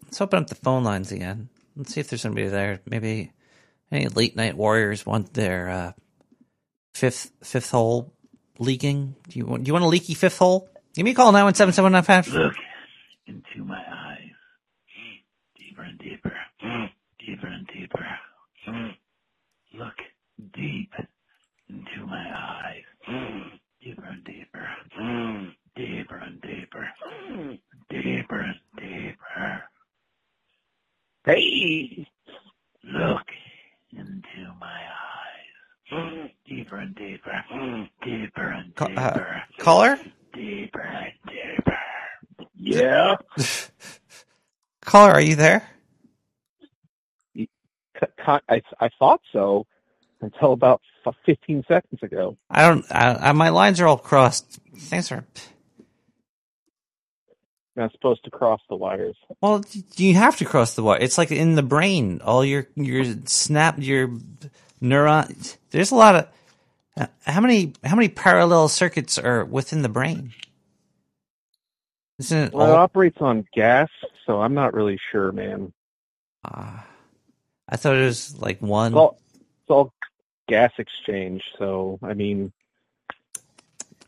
[0.04, 1.48] let's open up the phone lines again.
[1.74, 2.80] Let's see if there's somebody there.
[2.84, 3.32] Maybe
[3.90, 5.92] any late night warriors want their uh,
[6.94, 8.12] fifth fifth hole
[8.58, 9.16] leaking.
[9.28, 9.64] Do you want?
[9.64, 10.68] Do you want a leaky fifth hole?
[10.92, 12.28] Give me a call now one seven seven nine five.
[12.28, 12.52] Look
[13.26, 14.18] into my eyes.
[15.56, 16.32] Deeper and deeper.
[17.18, 18.06] Deeper and deeper.
[19.72, 19.96] Look
[20.52, 20.92] deep
[21.70, 22.84] into my eyes.
[23.82, 24.68] Deeper and deeper.
[25.76, 26.88] Deeper and deeper.
[27.30, 27.58] Mm.
[27.88, 29.62] Deeper and deeper.
[31.24, 32.06] Hey!
[32.84, 33.26] Look
[33.92, 35.92] into my eyes.
[35.92, 36.30] Mm.
[36.46, 37.44] Deeper and deeper.
[37.54, 37.88] Mm.
[38.04, 39.42] Deeper and Ca- uh, deeper.
[39.58, 39.98] caller,
[40.34, 41.78] Deeper and deeper.
[42.56, 43.16] Yeah.
[44.84, 45.68] caller, are you there?
[48.26, 49.66] I, I thought so
[50.20, 50.80] until about
[51.26, 52.36] 15 seconds ago.
[52.50, 52.84] I don't.
[52.90, 54.60] I, I, my lines are all crossed.
[54.76, 55.08] Thanks
[57.76, 59.16] I'm supposed to cross the wires.
[59.40, 59.62] Well,
[59.96, 60.98] you have to cross the wire.
[61.00, 62.20] It's like in the brain.
[62.22, 64.08] All your your snap your
[64.82, 65.56] neuron.
[65.70, 66.28] There's a lot of.
[66.98, 70.32] uh, How many how many parallel circuits are within the brain?
[72.18, 73.88] Isn't it Well, it operates on gas,
[74.26, 75.72] so I'm not really sure, man.
[76.44, 76.78] Uh
[77.68, 78.92] I thought it was like one.
[78.94, 79.18] All,
[79.62, 79.94] it's all
[80.46, 82.52] gas exchange, so I mean,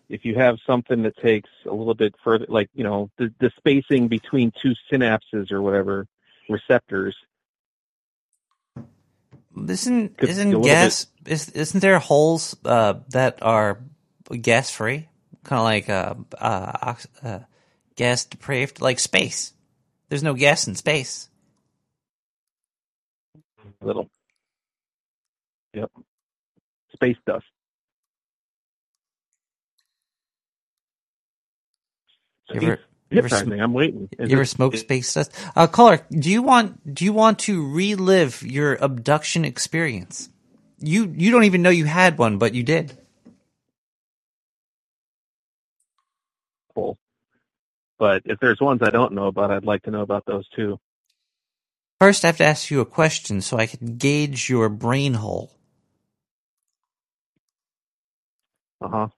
[0.09, 3.51] if you have something that takes a little bit further, like you know, the, the
[3.56, 6.06] spacing between two synapses or whatever
[6.48, 7.16] receptors.
[9.68, 13.81] Isn't Could be a isn't gas is isn't there holes uh, that are
[14.40, 15.09] gas free?
[15.44, 17.40] Kind of like uh, uh, ox- uh,
[17.97, 19.52] gas depraved, like space.
[20.09, 21.28] There's no gas in space.
[23.82, 24.09] Little.
[25.74, 25.90] Yep.
[26.94, 27.47] Space dust.
[32.43, 32.81] You ever,
[33.12, 33.62] ever.
[33.62, 34.09] I'm waiting.
[34.18, 35.32] you ever it- smoke space dust?
[35.55, 40.28] Uh, caller, do you want do you want to relive your abduction experience?
[40.78, 42.97] You you don't even know you had one, but you did.
[46.74, 46.98] Cool.
[47.98, 50.78] But if there's ones I don't know about, I'd like to know about those too.
[52.01, 55.52] First, I have to ask you a question so I can gauge your brain hole.
[58.81, 59.09] Uh huh.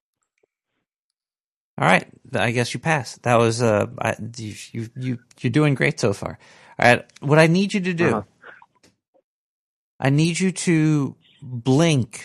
[1.78, 3.22] All right, I guess you passed.
[3.24, 6.38] That was uh, I, you, you you you're doing great so far.
[6.78, 8.22] All right, what I need you to do, Uh-huh.
[10.00, 12.24] I need you to blink,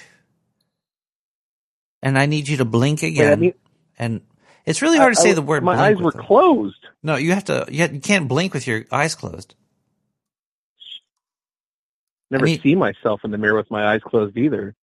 [2.02, 3.40] and I need you to blink again.
[3.40, 3.54] mean-
[4.00, 4.22] and
[4.66, 5.64] it's really hard to say I- the word.
[5.64, 6.22] my eyes were them.
[6.26, 6.86] closed.
[7.04, 7.66] No, you have to.
[7.70, 9.56] You, have- you can't blink with your eyes closed.
[12.30, 14.76] Never mean- see myself in the mirror with my eyes closed either.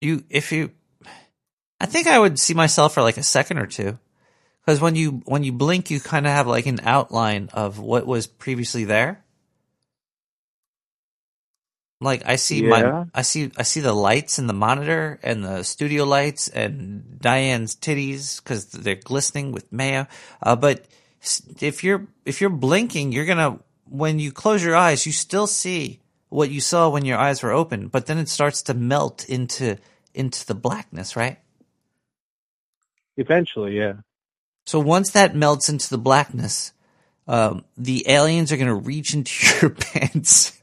[0.00, 0.70] You, if you,
[1.84, 3.98] I think I would see myself for like a second or two,
[4.60, 8.06] because when you when you blink, you kind of have like an outline of what
[8.06, 9.22] was previously there.
[12.00, 12.70] Like I see Yeah.
[12.70, 17.20] my, I see, I see the lights in the monitor and the studio lights and
[17.20, 20.06] Diane's titties because they're glistening with mayo.
[20.42, 20.86] Uh, but
[21.60, 23.58] if you're if you're blinking, you're gonna
[23.90, 26.00] when you close your eyes, you still see
[26.30, 29.76] what you saw when your eyes were open, but then it starts to melt into
[30.14, 31.38] into the blackness, right?
[33.16, 33.94] Eventually, yeah.
[34.66, 36.72] So once that melts into the blackness,
[37.28, 39.32] um, the aliens are gonna reach into
[39.62, 40.60] your pants.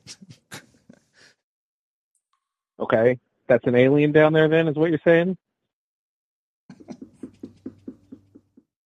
[2.79, 4.47] Okay, that's an alien down there.
[4.47, 5.37] Then is what you're saying?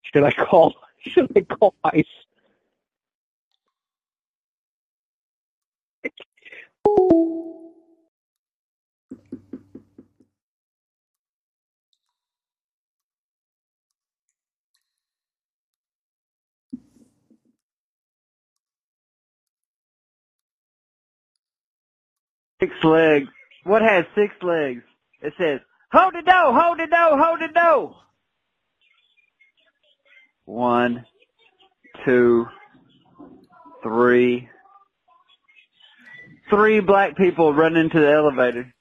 [0.04, 0.76] Should I call?
[1.00, 2.06] Should I call ICE?
[22.66, 23.28] Six legs.
[23.64, 24.82] What has six legs?
[25.22, 25.60] It says,
[25.92, 27.96] hold the dough, hold the dough, hold the dough.
[30.46, 31.06] One,
[32.06, 32.46] two,
[33.84, 34.50] three.
[36.50, 38.74] Three black people run into the elevator.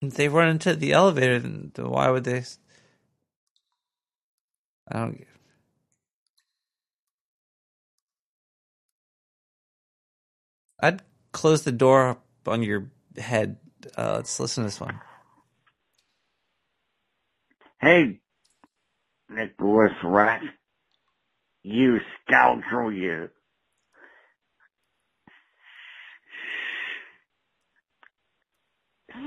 [0.00, 2.44] If they run into the elevator, then why would they?
[4.90, 5.24] I don't.
[10.82, 11.02] I'd
[11.32, 13.58] close the door on your head.
[13.98, 15.00] Uh, let's listen to this one.
[17.80, 18.20] Hey,
[19.30, 20.42] Nicholas Rat.
[21.64, 23.30] You scoundrel, you.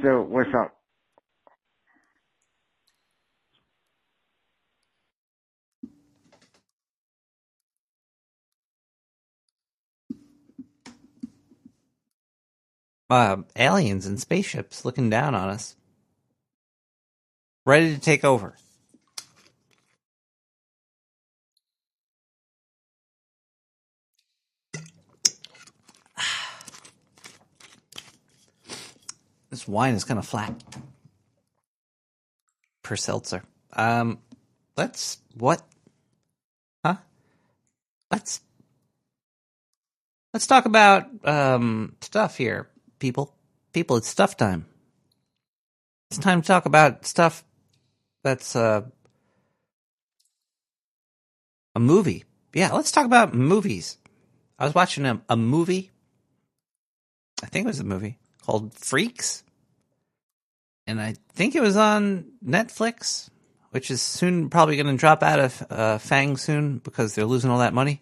[0.04, 0.76] So, what's up?
[13.10, 15.76] Uh, aliens and spaceships looking down on us,
[17.66, 18.56] ready to take over.
[29.52, 30.54] This wine is kind of flat
[32.86, 33.44] per seltzer.
[33.74, 34.20] Um,
[34.78, 35.62] let's what?
[36.86, 36.98] Huh?
[38.12, 38.42] Let's
[40.34, 42.70] let's talk about um stuff here,
[43.00, 43.34] people.
[43.74, 44.66] People, it's stuff time.
[46.10, 47.44] It's time to talk about stuff
[48.24, 48.84] that's uh
[51.76, 52.24] a movie.
[52.54, 53.98] Yeah, let's talk about movies.
[54.58, 55.92] I was watching a, a movie.
[57.44, 59.44] I think it was a movie called Freaks.
[60.88, 63.30] And I think it was on Netflix,
[63.72, 67.50] which is soon probably going to drop out of uh, FAANG soon because they're losing
[67.50, 68.02] all that money.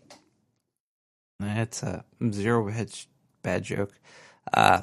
[1.40, 3.08] That's a zero hedge
[3.42, 3.94] bad joke.
[4.52, 4.82] Uh,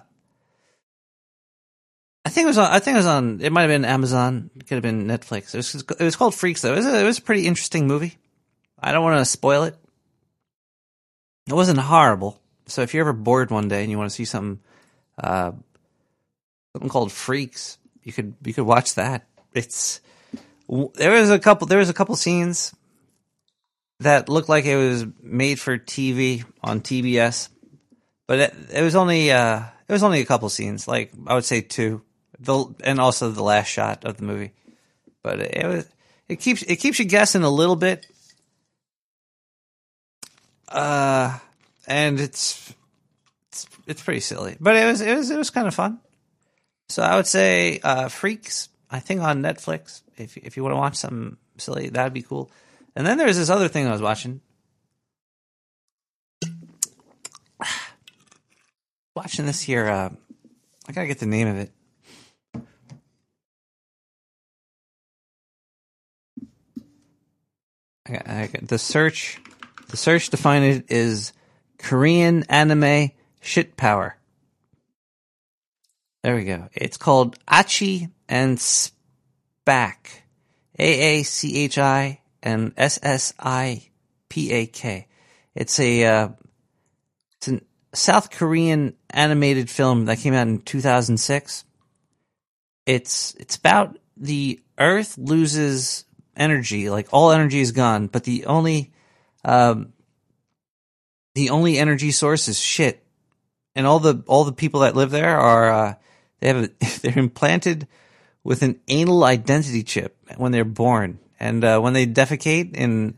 [2.24, 2.70] I think it was on.
[2.70, 3.40] I think it was on.
[3.40, 4.50] It might have been Amazon.
[4.56, 5.54] It could have been Netflix.
[5.54, 5.74] It was.
[5.74, 6.72] It was called Freaks though.
[6.72, 8.18] It was a, it was a pretty interesting movie.
[8.78, 9.76] I don't want to spoil it.
[11.48, 12.40] It wasn't horrible.
[12.66, 14.60] So if you're ever bored one day and you want to see something,
[15.18, 15.52] uh,
[16.72, 19.26] something called Freaks, you could you could watch that.
[19.52, 20.00] It's
[20.94, 22.74] there was a couple there was a couple scenes
[24.00, 27.48] that looked like it was made for TV on TBS,
[28.30, 31.44] but it, it was only uh it was only a couple scenes, like I would
[31.44, 32.02] say two,
[32.38, 34.52] the and also the last shot of the movie.
[35.20, 35.88] But it, was
[36.28, 38.06] it keeps it keeps you guessing a little bit.
[40.68, 41.40] Uh,
[41.88, 42.72] and it's
[43.48, 45.98] it's it's pretty silly, but it was it was it was kind of fun.
[46.88, 48.68] So I would say uh, Freaks.
[48.92, 50.02] I think on Netflix.
[50.16, 52.48] If if you want to watch something silly, that'd be cool.
[52.94, 54.40] And then there's this other thing I was watching.
[59.20, 59.86] Watching this here.
[59.86, 60.08] Uh,
[60.88, 61.70] I gotta get the name of it.
[68.08, 69.38] I I the search.
[69.88, 71.34] The search to find it is
[71.76, 73.10] Korean anime
[73.42, 74.16] shit power.
[76.22, 76.70] There we go.
[76.72, 79.96] It's called Aachi and Ssipak.
[80.78, 83.82] A A C H I and S S I
[84.30, 85.08] P A K.
[85.54, 86.28] It's a uh,
[87.36, 87.60] it's a
[87.92, 91.64] South Korean animated film that came out in 2006.
[92.86, 96.04] It's it's about the Earth loses
[96.36, 98.92] energy, like all energy is gone, but the only
[99.44, 99.92] um,
[101.34, 103.04] the only energy source is shit,
[103.74, 105.94] and all the all the people that live there are uh,
[106.40, 106.68] they have a,
[107.02, 107.86] they're implanted
[108.42, 113.14] with an anal identity chip when they're born, and uh, when they defecate and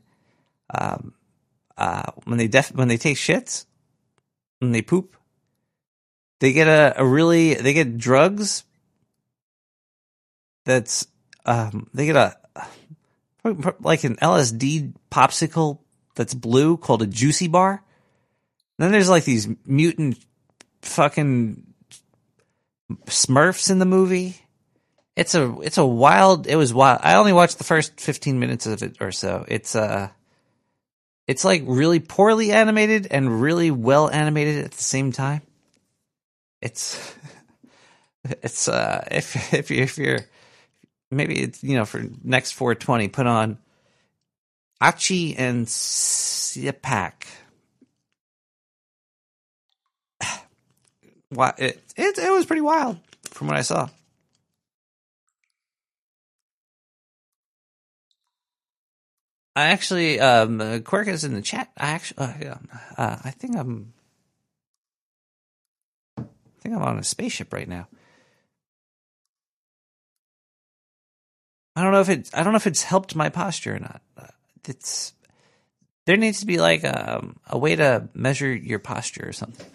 [0.74, 1.14] um,
[1.76, 3.66] uh, when they def- when they take shits,
[4.58, 5.16] when they poop,
[6.42, 8.64] they get a, a really they get drugs
[10.64, 11.06] that's
[11.46, 12.36] um, they get a
[13.80, 15.78] like an LSD popsicle
[16.16, 17.84] that's blue called a juicy bar.
[18.78, 20.18] then there's like these mutant
[20.82, 21.64] fucking
[23.06, 24.34] Smurfs in the movie.
[25.14, 26.48] It's a it's a wild.
[26.48, 27.02] It was wild.
[27.04, 29.44] I only watched the first fifteen minutes of it or so.
[29.46, 30.08] It's uh,
[31.28, 35.42] it's like really poorly animated and really well animated at the same time.
[36.62, 37.14] It's
[38.24, 40.20] it's uh if if you if you're
[41.10, 43.58] maybe it's you know for next 420 put on
[44.80, 47.26] Aachi and Ssipak.
[51.28, 52.98] Why it, it it was pretty wild
[53.30, 53.88] from what I saw.
[59.54, 61.70] I actually um uh, Quirk is in the chat.
[61.76, 62.58] I actually uh, yeah,
[62.96, 63.92] uh, I think I'm
[66.62, 67.88] I think I'm on a spaceship right now.
[71.74, 72.30] I don't know if it.
[72.32, 74.00] I don't know if it's helped my posture or not.
[74.16, 74.28] Uh,
[74.68, 75.12] It's
[76.06, 79.66] there needs to be like a, a way to measure your posture or something.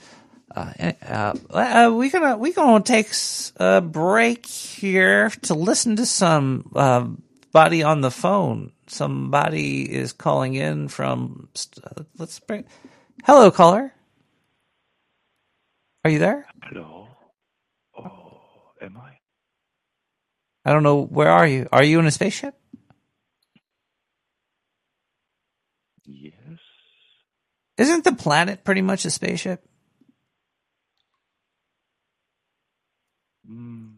[0.55, 3.09] Uh, and, uh, uh, we gonna we gonna take
[3.57, 7.05] a break here to listen to some uh,
[7.51, 8.72] body on the phone.
[8.88, 11.49] Somebody is calling in from.
[11.84, 12.64] uh, Let's bring.
[13.26, 13.91] Hello, caller.
[16.07, 16.47] Are you there?
[16.63, 17.09] Hello.
[17.97, 18.39] Oh,
[18.81, 19.17] am I?
[20.63, 21.03] I don't know.
[21.03, 21.67] Where are you?
[21.69, 22.55] Are you in a spaceship?
[26.05, 26.34] Yes.
[27.77, 29.67] Isn't the planet pretty much a spaceship?
[33.45, 33.95] Mm,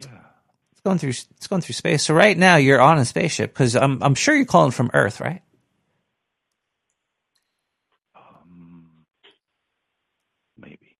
[0.00, 0.08] yeah.
[0.72, 1.10] It's going through.
[1.10, 2.02] It's going through space.
[2.02, 4.02] So right now you're on a spaceship because I'm.
[4.02, 5.42] I'm sure you're calling from Earth, right?
[8.16, 9.04] Um,
[10.58, 10.96] maybe.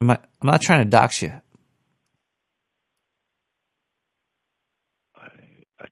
[0.00, 1.32] I'm not, I'm not trying to dox you.
[5.16, 5.28] I,
[5.80, 5.86] I,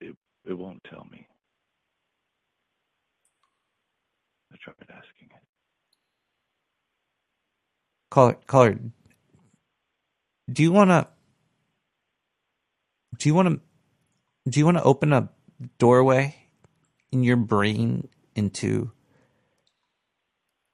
[0.00, 0.16] it,
[0.46, 1.26] it won't tell me.
[4.52, 5.42] I tried asking it.
[8.10, 8.78] Caller, caller.
[10.52, 11.08] Do you want to?
[13.18, 13.60] Do you want to?
[14.50, 15.28] Do you want to open a
[15.78, 16.36] doorway
[17.12, 18.92] in your brain into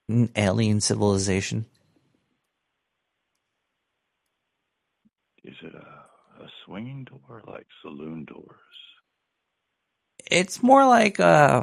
[0.08, 1.66] an alien civilization?
[5.46, 8.76] Is it a, a swinging door like saloon doors?
[10.28, 11.62] It's more like uh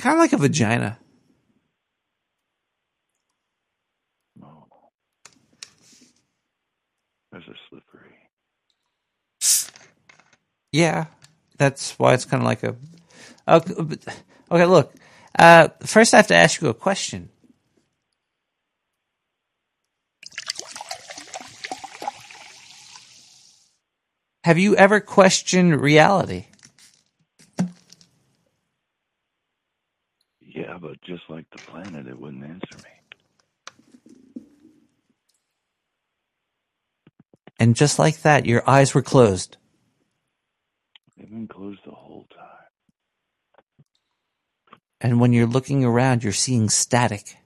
[0.00, 0.98] kind of like a vagina.
[7.32, 8.16] Those are slippery.
[10.72, 11.06] Yeah,
[11.58, 12.76] that's why it's kind of like a.
[13.46, 13.74] Okay,
[14.50, 14.94] okay, look.
[15.38, 17.28] Uh, first, I have to ask you a question.
[24.46, 26.44] Have you ever questioned reality?
[30.40, 34.44] Yeah, but just like the planet, it wouldn't answer me.
[37.58, 39.56] And just like that, your eyes were closed.
[41.18, 42.46] They've been closed the whole time.
[45.00, 47.36] And when you're looking around, you're seeing static.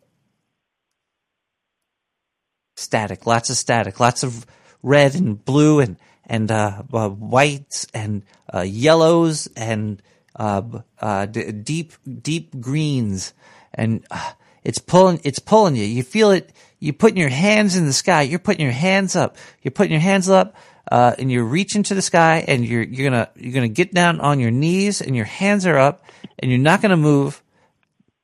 [2.77, 4.45] Static, lots of static, lots of
[4.83, 5.97] red and blue and
[6.31, 8.23] and uh, uh, whites and
[8.55, 10.01] uh, yellows and
[10.37, 10.63] uh,
[11.01, 11.93] uh, d- deep
[12.23, 13.35] deep greens,
[13.75, 14.33] and uh,
[14.63, 15.85] it's pulling it's pulling you.
[15.85, 16.53] You feel it.
[16.79, 18.23] You're putting your hands in the sky.
[18.23, 19.37] You're putting your hands up.
[19.61, 20.55] You're putting your hands up,
[20.91, 24.21] uh, and you're reaching to the sky, and you're you're gonna you're gonna get down
[24.21, 26.05] on your knees, and your hands are up,
[26.39, 27.43] and you're not gonna move,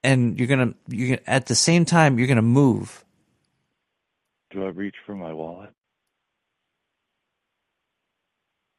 [0.04, 3.04] and you're gonna you're gonna, at the same time you're gonna move.
[4.52, 5.70] Do I reach for my wallet?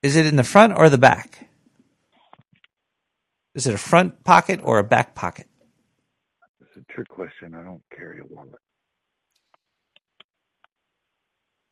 [0.04, 1.50] Is it in the front or the back?
[3.56, 5.48] Is it a front pocket or a back pocket?
[6.62, 7.56] It's a trick question.
[7.56, 8.62] I don't carry a wallet.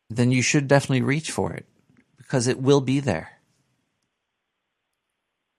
[0.10, 1.66] Then you should definitely reach for it
[2.18, 3.30] because it will be there.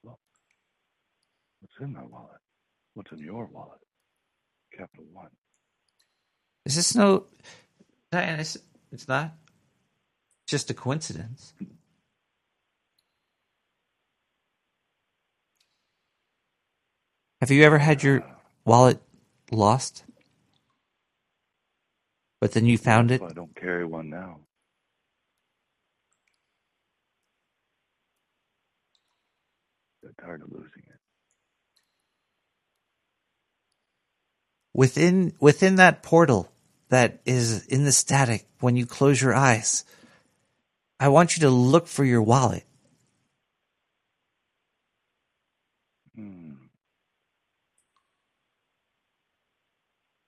[0.03, 2.41] What's in my wallet?
[2.95, 3.81] What's in your wallet?
[4.77, 5.29] Capital One.
[6.65, 7.27] Is this no
[8.11, 8.57] Diane, it's,
[8.93, 9.35] it's not
[10.47, 11.53] just a coincidence.
[17.41, 18.25] Have you ever had your
[18.65, 19.01] wallet
[19.51, 20.05] lost?
[22.41, 23.23] But then you found it?
[23.23, 24.41] I don't carry one now.
[30.03, 31.01] Got tired of losing it.
[34.75, 36.53] Within within that portal
[36.91, 39.85] that is in the static when you close your eyes,
[41.01, 42.66] I want you to look for your wallet.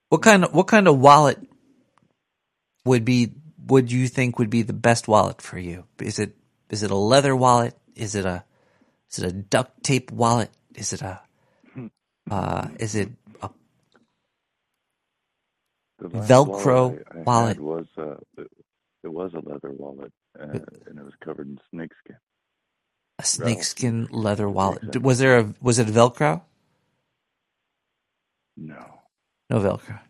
[0.09, 1.39] What kind of what kind of wallet
[2.85, 3.33] would be
[3.67, 5.85] would you think would be the best wallet for you?
[6.01, 6.35] Is it
[6.71, 7.75] is it a leather wallet?
[7.95, 8.45] Is it a
[9.11, 10.51] is it a duct tape wallet?
[10.75, 11.21] Is it a
[12.31, 13.11] uh, is it
[13.43, 13.51] a
[16.03, 17.61] Velcro I, I wallet?
[17.61, 18.49] Was uh, it,
[19.05, 20.45] it was a leather wallet, uh,
[20.87, 22.17] and it was covered in snakeskin.
[23.19, 24.97] a snakeskin leather wallet?
[25.03, 26.43] Was there a was it Velcro?
[28.57, 28.98] No.
[29.51, 30.01] No Velcro.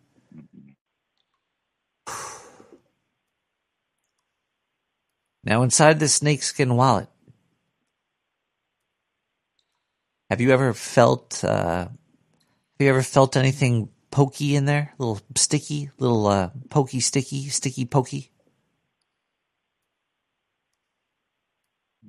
[5.45, 7.09] Now, inside the snakeskin wallet,
[10.29, 11.43] have you ever felt?
[11.43, 14.93] Uh, have you ever felt anything pokey in there?
[14.99, 18.31] A little sticky, little uh, pokey, sticky, sticky, pokey.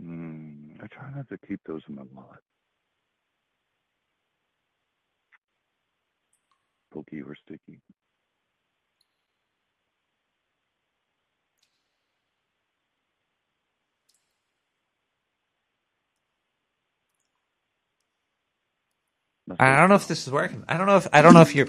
[0.02, 2.40] Mm, I try not to keep those in my wallet.
[7.00, 7.80] Pokey or sticky.
[19.60, 20.64] I don't know if this is working.
[20.68, 21.68] I don't know if I don't know if you're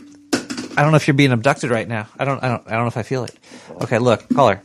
[0.77, 2.09] I don't know if you're being abducted right now.
[2.19, 3.35] I don't I don't I don't know if I feel it.
[3.82, 4.62] Okay, look, caller.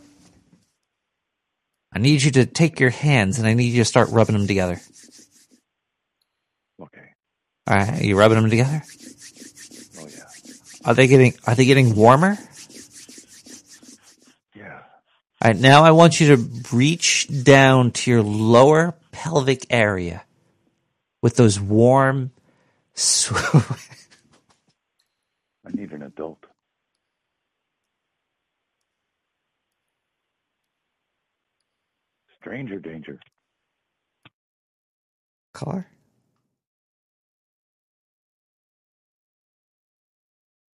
[1.93, 4.47] I need you to take your hands and I need you to start rubbing them
[4.47, 4.81] together.
[6.81, 7.07] Okay.
[7.67, 8.83] All right, are you rubbing them together?
[10.86, 12.38] Are they getting are they getting warmer?
[14.56, 14.82] Yeah.
[15.41, 20.24] All right, now I want you to reach down to your lower pelvic area
[21.22, 22.32] with those warm
[25.66, 26.45] I need an adult.
[32.40, 33.20] Stranger danger.
[35.53, 35.88] Caller?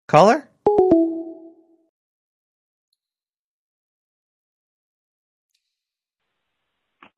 [0.09, 0.49] Caller?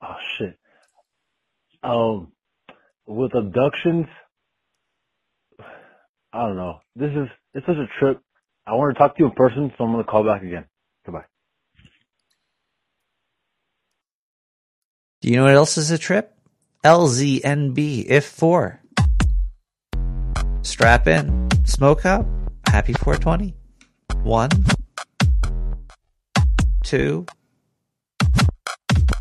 [0.04, 0.60] Oh shit.
[1.84, 2.34] Um,
[3.08, 4.08] with abductions,
[6.34, 6.80] I don't know.
[6.98, 8.20] This is it's such a trip.
[8.68, 10.66] I want to talk to you in person, so I'm gonna call back again.
[11.06, 11.24] Goodbye.
[15.22, 16.36] Do you know what else is a trip?
[16.84, 18.82] LZNB if 4.
[20.64, 22.26] Strap in, smoke up,
[22.72, 23.53] happy 420.
[24.23, 24.49] One,
[26.85, 27.26] two,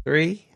[0.05, 0.47] three.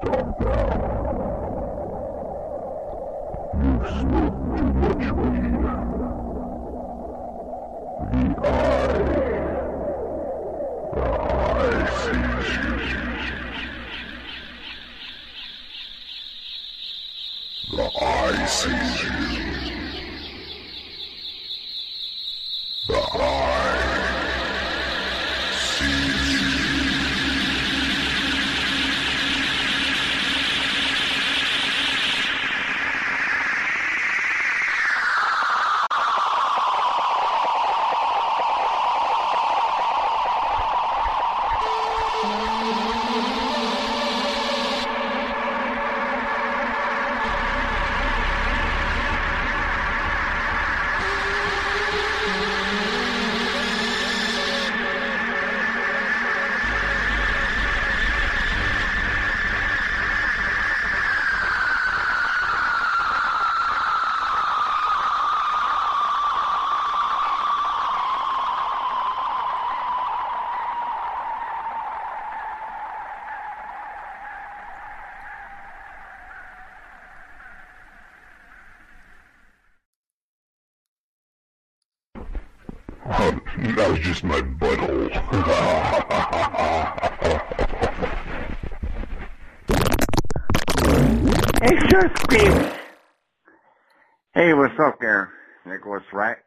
[0.00, 0.77] Tempest on
[84.08, 85.08] just my butthole.
[92.30, 92.72] Steve.
[94.32, 95.30] Hey, what's up there?
[95.66, 96.38] Nicholas, right?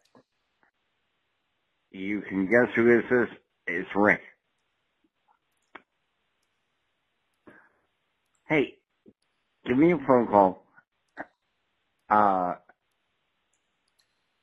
[1.92, 3.28] You can guess who this is?
[3.68, 4.22] It's Rick.
[8.48, 8.76] Hey,
[9.68, 10.66] give me a phone call.
[12.10, 12.56] Uh,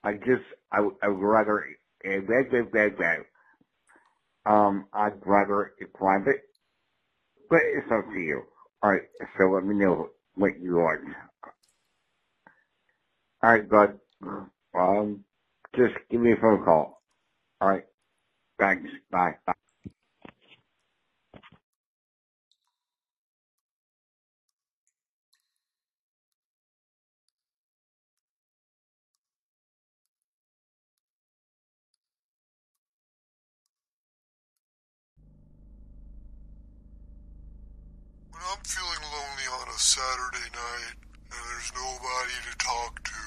[0.05, 1.65] I just, I, I would rather,
[2.05, 3.43] eh, blah, blah, blah, blah.
[4.47, 6.43] um, I'd rather it private,
[7.51, 8.43] but it's up to you.
[8.85, 9.03] Alright,
[9.39, 11.03] so let me know what you want.
[13.45, 13.99] Alright, bud.
[14.79, 15.25] Um,
[15.77, 17.03] just give me a phone call.
[17.63, 17.85] Alright.
[18.59, 18.91] Thanks.
[19.13, 19.33] Bye.
[19.47, 19.55] Bye.
[38.69, 41.01] Feeling lonely on a Saturday night
[41.33, 43.25] and there's nobody to talk to,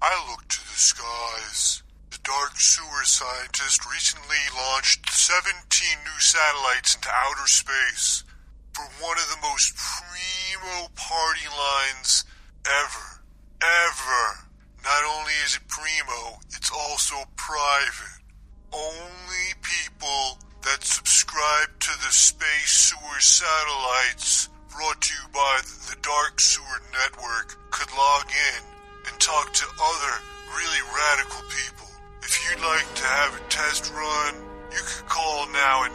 [0.00, 1.82] I look to the skies.
[2.08, 5.52] The dark sewer scientist recently launched 17
[6.00, 8.24] new satellites into outer space
[8.72, 12.24] for one of the most primo party lines
[12.64, 13.20] ever.
[13.60, 14.48] Ever.
[14.80, 18.24] Not only is it primo, it's also private.
[18.72, 26.40] Only people that subscribe to the Space Sewer Satellites brought to you by the Dark
[26.40, 28.62] Sewer Network could log in
[29.10, 30.14] and talk to other
[30.54, 31.88] really radical people.
[32.22, 34.34] If you'd like to have a test run,
[34.70, 35.90] you can call now at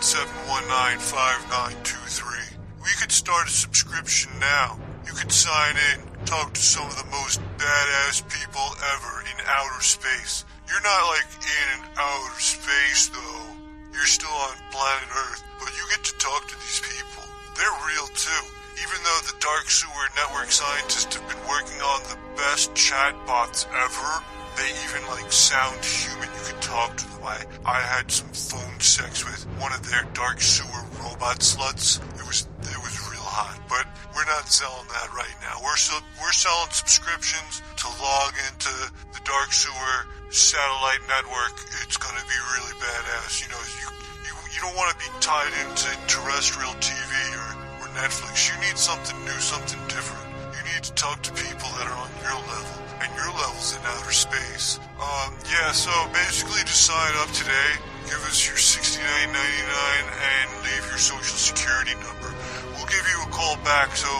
[0.00, 2.56] 917-719-5923.
[2.80, 4.78] We could start a subscription now.
[5.04, 9.82] You could sign in, talk to some of the most badass people ever in outer
[9.82, 10.46] space.
[10.68, 13.44] You're not like in outer space though.
[13.92, 17.29] You're still on planet Earth, but you get to talk to these people.
[17.56, 18.42] They're real too.
[18.80, 24.24] Even though the Dark Sewer Network scientists have been working on the best chatbots ever,
[24.56, 26.28] they even like sound human.
[26.28, 27.22] You can talk to them.
[27.22, 32.00] I, I had some phone sex with one of their Dark Sewer robot sluts.
[32.18, 33.84] It was it was real hot, but
[34.16, 35.60] we're not selling that right now.
[35.62, 38.72] We're so, we're selling subscriptions to log into
[39.12, 39.96] the Dark Sewer
[40.30, 41.54] satellite network.
[41.84, 43.42] It's to be really badass.
[43.42, 43.86] You know, you
[44.28, 47.50] you, you don't want to be tied into terrestrial TV or,
[47.82, 48.50] or Netflix.
[48.50, 50.26] You need something new, something different.
[50.58, 53.82] You need to talk to people that are on your level, and your level's in
[53.86, 54.82] outer space.
[54.98, 57.70] Um, yeah, so basically to sign up today,
[58.10, 62.34] give us your $69.99 and leave your social security number.
[62.74, 64.10] We'll give you a call back, so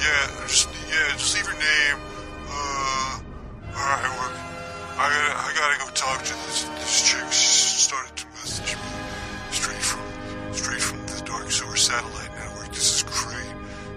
[0.00, 1.98] yeah, just, yeah, just leave your name.
[2.48, 3.20] Uh,
[3.68, 4.04] alright,
[4.96, 7.32] I gotta, I gotta go talk to this, this chick.
[7.32, 8.93] She started to message me
[10.56, 12.68] straight from the Dark Sewer Satellite Network.
[12.68, 13.52] This is great.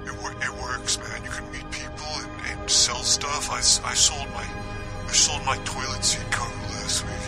[0.05, 1.23] It, wor- it works, man.
[1.23, 3.51] You can meet people and, and sell stuff.
[3.51, 4.45] I, I sold my,
[5.07, 7.26] I sold my toilet seat cover last week.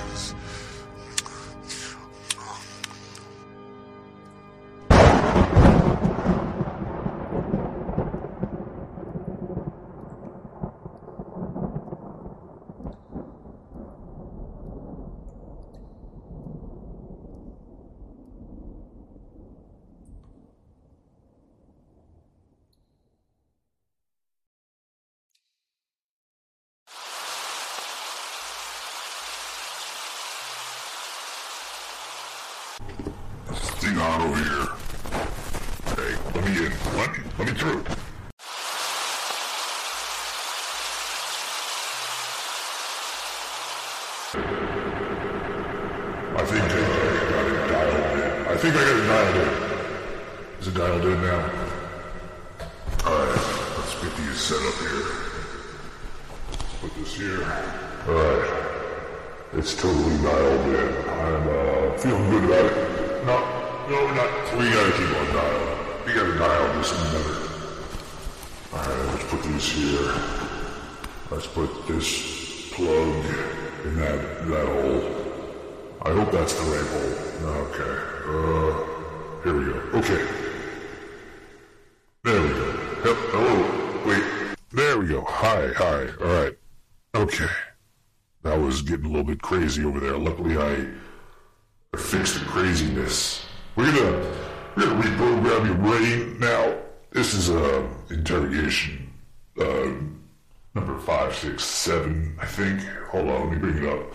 [37.00, 37.18] What?
[37.38, 38.09] Let me through.
[71.53, 73.26] Put this plug
[73.86, 75.19] in that, that hole.
[76.03, 77.19] I hope that's the right hole.
[77.69, 78.10] Okay.
[78.26, 79.80] Uh, here we go.
[79.98, 80.28] Okay.
[82.24, 82.66] There we go.
[83.06, 83.18] Yep.
[83.32, 84.06] Hello.
[84.06, 84.58] Wait.
[84.72, 85.22] There we go.
[85.28, 85.72] Hi.
[85.76, 86.08] Hi.
[86.22, 86.58] All right.
[87.16, 87.48] Okay.
[88.44, 90.18] That was getting a little bit crazy over there.
[90.18, 90.88] Luckily, I,
[91.98, 93.45] fixed the craziness.
[93.76, 94.36] We're gonna
[94.76, 96.76] we're gonna reprogram your brain now.
[97.11, 99.11] This is a interrogation.
[99.60, 99.92] Uh,
[100.76, 102.82] number five, six, seven, I think.
[103.12, 104.14] Hold on, let me bring it up.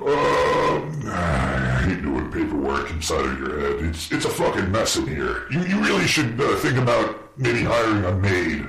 [0.00, 3.84] Um, I hate doing paperwork inside of your head.
[3.84, 5.46] It's it's a fucking mess in here.
[5.50, 8.66] You you really should uh, think about maybe hiring a maid.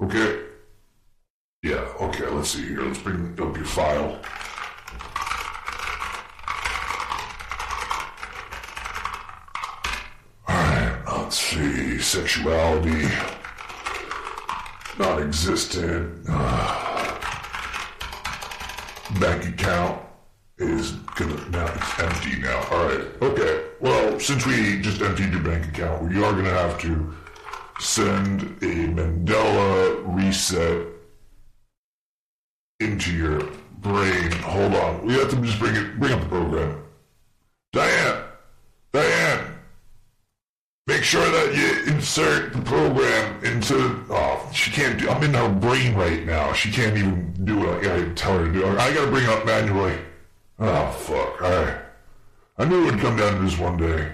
[0.00, 0.42] Okay.
[1.62, 1.86] Yeah.
[2.00, 2.26] Okay.
[2.26, 2.82] Let's see here.
[2.82, 4.20] Let's bring up your file.
[10.48, 11.02] All right.
[11.06, 11.98] Let's see.
[11.98, 13.08] Sexuality.
[14.98, 16.24] Non-existent.
[19.20, 20.02] Bank account
[20.58, 22.66] is gonna now it's empty now.
[22.70, 23.06] All right.
[23.22, 23.64] Okay.
[23.80, 27.14] Well, since we just emptied your bank account, we are gonna have to
[27.78, 30.86] send a Mandela reset
[32.80, 33.40] into your
[33.78, 34.32] brain.
[34.32, 35.06] Hold on.
[35.06, 36.00] We have to just bring it.
[36.00, 36.82] Bring up the program.
[37.72, 38.24] Diane.
[40.86, 44.04] Make sure that you insert the program into.
[44.10, 45.10] Oh, she can't do.
[45.10, 46.52] I'm in her brain right now.
[46.52, 47.78] She can't even do it.
[47.78, 48.78] I gotta tell her to do it.
[48.78, 49.98] I gotta bring it up manually.
[50.60, 51.42] Oh fuck!
[51.42, 51.80] I
[52.58, 54.12] I knew it would come down to this one day.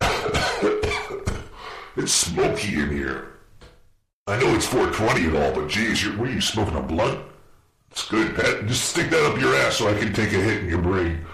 [1.96, 3.28] it's smoky in here.
[4.26, 7.20] I know it's 420 and all, but geez, you're, what are you smoking a blunt?
[7.90, 8.66] It's good, Pat.
[8.66, 11.26] Just stick that up your ass so I can take a hit in your brain.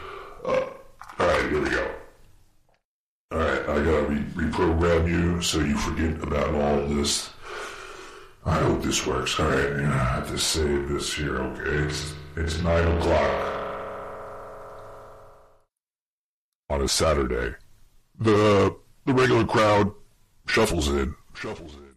[0.45, 0.63] Uh,
[1.21, 1.89] all right, here we go.
[3.31, 7.29] All right, I gotta re- reprogram you so you forget about all this.
[8.47, 9.39] I hope this works.
[9.39, 11.37] All right, I have to save this here.
[11.37, 13.59] Okay, it's it's nine o'clock
[16.71, 17.55] on a Saturday.
[18.19, 18.75] The
[19.05, 19.93] the regular crowd
[20.47, 21.15] shuffles in.
[21.35, 21.97] Shuffles in.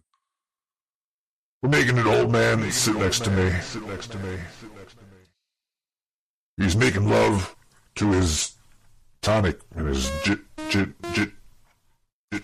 [1.62, 3.50] We're making an old man sit next to me.
[3.62, 4.36] Sit next to me.
[4.60, 5.20] Sit next to me.
[6.58, 7.56] He's making love
[7.94, 8.54] to his
[9.22, 10.10] tonic and his
[10.72, 11.30] jit jit
[12.32, 12.42] jit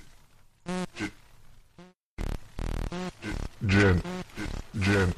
[0.97, 1.13] jit
[3.67, 4.03] gin
[4.81, 5.15] gin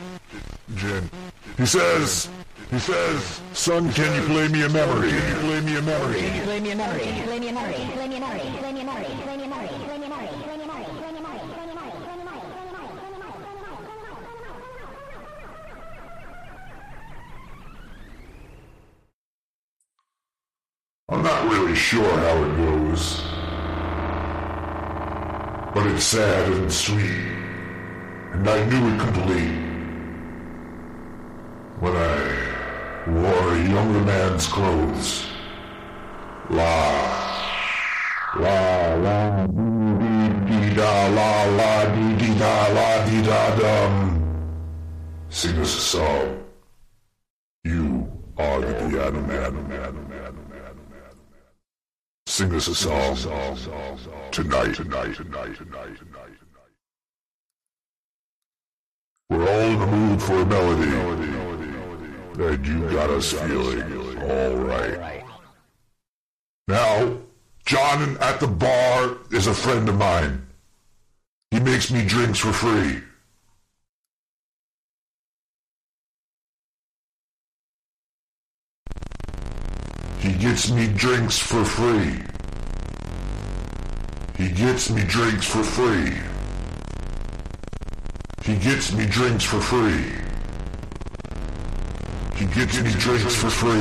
[0.76, 1.10] gin.
[1.56, 2.28] He says
[2.70, 5.10] he says, son, can you play me a memory?
[5.10, 6.20] Can you play me a memory?
[6.44, 7.00] Play me a memory.
[7.24, 7.74] Play me a memory.
[7.94, 8.46] Play me a memory.
[8.60, 8.72] Play me a memory.
[8.72, 9.06] Play me a memory.
[9.26, 9.79] Play me a memory.
[21.12, 23.22] I'm not really sure how it goes.
[25.74, 27.26] But it's sad and sweet.
[28.32, 29.58] And I knew it complete.
[31.80, 35.26] When I wore a younger man's clothes.
[36.48, 37.20] La.
[38.38, 43.94] La la dee dee da la la dee dee da la dee da dum.
[45.28, 46.44] Sing us a song.
[47.64, 48.08] You
[48.38, 50.09] are the man, man, man.
[52.30, 53.16] Sing us a song
[54.30, 56.38] tonight, tonight, tonight, tonight, tonight.
[59.28, 60.92] We're all in the mood for a melody,
[62.38, 65.24] and you got us feeling all right.
[66.68, 67.18] Now,
[67.66, 70.46] John at the bar is a friend of mine.
[71.50, 73.02] He makes me drinks for free.
[80.20, 82.20] He gets me drinks for free.
[84.36, 86.12] He gets me drinks for free.
[88.44, 90.12] He gets me drinks for free.
[92.36, 93.80] He gets me drinks for free.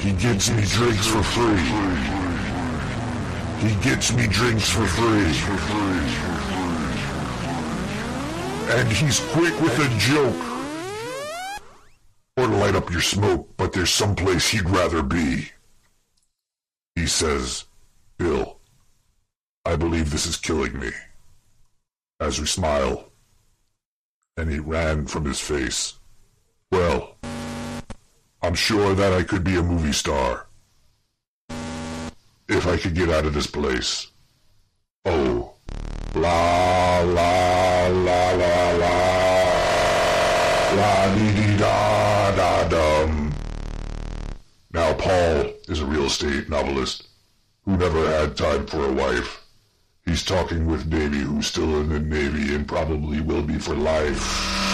[0.00, 2.14] He gets me drinks for free.
[3.60, 5.34] He gets me drinks for free.
[8.72, 10.53] And he's quick with a joke.
[12.36, 15.50] Or to light up your smoke, but there's someplace he'd rather be.
[16.96, 17.64] He says,
[18.18, 18.58] Bill,
[19.64, 20.90] I believe this is killing me.
[22.20, 23.10] As we smile,
[24.36, 25.94] and he ran from his face.
[26.70, 27.16] Well,
[28.42, 30.46] I'm sure that I could be a movie star.
[32.48, 34.08] If I could get out of this place.
[35.04, 35.54] Oh.
[36.14, 38.96] La la la la la.
[40.76, 41.93] La dee dee da.
[44.74, 47.06] Now Paul is a real estate novelist
[47.64, 49.40] who never had time for a wife.
[50.04, 54.73] He's talking with Davy who's still in the Navy and probably will be for life.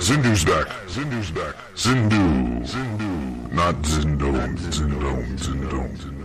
[0.00, 0.66] Zindu's back.
[0.86, 1.54] Zindu's back.
[1.74, 2.60] Zindu.
[2.66, 3.52] Zindu.
[3.52, 4.58] Not Zindone.
[4.58, 5.38] Zindone.
[5.38, 5.96] Zindone.
[5.96, 6.19] Zindone.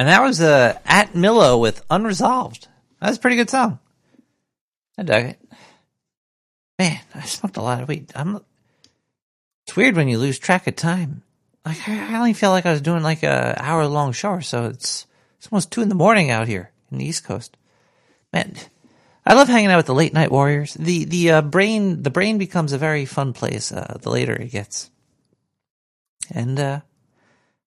[0.00, 2.68] And that was uh, at Milo with Unresolved.
[3.02, 3.78] That's a pretty good song.
[4.96, 5.38] I dug it.
[6.78, 8.10] Man, I smoked a lot of weed.
[8.14, 8.40] I'm.
[9.66, 11.22] It's weird when you lose track of time.
[11.66, 15.06] Like I only feel like I was doing like a hour long show, so it's
[15.36, 17.58] it's almost two in the morning out here in the East Coast.
[18.32, 18.56] Man,
[19.26, 20.72] I love hanging out with the late night warriors.
[20.72, 24.50] The the uh, brain the brain becomes a very fun place uh, the later it
[24.50, 24.90] gets,
[26.30, 26.80] and uh,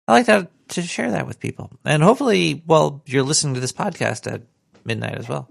[0.07, 1.71] I like that to share that with people.
[1.85, 4.43] And hopefully, well, you're listening to this podcast at
[4.85, 5.49] midnight as well.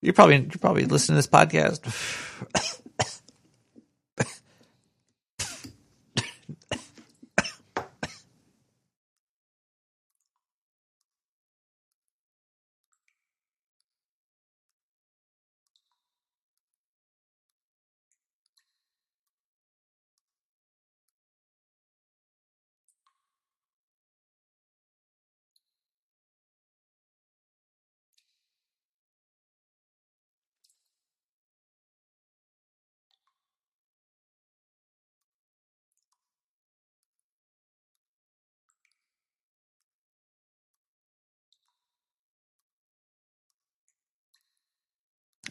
[0.00, 2.84] You're probably you're probably listening to this podcast.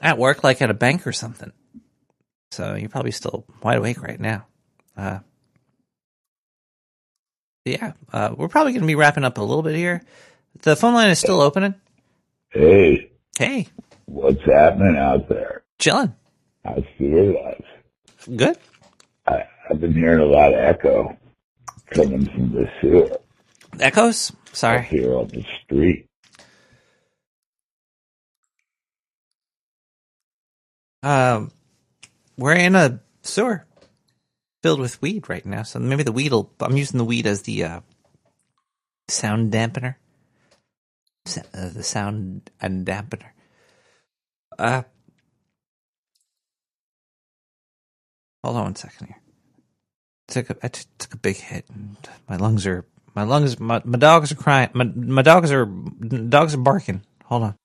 [0.01, 1.51] At work, like at a bank or something.
[2.51, 4.45] So you're probably still wide awake right now.
[4.95, 5.19] Uh,
[7.65, 10.01] yeah, uh, we're probably going to be wrapping up a little bit here.
[10.61, 11.75] The phone line is still opening.
[12.49, 13.67] Hey, Hey,
[14.05, 15.63] what's happening out there?
[15.77, 16.15] chilling.
[16.65, 17.65] How's your life?
[18.35, 18.57] Good.
[19.27, 21.15] I, I've been hearing a lot of echo
[21.91, 23.09] coming from the sewer
[23.79, 24.31] Echoes?
[24.53, 24.81] Sorry.
[24.85, 26.06] here on the street.
[31.03, 31.51] Um,
[32.37, 33.65] we're in a sewer
[34.63, 36.51] filled with weed right now, so maybe the weed will.
[36.59, 37.79] I'm using the weed as the uh,
[39.07, 39.95] sound dampener.
[41.25, 43.29] Sa- uh, the sound and dampener.
[44.57, 44.83] Uh,
[48.43, 49.21] hold on one second here.
[50.29, 51.95] Took a, I took a big hit, and
[52.27, 52.85] my lungs are
[53.15, 53.59] my lungs.
[53.59, 54.69] My, my dogs are crying.
[54.73, 57.03] My my dogs are dogs are barking.
[57.25, 57.55] Hold on.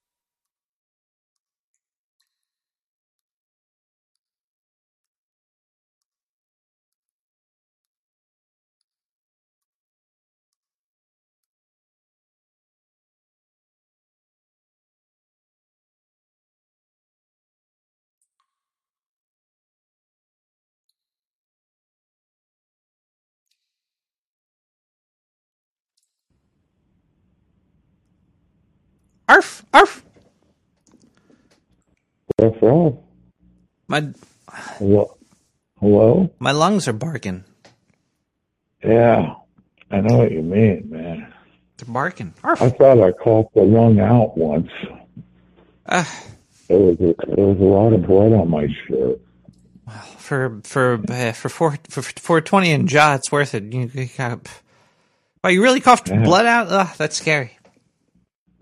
[29.32, 30.04] Arf, arf.
[32.36, 33.02] What's wrong?
[33.88, 34.08] My
[34.76, 35.16] Hello?
[35.80, 36.30] Hello?
[36.38, 37.44] my lungs are barking.
[38.84, 39.36] Yeah,
[39.90, 41.32] I know what you mean, man.
[41.78, 42.34] They're barking.
[42.44, 42.60] Arf.
[42.60, 44.68] I thought I coughed a lung out once.
[45.86, 46.04] Uh,
[46.68, 49.18] There was a, there was a lot of blood on my shirt.
[49.86, 53.62] Well, for for uh, for four for four twenty and jaw, it's worth it.
[53.72, 54.46] You, you got,
[55.42, 56.22] Oh, you really coughed Yeah.
[56.22, 56.66] blood out?
[56.70, 57.56] Ugh, that's scary.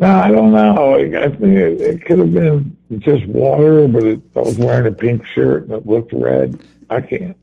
[0.00, 0.94] No, I don't know.
[0.94, 4.92] I think it, it could have been just water, but it, I was wearing a
[4.92, 6.58] pink shirt and it looked red.
[6.88, 7.36] I can't.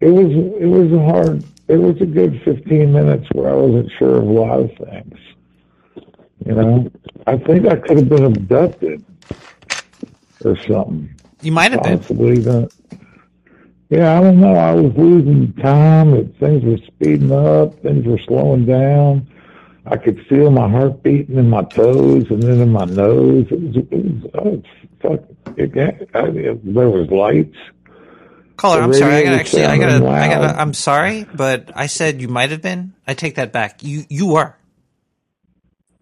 [0.00, 1.44] It was it was a hard.
[1.68, 5.18] It was a good fifteen minutes where I wasn't sure of a lot of things.
[6.44, 6.90] You know,
[7.28, 9.04] I think I could have been abducted
[10.44, 11.14] or something.
[11.42, 11.98] You might have been.
[11.98, 12.72] Possibly that.
[13.90, 14.54] Yeah, I don't know.
[14.54, 16.32] I was losing time.
[16.34, 17.80] Things were speeding up.
[17.82, 19.28] Things were slowing down.
[19.90, 23.46] I could feel my heart beating in my toes and then in my nose.
[23.50, 24.62] It was, it was, oh,
[25.02, 25.56] fuck.
[25.56, 27.56] It, got- I, it, there was lights.
[28.56, 29.14] Caller, I'm sorry.
[29.14, 32.60] I gotta actually, I gotta, I gotta, I'm sorry, but I said you might have
[32.60, 32.92] been.
[33.06, 33.82] I take that back.
[33.82, 34.54] You, you were.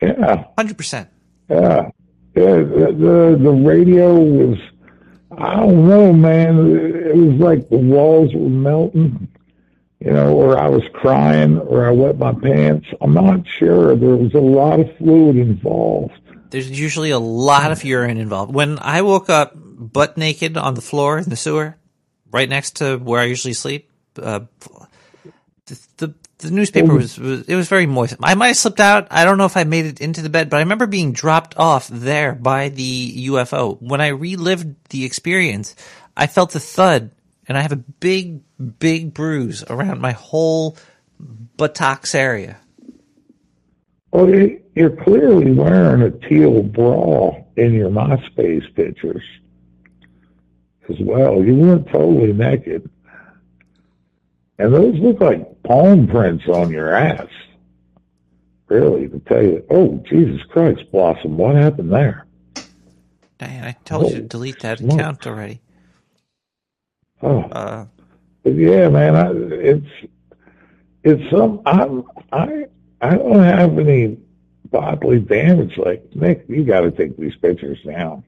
[0.02, 0.44] Yeah.
[0.58, 1.08] 100%.
[1.48, 1.90] Yeah, yeah.
[2.34, 4.58] The, the the radio was.
[5.36, 6.76] I don't know, man.
[6.76, 9.28] It was like the walls were melting,
[10.00, 12.86] you know, or I was crying, or I wet my pants.
[13.00, 13.96] I'm not sure.
[13.96, 16.12] There was a lot of fluid involved.
[16.50, 18.54] There's usually a lot of urine involved.
[18.54, 21.76] When I woke up butt naked on the floor in the sewer,
[22.30, 24.40] right next to where I usually sleep, uh,
[25.66, 28.14] the, the the newspaper was, was it was very moist.
[28.22, 29.08] I might have slipped out.
[29.10, 31.56] I don't know if I made it into the bed, but I remember being dropped
[31.56, 33.80] off there by the UFO.
[33.82, 35.74] When I relived the experience,
[36.16, 37.10] I felt the thud,
[37.48, 40.76] and I have a big, big bruise around my whole
[41.56, 42.58] buttocks area.
[44.12, 49.22] Well, you- you're clearly wearing a teal bra in your MySpace pictures
[50.88, 51.44] as well.
[51.44, 52.88] You weren't totally naked.
[54.58, 57.28] And those look like palm prints on your ass.
[58.68, 62.26] Really, to tell you, oh, Jesus Christ, Blossom, what happened there?
[63.38, 65.60] Diane, I told you to delete that account already.
[67.22, 67.86] Oh, Uh,
[68.48, 69.86] but yeah, man, I, it's
[71.02, 71.60] it's some.
[71.66, 72.66] I'm I
[73.00, 74.18] I don't have any
[74.70, 75.76] bodily damage.
[75.76, 78.24] Like Nick, you got to take these pictures down.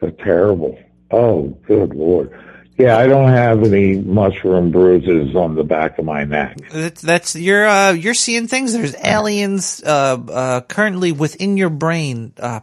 [0.00, 0.78] They're terrible.
[1.10, 2.32] Oh, good lord.
[2.78, 6.58] Yeah, I don't have any mushroom bruises on the back of my neck.
[6.70, 8.72] That's, that's you're uh, you're seeing things.
[8.72, 12.60] There's aliens uh, uh, currently within your brain, uh,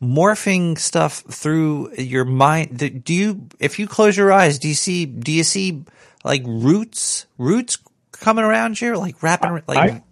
[0.00, 3.04] morphing stuff through your mind.
[3.04, 5.84] Do you, if you close your eyes, do you see do you see
[6.24, 7.78] like roots roots
[8.12, 10.02] coming around you, like wrapping like I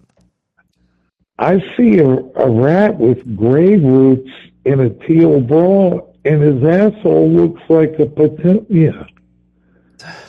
[1.39, 4.31] I see a, a rat with gray roots
[4.65, 9.07] in a teal bra, and his asshole looks like a petunia.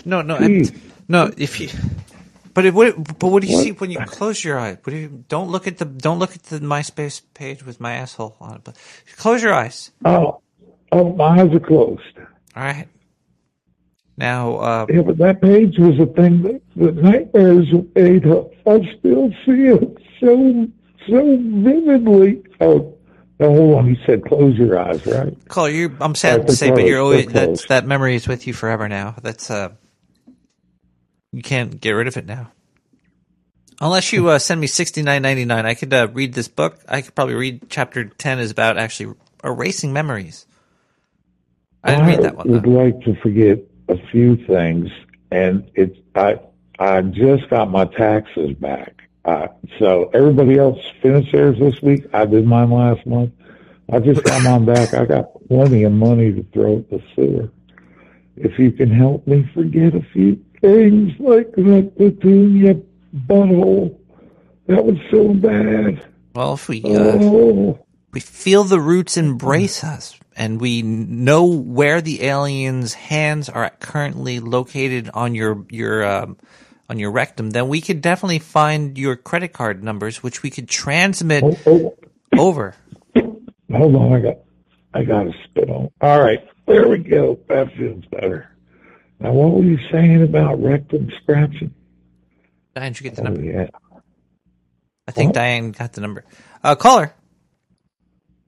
[0.06, 0.66] no no I,
[1.08, 1.70] no if you.
[2.58, 4.80] But it, what, but what do you see when you close your eyes?
[4.82, 7.94] What do you, don't look at the don't look at the MySpace page with my
[7.94, 8.62] asshole on it.
[8.64, 8.78] But
[9.16, 9.92] close your eyes.
[10.04, 10.42] Oh,
[10.92, 12.02] oh, my eyes are closed.
[12.56, 12.88] All right.
[14.18, 18.50] Now, uh, Yeah, but that page was a thing that the nightmares ate up.
[18.66, 20.68] I still see it so
[21.08, 22.42] so vividly.
[22.60, 22.98] Oh,
[23.40, 23.86] no, hold on.
[23.86, 25.38] You said close your eyes, right?
[25.48, 28.54] Caller, you I'm sad to say, but you're always that's that memory is with you
[28.54, 29.14] forever now.
[29.22, 29.74] That's uh
[31.38, 32.52] you can't get rid of it now.
[33.80, 36.80] Unless you uh, send me sixty nine ninety nine, I could uh, read this book.
[36.88, 40.48] I could probably read chapter ten is about actually erasing memories.
[41.84, 42.50] I didn't read that one.
[42.50, 44.90] I would like to forget a few things,
[45.30, 46.40] and it's I
[46.80, 49.04] I just got my taxes back.
[49.24, 52.08] Uh, so everybody else finished theirs this week.
[52.14, 53.32] I did mine last month.
[53.94, 54.96] I just got mine back.
[54.96, 57.52] I got plenty of money to throw at the sewer.
[58.38, 62.76] If you can help me forget a few things like that petunia
[63.28, 63.98] butthole,
[64.68, 66.06] that was so bad.
[66.36, 67.80] Well, if we uh, Oh.
[68.14, 74.40] we feel the roots embrace us, and we know where the aliens' hands are currently
[74.40, 76.38] located on your your um,
[76.90, 80.70] on your rectum, then we could definitely find your credit card numbers, which we could
[80.70, 81.44] transmit
[82.38, 82.76] over.
[83.72, 84.38] Hold on, I got
[84.94, 85.90] I got to spit on.
[86.02, 87.40] All right, there we go.
[87.50, 88.50] That feels better.
[89.20, 91.74] Now, what were you saying about rectum scratching?
[92.76, 93.42] Diane, did you get the Oh number?
[93.44, 93.68] yeah,
[95.08, 96.24] I think Diane got the number.
[96.64, 97.14] Uh, caller.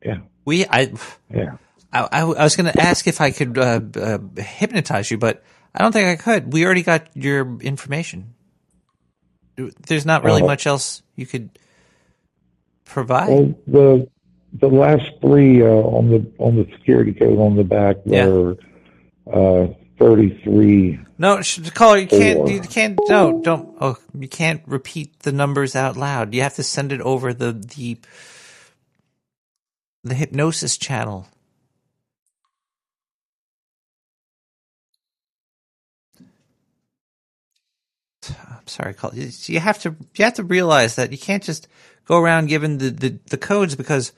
[0.05, 0.19] Yeah.
[0.45, 0.93] We I
[1.33, 1.57] yeah.
[1.91, 5.43] I, I, I was going to ask if I could uh, uh, hypnotize you, but
[5.73, 6.53] I don't think I could.
[6.53, 8.35] We already got your information.
[9.87, 10.47] There's not really Oh.
[10.47, 11.49] much else you could
[12.85, 13.29] provide.
[13.29, 14.07] Well, the
[14.53, 18.27] the last three uh, on the on the security code on the back Yeah.
[18.27, 18.57] were
[19.31, 20.99] uh, thirty three.
[21.17, 22.39] No, sh- caller, you can't.
[22.39, 22.99] Or- You can't.
[23.09, 23.75] No, don't.
[23.81, 26.33] Oh, you can't repeat the numbers out loud.
[26.33, 27.97] You have to send it over the the
[30.03, 31.27] the hypnosis channel.
[38.29, 41.67] I'm sorry, call you have to you have to realize that you can't just
[42.05, 44.11] go around giving the, the, the codes because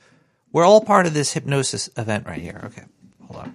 [0.52, 2.60] we're all part of this hypnosis event right here.
[2.64, 2.82] Okay,
[3.26, 3.54] hold on.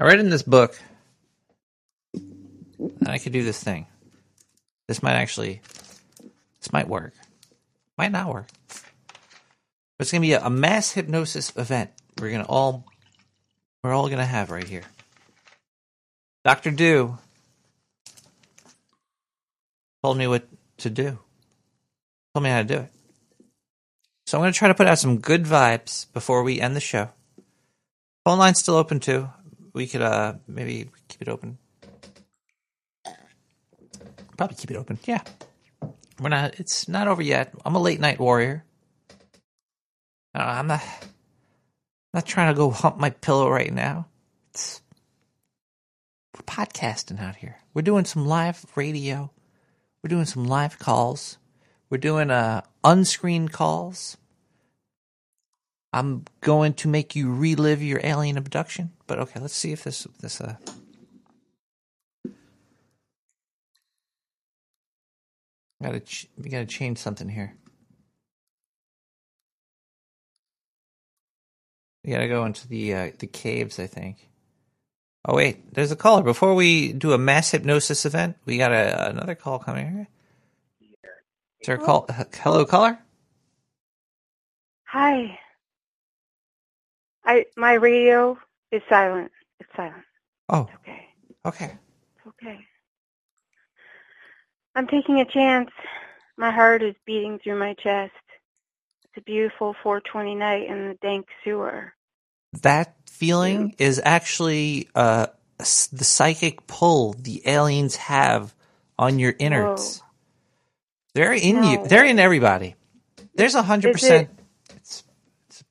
[0.00, 0.80] I read in this book
[2.14, 3.86] that I could do this thing.
[4.88, 5.60] This might actually,
[6.58, 7.12] this might work.
[7.98, 8.46] Might not work.
[8.66, 11.90] But it's gonna be a, a mass hypnosis event.
[12.18, 12.86] We're gonna all,
[13.84, 14.84] we're all gonna have right here.
[16.46, 17.18] Doctor Du
[20.02, 20.48] told me what
[20.78, 21.18] to do.
[22.34, 22.92] Told me how to do it.
[24.24, 27.10] So I'm gonna try to put out some good vibes before we end the show.
[28.24, 29.28] Phone line's still open too.
[29.72, 31.58] We could uh maybe keep it open.
[34.36, 34.98] Probably keep it open.
[35.04, 35.22] Yeah.
[36.20, 37.54] We're not it's not over yet.
[37.64, 38.64] I'm a late night warrior.
[40.34, 40.82] Uh, I'm not
[42.12, 44.06] not trying to go hump my pillow right now.
[44.50, 44.82] It's
[46.34, 47.58] we're podcasting out here.
[47.74, 49.30] We're doing some live radio.
[50.02, 51.38] We're doing some live calls.
[51.88, 54.16] We're doing uh unscreened calls.
[55.92, 58.92] I'm going to make you relive your alien abduction.
[59.06, 60.56] But okay, let's see if this this uh
[65.82, 67.54] gotta ch- we gotta change something here.
[72.04, 74.28] We gotta go into the uh, the caves, I think.
[75.24, 76.22] Oh wait, there's a caller.
[76.22, 80.08] Before we do a mass hypnosis event, we got a, another call coming here.
[81.60, 82.08] Is there a call?
[82.36, 82.98] Hello, caller.
[84.86, 85.39] Hi.
[87.30, 88.36] I my radio
[88.72, 89.30] is silent.
[89.60, 90.02] It's silent.
[90.48, 90.68] Oh.
[90.80, 91.06] Okay.
[91.46, 91.78] Okay.
[92.26, 92.58] Okay.
[94.74, 95.70] I'm taking a chance.
[96.36, 98.12] My heart is beating through my chest.
[99.04, 101.92] It's a beautiful 420 night in the dank sewer.
[102.62, 105.28] That feeling is actually uh,
[105.58, 108.52] the psychic pull the aliens have
[108.98, 110.02] on your innards.
[111.14, 111.86] They're in you.
[111.86, 112.74] They're in everybody.
[113.36, 114.30] There's a hundred percent.
[114.74, 115.04] It's
[115.48, 115.62] it's,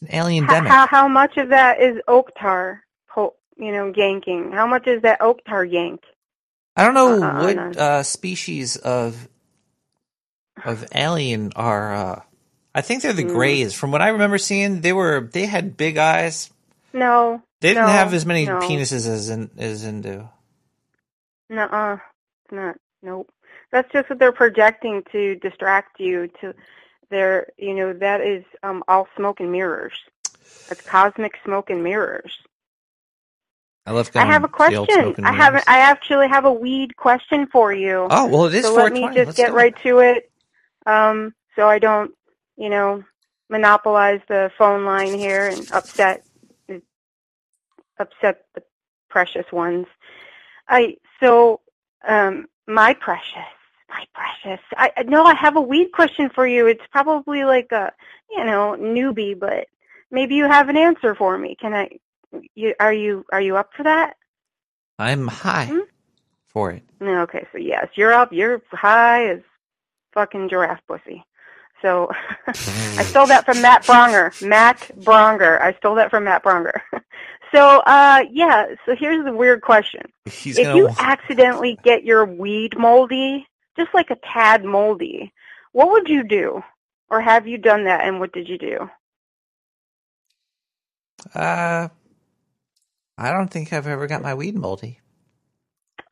[0.00, 0.68] it's an alien How, demic.
[0.68, 2.84] how how much of that is oak tar?
[3.60, 4.52] You know, yanking.
[4.52, 6.02] How much is that oak tar yank?
[6.76, 7.70] I don't know uh, what no.
[7.70, 9.28] uh, species of
[10.64, 11.92] of alien are.
[11.92, 12.22] Uh,
[12.72, 13.32] I think they're the Mm.
[13.32, 13.74] grays.
[13.74, 16.50] From what I remember seeing, they were they had big eyes.
[16.92, 17.42] No.
[17.60, 18.60] They didn't no, have as many no.
[18.60, 20.22] penises as in, as Hindu.
[21.50, 21.94] Nuh-uh.
[22.44, 22.76] It's not.
[23.02, 23.28] Nope.
[23.72, 26.28] That's just what they're projecting to distract you.
[26.40, 26.54] To
[27.10, 29.94] their, you know, that is um all smoke and mirrors.
[30.68, 32.32] That's cosmic smoke and mirrors.
[33.86, 35.16] I love I have a to the old question.
[35.24, 35.54] I have.
[35.66, 38.10] I actually have a weed question for you.
[38.10, 40.30] Oh, well, it is So let me just Let's get right to it,
[40.86, 42.12] um, so I don't,
[42.56, 43.04] you know,
[43.50, 46.24] monopolize the phone line here and upset
[47.98, 48.62] upset the
[49.10, 49.86] precious ones.
[50.68, 51.60] I so
[52.08, 53.57] um, my precious,
[53.88, 54.64] my precious.
[54.76, 56.66] I no, I have a weed question for you.
[56.66, 57.92] It's probably like a
[58.30, 59.66] you know newbie, but
[60.10, 61.56] maybe you have an answer for me.
[61.60, 61.90] Can I?
[62.54, 64.16] You, are you are you up for that?
[64.98, 65.78] I'm high Hmm?
[66.48, 66.82] for it.
[67.00, 68.32] Okay, so yes, you're up.
[68.32, 69.40] You're high as
[70.12, 71.24] fucking giraffe pussy.
[71.80, 72.10] So
[72.48, 74.32] I stole that from Matt Braunger.
[74.46, 75.60] Matt Braunger.
[75.62, 76.80] I stole that from Matt Braunger.
[77.54, 80.02] so uh yeah, so here's the weird question.
[80.26, 83.46] He's if you accidentally get your weed moldy,
[83.78, 85.32] just like a tad moldy,
[85.72, 86.62] what would you do?
[87.10, 88.90] Or have you done that and what did you do?
[91.34, 91.88] Uh,
[93.16, 95.00] I don't think I've ever got my weed moldy.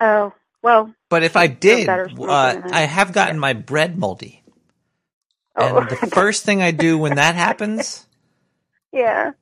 [0.00, 4.42] Oh, well, But if I did, uh, I have gotten my bread moldy.
[5.56, 5.78] Oh.
[5.78, 8.06] And the first thing I do when that happens,
[8.92, 9.32] yeah.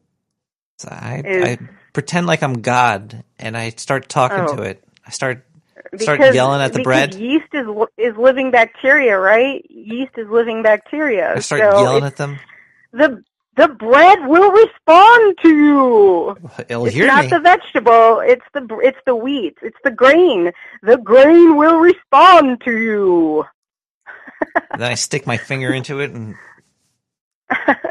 [0.88, 1.58] I, I
[1.92, 4.56] pretend like I'm God and I start talking Oh.
[4.56, 4.84] to it.
[5.06, 5.46] I start
[5.98, 7.14] start Because- yelling at the bread.
[7.14, 7.66] Yeast is
[7.98, 9.64] is living bacteria, right?
[9.70, 11.34] Yeast is living bacteria.
[11.36, 12.38] I start so yelling at them.
[12.92, 13.22] the
[13.56, 16.36] the bread will respond to you.
[16.68, 17.30] It'll it's hear not me.
[17.30, 18.20] the vegetable.
[18.20, 19.56] It's the it's the wheat.
[19.62, 20.50] It's the grain.
[20.82, 23.44] The grain will respond to you.
[24.76, 26.34] then I stick my finger into it and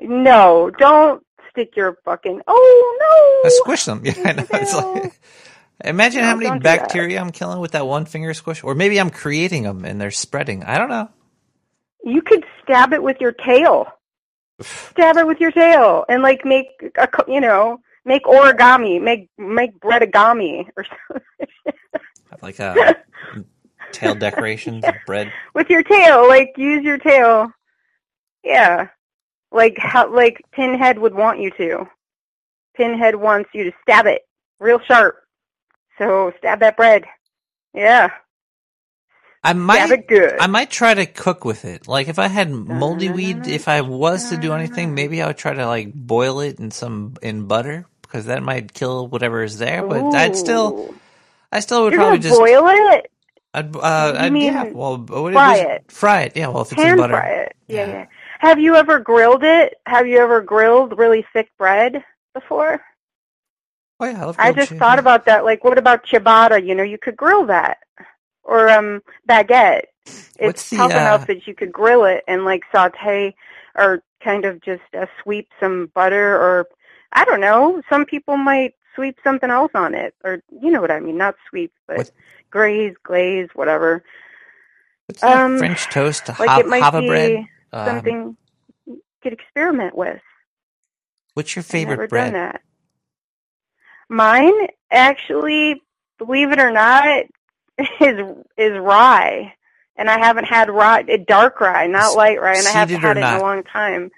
[0.00, 2.40] No, don't stick your fucking.
[2.46, 3.48] Oh no!
[3.48, 4.02] I squish them.
[4.04, 4.46] Yeah, I know.
[4.52, 5.20] It's like,
[5.84, 6.80] imagine how many don't do that.
[6.80, 10.10] bacteria I'm killing with that one finger squish, or maybe I'm creating them and they're
[10.10, 10.64] spreading.
[10.64, 11.08] I don't know.
[12.04, 13.86] You could stab it with your tail.
[14.62, 19.78] stab it with your tail and like make a you know make origami, make make
[19.80, 21.26] breadagami or something.
[22.42, 22.96] Like a
[23.92, 25.32] tail decorations, of bread.
[25.54, 26.26] with your tail.
[26.28, 27.50] Like use your tail.
[28.44, 28.88] Yeah,
[29.52, 31.88] like how like Pinhead would want you to.
[32.76, 34.22] Pinhead wants you to stab it
[34.60, 35.16] real sharp.
[35.98, 37.04] So stab that bread.
[37.74, 38.10] Yeah.
[39.44, 40.36] I might, it good.
[40.40, 41.86] I might try to cook with it.
[41.86, 45.38] Like if I had moldy weed, if I was to do anything, maybe I would
[45.38, 49.58] try to like boil it in some in butter because that might kill whatever is
[49.58, 49.86] there.
[49.86, 50.92] But I'd still,
[51.52, 53.10] I still would You're probably just boil it?
[53.54, 55.84] I'd, uh, You I'd, mean yeah, well, what fry was- it?
[55.92, 56.48] Fry it, yeah.
[56.48, 57.56] Well, if it's in Pan butter, fry it.
[57.68, 58.06] Yeah, yeah.
[58.40, 59.76] Have you ever grilled it?
[59.86, 62.04] Have you ever grilled really thick bread
[62.34, 62.80] before?
[64.00, 65.44] Oh yeah, I love I just thought about that.
[65.44, 66.66] Like, what about ciabatta?
[66.66, 67.78] You know, you could grill that,
[68.44, 69.84] or um, baguette.
[70.38, 73.34] It's tough uh, enough that you could grill it and like saute,
[73.76, 76.68] or kind of just uh, sweep some butter, or
[77.12, 77.82] I don't know.
[77.90, 81.16] Some people might sweep something else on it, or you know what I mean?
[81.18, 82.06] Not sweep, but
[82.50, 84.04] graze, glaze, whatever.
[85.06, 87.46] What's that Um, French toast, like ha- it might be bread?
[87.72, 88.36] Um, something
[88.86, 90.20] you could experiment with.
[91.34, 92.32] What's your I've never favorite bread?
[92.32, 92.62] done that.
[94.08, 95.82] Mine, actually,
[96.18, 97.24] believe it or not,
[98.00, 98.20] is
[98.56, 99.54] is rye,
[99.96, 103.16] and I haven't had rye, eh, dark rye, not light rye, and I haven't had
[103.18, 104.10] it in a long time.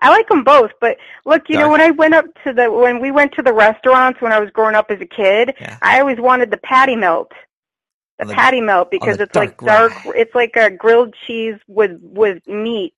[0.00, 3.00] I like them both, but look, you know, when I went up to the when
[3.00, 6.18] we went to the restaurants when I was growing up as a kid, I always
[6.20, 7.32] wanted the patty melt.
[8.18, 11.92] The, the- patty melt because it's like dark dark it's like a grilled cheese with
[12.02, 12.94] with meat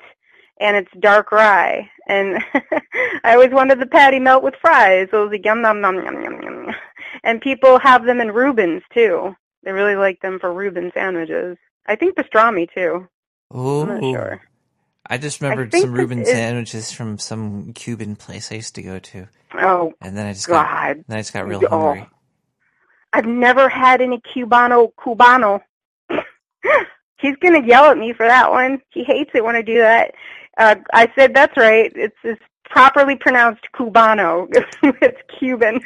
[0.60, 2.42] and it's dark rye and
[3.24, 5.08] I always wanted the patty melt with fries.
[5.10, 6.66] So it was like yum yum yum yum yum yum.
[7.24, 9.34] And people have them in Reubens too.
[9.64, 11.56] They really like them for Reuben sandwiches.
[11.86, 13.08] I think pastrami too.
[13.56, 13.82] Ooh.
[13.82, 14.40] I'm not sure.
[15.10, 18.82] I just remembered think some Reuben is- sandwiches from some Cuban place I used to
[18.82, 19.26] go to.
[19.54, 20.62] Oh And then I just God.
[20.96, 21.80] got then I just got real Oh.
[21.92, 22.06] hungry.
[23.12, 25.60] I've never had any Cubano Cubano.
[27.20, 28.80] He's gonna yell at me for that one.
[28.90, 30.12] He hates it when I do that.
[30.58, 31.92] Uh, I said that's right.
[31.94, 34.48] It's, it's properly pronounced Cubano.
[34.82, 35.80] it's Cuban.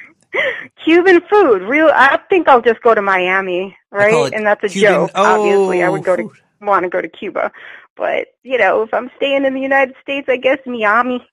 [0.82, 1.62] Cuban food.
[1.62, 1.90] Real.
[1.94, 4.32] I think I'll just go to Miami, right?
[4.32, 5.10] And that's a Cuban- joke.
[5.14, 7.52] Obviously, I would go oh, to want to go to Cuba,
[7.96, 11.26] but you know, if I'm staying in the United States, I guess Miami.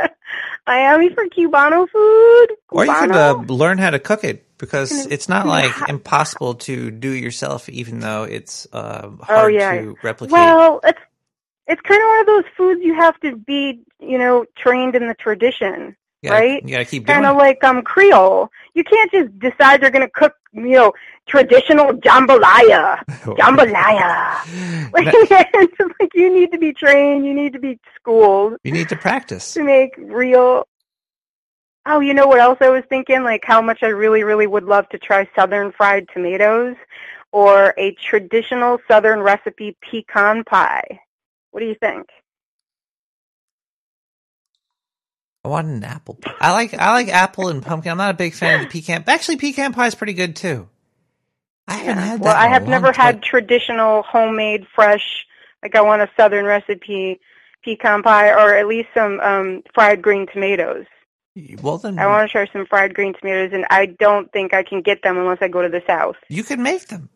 [0.67, 2.57] Miami for Cubano food.
[2.69, 6.91] Or you could uh, learn how to cook it because it's not like impossible to
[6.91, 9.81] do yourself, even though it's uh, Oh hard yeah.
[9.81, 10.33] to replicate.
[10.33, 11.01] Well, it's
[11.71, 15.07] it's kind of one of those foods you have to be, you know, trained in
[15.09, 16.63] the tradition, gotta- right?
[16.65, 18.51] You gotta keep Kind of like um Creole.
[18.75, 20.93] You can't just decide you're going to cook, you know,
[21.29, 23.03] traditional jambalaya,
[23.41, 24.93] jambalaya.
[24.93, 27.25] Like, it's just like you need to be trained.
[27.25, 29.55] You need to be schooled You need to practice.
[29.55, 30.67] to make real.
[31.87, 33.23] Oh, you know what else I was thinking?
[33.23, 36.77] Like how much I really, really would love to try southern fried tomatoes
[37.33, 41.01] or a traditional southern recipe pecan pie.
[41.51, 42.07] What do you think?
[45.45, 46.15] I want an apple.
[46.15, 46.35] pie.
[46.41, 47.91] I like I like apple and pumpkin.
[47.91, 49.05] I'm not a big fan of the pecan.
[49.05, 49.13] Pie.
[49.15, 50.69] Actually, pecan pie is pretty good too.
[51.67, 52.25] I haven't had that.
[52.25, 53.15] Well, I have never time.
[53.15, 55.27] had traditional homemade fresh.
[55.63, 57.21] Like I want a southern recipe
[57.65, 60.87] pecan pie or at least some um fried green tomatoes.
[61.63, 64.63] Well, then I want to try some fried green tomatoes, and I don't think I
[64.63, 66.17] can get them unless I go to the south.
[66.29, 67.09] you can make them.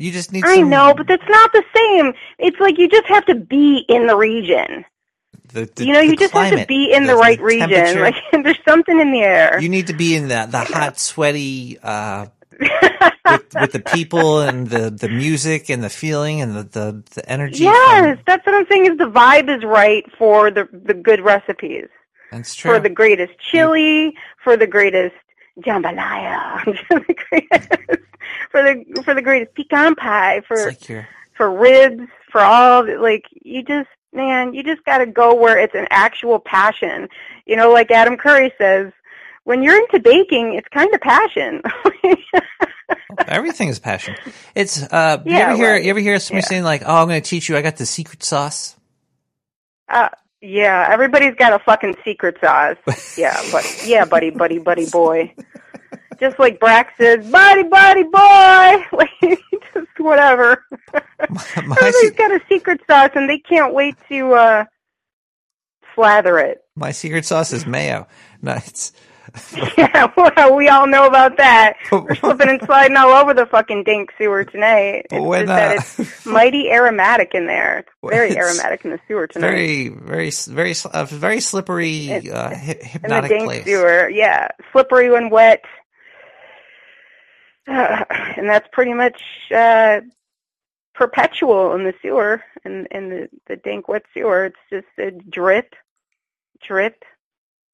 [0.00, 0.44] You just need.
[0.46, 2.14] I some, know, but that's not the same.
[2.38, 4.86] It's like you just have to be in the region.
[5.52, 8.00] the, the, you know, you just have to be in the, the- right region.
[8.00, 9.60] Like there's something in the air.
[9.60, 12.26] You need to be in the the hot, sweaty, uh,
[12.60, 17.28] with, with the people and the, the music and the feeling and the the, the
[17.30, 17.64] energy.
[17.64, 18.86] yes, that's what I'm saying.
[18.86, 21.88] Is the vibe is right for the the good recipes.
[22.32, 22.72] That's true.
[22.72, 25.14] For the greatest chili, for the greatest
[25.58, 27.68] jambalaya, for the greatest,
[28.50, 30.80] for the for the greatest pecan pie, for like
[31.36, 33.00] for ribs, for all it.
[33.00, 37.08] Like you just man, you just got to go where it's an actual passion.
[37.46, 38.92] You know, like Adam Curry says,
[39.44, 41.62] when you're into baking, it's kind of passion.
[43.26, 44.16] Everything is passion.
[44.54, 45.22] It's uh.
[45.24, 45.84] you Yeah, ever hear right.
[45.84, 47.56] you ever hear somebody saying like, "Oh, I'm going to teach you.
[47.56, 48.76] I got the secret sauce."
[49.88, 50.08] Uh,
[50.40, 52.76] yeah, everybody's got a fucking secret sauce.
[53.16, 55.34] Yeah, but yeah, buddy, buddy, buddy, boy.
[56.18, 58.86] Just like Brax says, buddy, buddy, boy.
[58.96, 59.38] Like
[59.74, 60.64] just whatever.
[60.92, 64.64] My, my Everybody's got a secret sauce, and they can't wait to uh
[65.94, 66.62] slather it.
[66.76, 68.06] My secret sauce is mayo.
[68.42, 68.92] No, it's
[69.78, 71.74] Yeah, well, we all know about that.
[71.92, 75.06] We're slipping and sliding all over the fucking dink sewer tonight.
[75.10, 77.78] It's When, just that uh, it's mighty aromatic in there.
[77.80, 79.48] It's very It's aromatic in the sewer tonight.
[79.48, 83.64] very, very, very, a very slippery, uh, hy- in the hypnotic dank place.
[83.64, 84.08] sewer.
[84.08, 85.62] Yeah, slippery when wet,
[87.68, 88.04] uh,
[88.36, 89.20] and that's pretty much
[89.54, 90.00] uh,
[90.94, 94.46] perpetual in the sewer and in, the the dank wet sewer.
[94.46, 95.74] It's just a drip,
[96.66, 97.04] drip,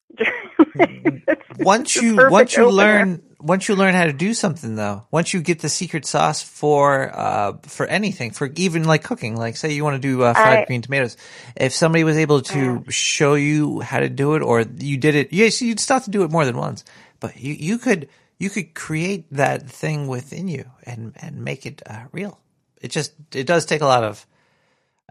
[1.59, 2.75] once you once you opener.
[2.75, 6.41] learn once you learn how to do something though once you get the secret sauce
[6.41, 10.33] for uh for anything for even like cooking like say you want to do uh,
[10.33, 11.17] fried I- green tomatoes
[11.55, 15.31] if somebody was able to show you how to do it or you did it
[15.33, 16.83] yes you'd still have to do it more than once
[17.19, 21.81] but you you could you could create that thing within you and and make it
[21.85, 22.39] uh, real
[22.81, 24.25] it just it does take a lot of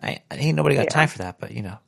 [0.03, 0.91] I, ain't nobody got Yeah.
[0.91, 1.79] time for that but you know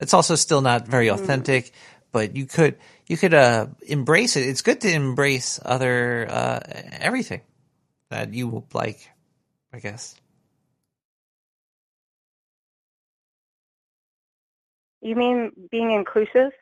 [0.00, 1.64] it's also still not very Mm.
[2.12, 2.76] But you could
[3.06, 4.46] you could uh embrace it.
[4.46, 6.60] It's good to embrace other uh
[7.00, 7.40] everything
[8.10, 9.10] that you will like,
[9.72, 10.14] I guess.
[15.00, 16.52] You mean being inclusive?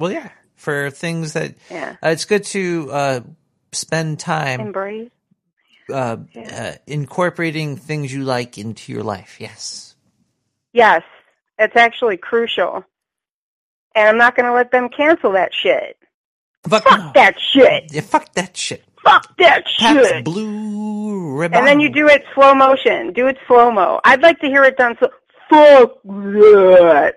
[0.00, 1.96] Well, yeah, for things that Yeah.
[2.02, 3.20] uh, it's good to uh
[3.72, 5.10] spend time Embrace.
[5.92, 6.16] uh,
[6.50, 9.40] uh incorporating things you like into your life.
[9.40, 9.96] Yes.
[10.72, 11.02] Yes,
[11.58, 12.84] it's actually crucial.
[13.94, 15.96] And I'm not going to let them cancel that shit.
[16.68, 17.92] Fuck, that shit.
[17.92, 18.84] Yeah, fuck that shit.
[19.04, 20.24] Fuck that Pabst shit.
[20.24, 21.58] Blue ribbon.
[21.58, 23.12] And then you do it slow motion.
[23.12, 24.00] Do it slow mo.
[24.04, 25.10] I'd like to hear it done so.
[25.50, 27.16] Fuck that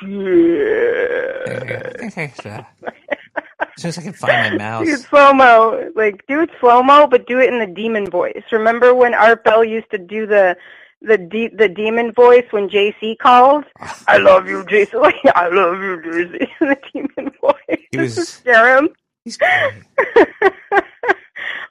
[0.00, 1.48] shit.
[1.48, 2.64] Uh,
[3.60, 4.84] as soon as I can find my mouse.
[4.84, 5.90] Do it slow mo.
[5.94, 8.42] Like do it slow mo, but do it in the demon voice.
[8.50, 10.56] Remember when Art Bell used to do the
[11.00, 13.64] the de- the demon voice when JC called?
[14.08, 14.94] I love you, JC.
[15.34, 16.48] I love you, JC.
[16.60, 17.80] the demon voice.
[17.90, 18.88] He was- scare him.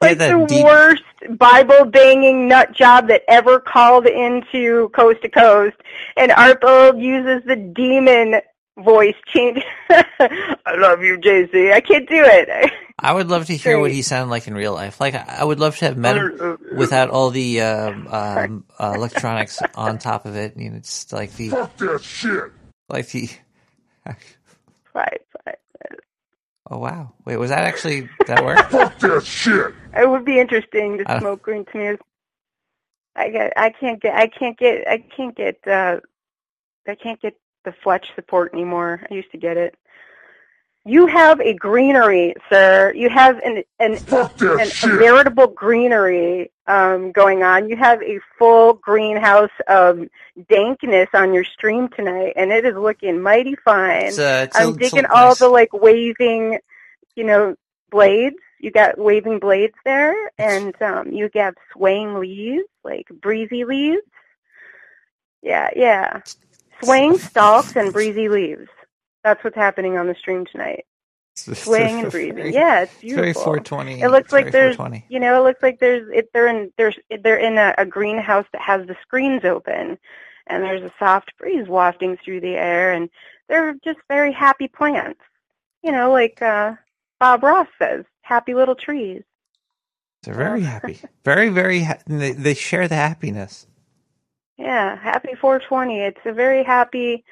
[0.02, 1.04] like the deep- worst
[1.38, 5.76] Bible banging nut job that ever called into Coast to Coast,
[6.16, 6.62] and Art
[6.98, 8.42] uses the demon
[8.78, 9.62] voice change.
[9.90, 11.74] I love you, JC.
[11.74, 12.72] I can't do it.
[13.00, 15.00] I would love to hear what he sounded like in real life.
[15.00, 18.94] Like I I would love to have met him without all the um, um, uh,
[18.96, 20.58] electronics on top of it.
[20.58, 22.52] You know, just like the Fuck that shit.
[22.90, 23.30] like the.
[24.96, 25.56] Right, right.
[26.70, 27.14] Oh wow!
[27.24, 28.58] Wait, was that actually that work?
[28.70, 29.74] Fuck that shit.
[29.96, 32.00] It would be interesting to I- smoke green tomatoes.
[33.16, 33.54] I get.
[33.56, 34.16] I can't get.
[34.16, 34.88] I can't get.
[34.88, 35.60] I can't get.
[35.68, 36.00] uh
[36.88, 37.36] I can't get
[37.68, 39.02] the Fletch support anymore.
[39.12, 39.76] I used to get it.
[40.86, 42.94] You have a greenery, sir.
[42.96, 47.68] You have an an, an a veritable greenery um, going on.
[47.68, 50.00] You have a full greenhouse of
[50.50, 54.06] dankness on your stream tonight, and it is looking mighty fine.
[54.06, 56.60] It's, uh, it's I'm a- digging a all nice- the like waving,
[57.18, 57.56] you know,
[57.92, 58.38] blades.
[58.60, 64.02] You got waving blades there, and um, you got swaying leaves, like breezy leaves.
[65.44, 66.22] Yeah, yeah.
[66.84, 68.68] Swaying stalks and breezy leaves.
[69.24, 70.86] That's what's happening on the stream tonight.
[71.36, 72.36] Swaying and breathing.
[72.36, 73.22] Very- Yeah, it's beautiful.
[73.24, 74.02] very 420.
[74.02, 75.06] It looks like there's, 420.
[75.14, 78.46] you know, it looks like there's, it, they're in, there's, they're in a, a greenhouse
[78.54, 79.98] that has the screens open,
[80.48, 83.10] and there's a soft breeze wafting through the air, and
[83.50, 85.20] they're just very happy plants.
[85.84, 86.74] You know, like uh,
[87.20, 89.24] Bob Ross says, happy little trees.
[90.24, 91.00] They're very happy.
[91.24, 91.84] Very, very.
[91.84, 93.68] Ha- and they, they share the happiness.
[94.58, 96.00] Yeah, happy 420.
[96.00, 97.24] It's a very happy,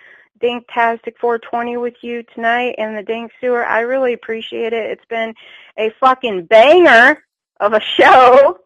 [0.41, 3.65] danktastic 420 with you tonight in the Dank Sewer.
[3.65, 4.91] I really appreciate it.
[4.91, 5.33] It's been
[5.77, 7.23] a fucking banger
[7.59, 8.59] of a show.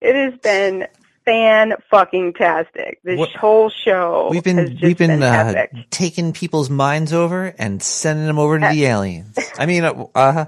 [0.00, 0.86] It has been
[1.24, 3.00] fan fucking tastic.
[3.02, 7.54] This What- whole show We've has been we've been, been uh, taking people's minds over
[7.58, 9.36] and sending them over to the aliens.
[9.58, 10.46] I mean, uh huh.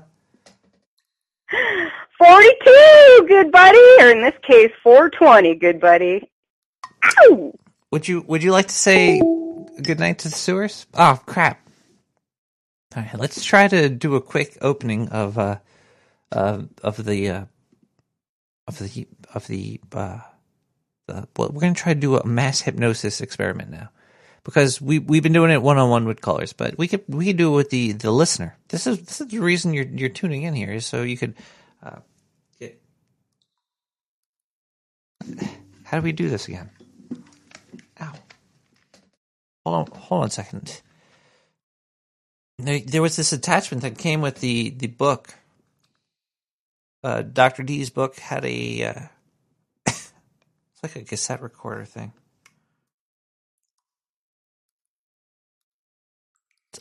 [2.18, 6.30] 42, good buddy, or in this case, 420, good buddy.
[7.92, 9.20] Would you would you like to say
[9.82, 10.86] good night to the sewers?
[10.94, 11.60] Oh crap!
[12.96, 15.58] All right, let's try to do a quick opening of uh,
[16.32, 17.44] uh of the uh,
[18.66, 20.20] of the of the uh,
[21.06, 23.90] the well, we're gonna try to do a mass hypnosis experiment now
[24.44, 27.26] because we we've been doing it one on one with callers, but we could we
[27.26, 28.56] could do it with the the listener.
[28.68, 31.34] This is this is the reason you're you're tuning in here is so you could.
[31.82, 31.98] Uh,
[32.58, 32.80] get...
[35.84, 36.70] How do we do this again?
[39.64, 40.80] Hold on, hold on a second.
[42.58, 45.34] There, there was this attachment that came with the the book.
[47.04, 48.84] Uh, Doctor Du's book had a.
[48.84, 49.02] Uh,
[49.86, 50.12] it's
[50.82, 52.12] like a cassette recorder thing.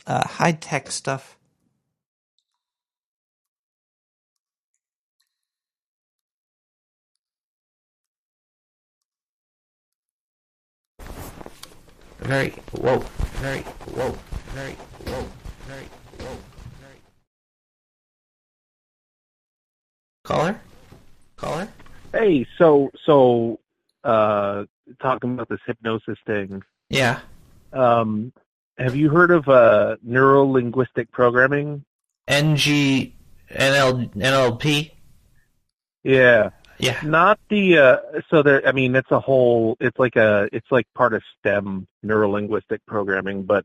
[0.06, 1.36] uh, high tech stuff.
[12.22, 12.98] Very whoa,
[13.40, 14.16] very whoa,
[14.54, 15.26] very whoa,
[15.66, 15.84] very
[16.20, 16.38] whoa,
[16.80, 16.96] very.
[20.24, 20.60] Caller,
[21.36, 21.68] caller.
[22.12, 23.58] Hey, so so
[24.04, 24.64] uh
[25.00, 26.62] talking about this hypnosis thing.
[26.88, 27.20] Yeah.
[27.72, 28.32] Um
[28.78, 31.84] have you heard of uh, neuro linguistic programming?
[32.28, 33.12] NG
[33.50, 34.90] NL NLP.
[36.04, 36.50] Yeah.
[36.78, 36.98] Yeah.
[37.04, 37.96] Not the uh
[38.30, 41.86] so there I mean it's a whole it's like a it's like part of STEM
[42.04, 43.64] neurolinguistic programming, but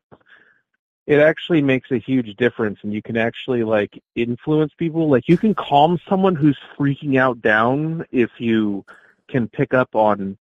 [1.07, 5.09] it actually makes a huge difference and you can actually like influence people.
[5.09, 8.85] Like you can calm someone who's freaking out down if you
[9.29, 10.37] can pick up on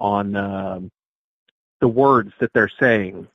[0.00, 0.90] on um
[1.80, 3.26] the words that they're saying.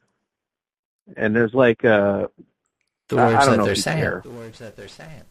[1.17, 2.27] And there's like uh
[3.09, 3.97] The I- I words don't that know they're saying.
[3.99, 4.21] care.
[4.23, 5.23] The words that they're saying.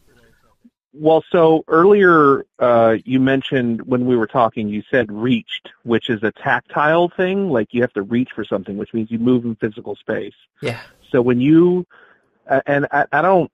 [0.91, 6.23] Well, so earlier uh, you mentioned when we were talking, you said reached, which is
[6.23, 7.49] a tactile thing.
[7.49, 10.33] Like you have to reach for something, which means you move in physical space.
[10.61, 10.79] Yeah.
[11.11, 11.85] So when you,
[12.49, 13.51] uh, and I, I don't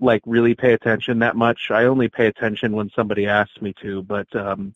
[0.00, 1.70] like really pay attention that much.
[1.70, 4.02] I only pay attention when somebody asks me to.
[4.02, 4.74] But um,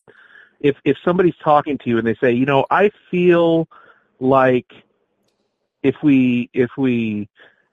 [0.61, 3.69] if if somebody's talking to you and they say, you know, I feel
[4.19, 4.73] like
[5.83, 7.29] if we if we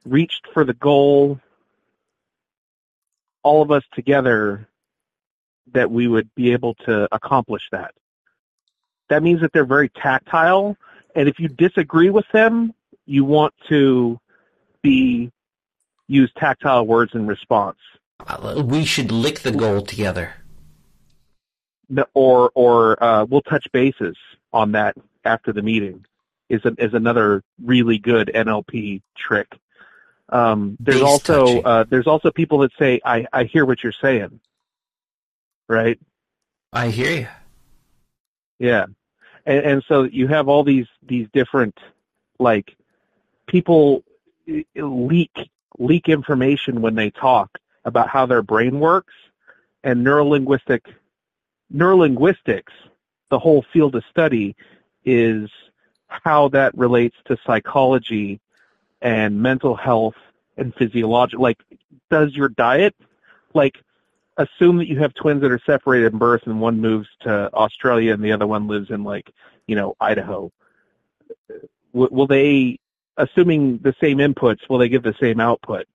[0.05, 1.39] reached for the goal
[3.43, 4.67] all of us together
[5.73, 7.93] that we would be able to accomplish that.
[9.09, 10.77] That means that they're very tactile,
[11.15, 12.73] and if you disagree with them,
[13.05, 14.19] you want to
[14.81, 15.31] be
[16.07, 17.77] use tactile words in response.
[18.25, 20.33] Uh, We should lick the goal together.
[22.13, 24.15] Or or uh, we'll touch bases
[24.51, 26.05] on that after the meeting.
[26.49, 29.47] Is a, is another really good NLP trick.
[30.33, 33.91] Um, there's Base also uh, there's also people that say I I hear what you're
[33.91, 34.39] saying,
[35.69, 35.99] right?
[36.73, 37.27] I hear you.
[38.57, 38.87] Yeah,
[39.45, 41.77] and, and so you have all these these different
[42.39, 42.75] like
[43.45, 44.03] people
[44.75, 49.13] leak leak information when they talk about how their brain works,
[49.83, 50.81] and neurolinguistic
[51.71, 52.73] neurolinguistics,
[53.29, 54.55] the whole field of study,
[55.05, 55.47] is
[56.07, 58.39] how that relates to psychology
[59.03, 60.15] and mental health
[60.57, 61.43] and physiological.
[61.43, 61.59] Like,
[62.09, 62.95] does your diet
[63.53, 63.77] like
[64.37, 68.13] assume that you have twins that are separated in birth and one moves to Australia
[68.13, 69.29] and the other one lives in like,
[69.67, 70.51] you know, Idaho.
[71.93, 72.79] W- will they,
[73.17, 75.85] assuming the same inputs, will they give the same output?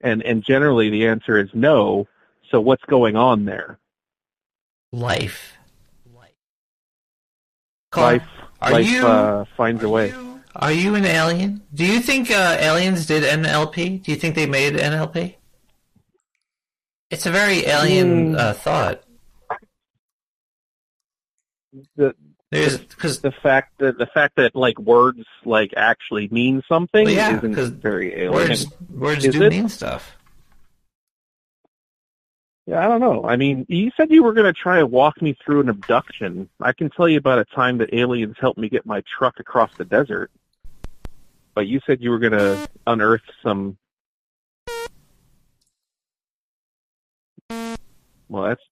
[0.00, 2.06] And, and generally the answer is no.
[2.50, 3.78] So what's going on there?
[4.92, 5.54] Life.
[7.96, 8.28] Life,
[8.60, 10.12] are life you- uh, finds a way.
[10.58, 11.62] Are you an alien?
[11.72, 14.02] Do you think uh, aliens did NLP?
[14.02, 15.34] Do you think they made NLP?
[17.10, 18.38] It's a very alien Mm.
[18.38, 19.02] uh, thought.
[21.96, 22.14] The,
[22.50, 27.14] There's because the fact that the fact that like words like actually mean something Well,
[27.14, 28.32] yeah, isn't very alien.
[28.32, 29.50] Words, words Is do it?
[29.50, 30.16] mean stuff.
[32.66, 33.24] Yeah, I don't know.
[33.24, 36.50] I mean, you said you were going to try and walk me through an abduction.
[36.60, 39.70] I can tell you about a time that aliens helped me get my truck across
[39.78, 40.30] the desert.
[41.58, 43.78] But you said you were going to unearth some.
[48.28, 48.62] Well, that's.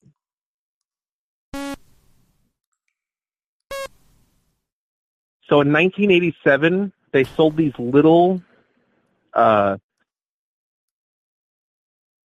[5.49, 8.41] So in 1987, they sold these little,
[9.35, 9.79] uh,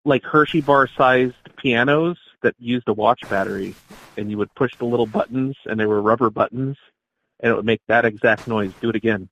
[0.03, 3.75] like Hershey bar sized pianos that used a watch battery,
[4.17, 6.75] and you would push the little buttons, and they were rubber buttons,
[7.39, 8.73] and it would make that exact noise.
[8.81, 9.29] Do it again.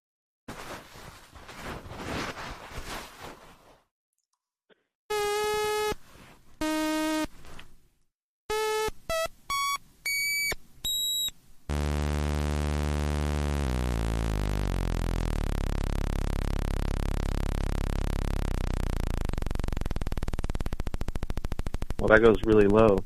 [22.18, 22.98] That goes really low.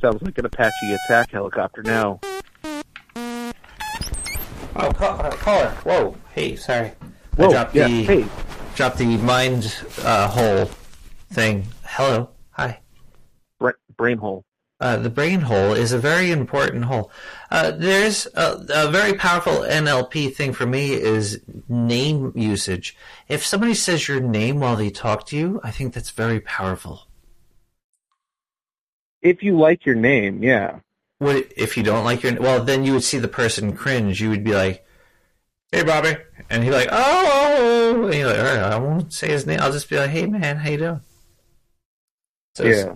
[0.00, 2.20] Sounds like an Apache attack helicopter now.
[4.76, 5.70] Oh, call, uh, caller.
[5.82, 6.16] Whoa.
[6.32, 6.92] Hey, sorry.
[7.02, 8.24] I Whoa, dropped yeah, the hey.
[8.76, 10.70] dropped the mind uh, hole
[11.30, 11.66] thing.
[11.84, 12.30] Hello.
[12.50, 12.78] Hi.
[13.58, 14.44] Bra- brain hole.
[14.80, 17.10] Uh, the brain hole is a very important hole.
[17.50, 22.96] Uh, there's a, a very powerful NLP thing for me is name usage.
[23.26, 27.07] If somebody says your name while they talk to you, I think that's very powerful.
[29.22, 30.80] If you like your name, yeah.
[31.18, 32.40] What if you don't like your?
[32.40, 34.20] Well, then you would see the person cringe.
[34.20, 34.86] You would be like,
[35.72, 36.16] "Hey, Bobby,"
[36.48, 39.58] and he'd be like, "Oh," and you're like, "All right, I won't say his name.
[39.60, 41.00] I'll just be like, "Hey, man, how you doing?"
[42.54, 42.94] So yeah.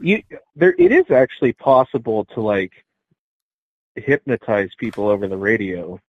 [0.00, 0.22] You
[0.56, 2.72] there it is actually possible to like
[3.94, 6.00] hypnotize people over the radio.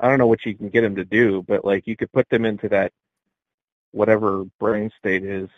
[0.00, 2.28] I don't know what you can get them to do, but like you could put
[2.28, 2.92] them into that
[3.94, 5.48] whatever brain state is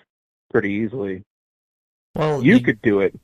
[0.50, 1.24] pretty easily.
[2.14, 3.18] Well, you, you- could do it.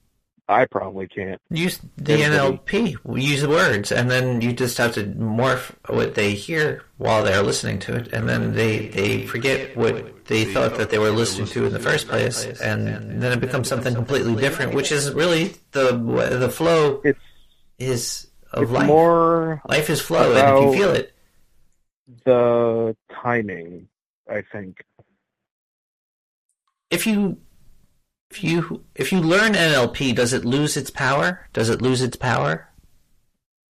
[0.48, 1.40] I probably can't.
[1.50, 2.96] Use the NLP.
[3.16, 7.42] Use the words, and then you just have to morph what they hear while they're
[7.42, 11.46] listening to it, and then they they forget what they thought that they were listening
[11.46, 15.54] to in the first place, and then it becomes something completely different, which is really
[15.70, 15.92] the
[16.38, 17.00] the flow.
[17.04, 17.20] It's
[17.78, 18.86] is of it's life.
[18.86, 21.14] more life is flow, and if you feel it,
[22.24, 23.88] the timing,
[24.28, 24.84] I think.
[26.92, 27.38] If you
[28.30, 31.46] if you if you learn NLP, does it lose its power?
[31.52, 32.68] Does it lose its power?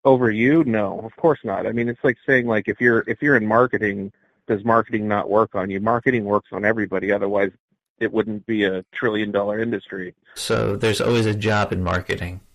[0.04, 0.64] Over you?
[0.64, 1.66] No, of course not.
[1.66, 4.12] I mean, it's like saying like if you're if you're in marketing,
[4.48, 5.80] does marketing not work on you?
[5.80, 7.12] Marketing works on everybody.
[7.12, 7.52] Otherwise,
[7.98, 10.14] it wouldn't be a trillion dollar industry.
[10.34, 12.40] So there's always a job in marketing.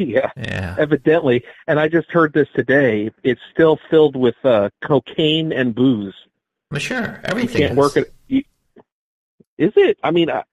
[0.00, 0.30] Yeah.
[0.36, 0.76] Yeah.
[0.78, 3.10] Evidently, and I just heard this today.
[3.24, 6.14] It's still filled with uh, cocaine and booze.
[6.70, 7.76] Well, sure, You everything can't is.
[7.76, 8.12] work it.
[8.28, 8.44] you-
[9.58, 9.98] Is it?
[10.02, 10.44] I mean, I,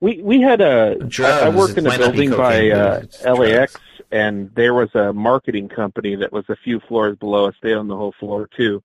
[0.00, 0.96] we we had a.
[0.96, 3.76] Drugs, I, I worked in a might not be building by uh, LAX,
[4.10, 7.54] and there was a marketing company that was a few floors below us.
[7.62, 8.82] They owned the whole floor too,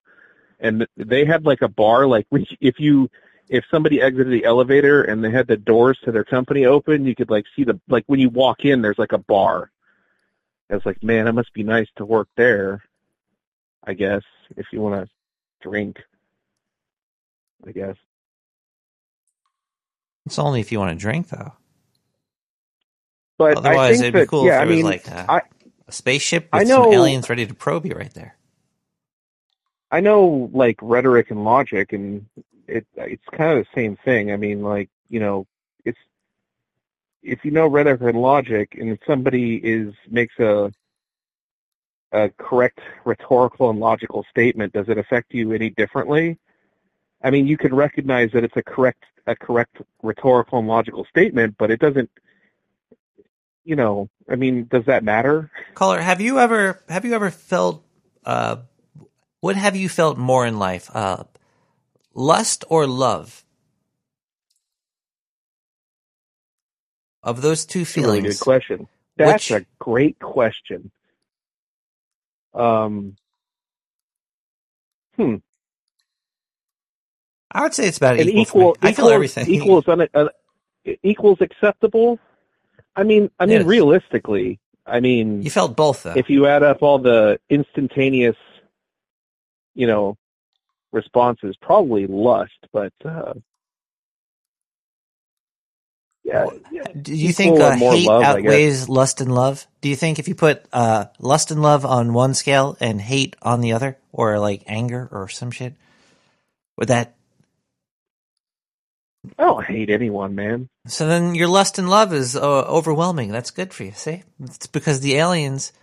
[0.59, 2.05] and they had like a bar.
[2.05, 2.27] Like
[2.61, 3.09] if you
[3.49, 7.15] if somebody exited the elevator and they had the doors to their company open, you
[7.15, 9.71] could like see the like when you walk in, there's like a bar.
[10.69, 12.83] I was like, man, it must be nice to work there.
[13.83, 14.21] I guess
[14.57, 15.09] if you want to
[15.61, 15.97] drink,
[17.65, 17.95] I guess.
[20.27, 21.53] It's only if you want to drink, though.
[23.37, 25.07] But Otherwise, I think it'd be that, cool yeah, if I there mean, was like
[25.07, 25.41] a, I
[25.87, 28.35] a spaceship I with know- some aliens ready to probe you right there.
[29.89, 32.25] I know like rhetoric and logic, and
[32.67, 34.31] it it's kind of the same thing.
[34.31, 35.47] I mean, like you know,
[35.85, 35.99] it's
[37.23, 40.71] if you know rhetoric and logic, and somebody is makes a
[42.11, 46.37] a correct rhetorical and logical statement, does it affect you any differently?
[47.23, 51.55] I mean, you can recognize that it's a correct a correct rhetorical and logical statement,
[51.57, 52.09] but it doesn't.
[53.63, 55.51] You know, I mean, does that matter?
[55.75, 57.85] Caller, have you ever have you ever felt
[58.25, 58.57] uh,
[59.41, 61.25] what have you felt more in life, uh,
[62.13, 63.43] lust or love?
[67.23, 68.87] Of those two That's a really feelings, good question.
[69.17, 70.91] That's Which- a great question.
[72.53, 73.17] Um,
[75.17, 75.35] hmm.
[77.51, 78.41] I would say it's about An equal.
[78.41, 79.49] equal, I feel everything.
[79.49, 80.27] equals un, uh,
[81.03, 82.19] equals acceptable.
[82.95, 86.13] I mean, I mean, realistically, I mean, You felt both, though.
[86.15, 88.35] if you add up all the instantaneous,
[89.75, 90.17] you know,
[90.91, 93.33] responses, probably lust, but uh,
[96.23, 96.47] yeah,
[97.01, 99.65] Do you think uh, hate love, outweighs lust and love?
[99.81, 103.35] Do you think if you put uh, lust and love on one scale and hate
[103.41, 105.75] on the other, or like anger or some shit,
[106.77, 107.15] would that?
[109.37, 110.69] I don't hate anyone, man.
[110.87, 113.31] So then your lust and love is uh, overwhelming.
[113.31, 113.91] That's good for you.
[113.91, 115.73] See, it's because the aliens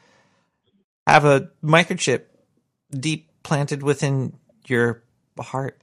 [1.07, 2.23] have a microchip
[2.91, 5.03] deep planted within your
[5.39, 5.79] heart.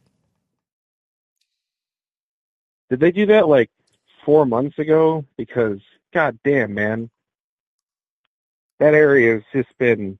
[2.90, 3.70] Did they do that like
[4.26, 5.26] four months ago?
[5.38, 5.80] Because
[6.14, 7.10] god damn, man,
[8.80, 10.18] that area has just been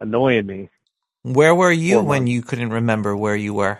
[0.00, 0.68] annoying me.
[1.22, 3.78] Where were you Four when you couldn't remember where you were?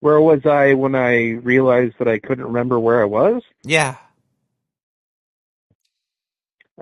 [0.00, 3.42] Where was I when I realized that I couldn't remember where I was?
[3.62, 3.96] Yeah,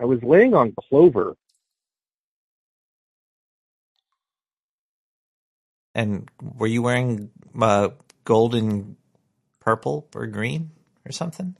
[0.00, 1.34] I was laying on clover.
[5.98, 7.30] and were you wearing
[7.60, 7.88] uh,
[8.24, 8.94] gold and
[9.58, 10.70] purple or green
[11.04, 11.56] or something?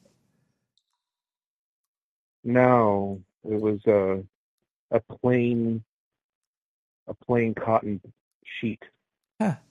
[2.45, 4.23] No, it was a
[4.93, 5.83] a plain
[7.09, 8.01] a plain cotton
[8.61, 8.83] sheet.
[9.41, 9.68] And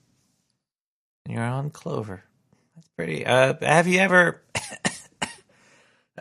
[1.28, 2.24] you're on clover.
[2.74, 3.24] That's pretty.
[3.26, 4.42] Uh, have you ever?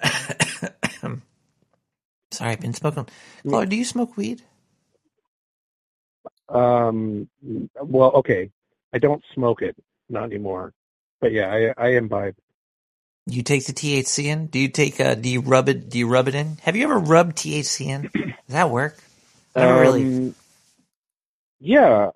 [2.31, 3.07] Sorry, I've been smoking.
[3.47, 4.43] Claude, do you smoke weed?
[6.49, 7.27] Um,
[7.81, 8.51] well, okay,
[8.93, 9.75] I don't smoke it,
[10.09, 10.73] not anymore.
[11.19, 12.35] But yeah, I I imbibe.
[13.25, 14.47] You take the THC in?
[14.47, 14.99] Do you take?
[15.01, 15.89] Uh, do you rub it?
[15.89, 16.57] Do you rub it in?
[16.61, 18.01] Have you ever rubbed THC in?
[18.13, 18.97] Does that work?
[19.55, 20.03] Never really.
[20.03, 20.35] Um,
[21.59, 22.11] Yeah,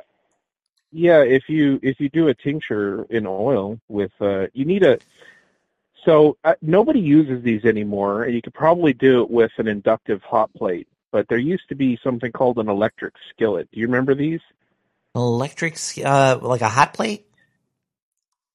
[0.91, 1.21] yeah.
[1.21, 4.99] If you if you do a tincture in oil with, uh, you need a.
[6.05, 10.21] So uh, nobody uses these anymore, and you could probably do it with an inductive
[10.23, 10.87] hot plate.
[11.11, 13.69] But there used to be something called an electric skillet.
[13.71, 14.39] Do you remember these?
[15.13, 17.27] Electric, uh, like a hot plate.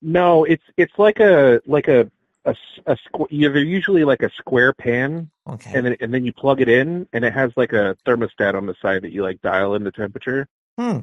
[0.02, 2.10] No, it's it's like a like a
[2.44, 2.54] a,
[2.86, 5.72] a squ- yeah, they're usually like a square pan, Okay.
[5.74, 8.66] and then and then you plug it in, and it has like a thermostat on
[8.66, 10.48] the side that you like dial in the temperature.
[10.78, 11.00] Hmm.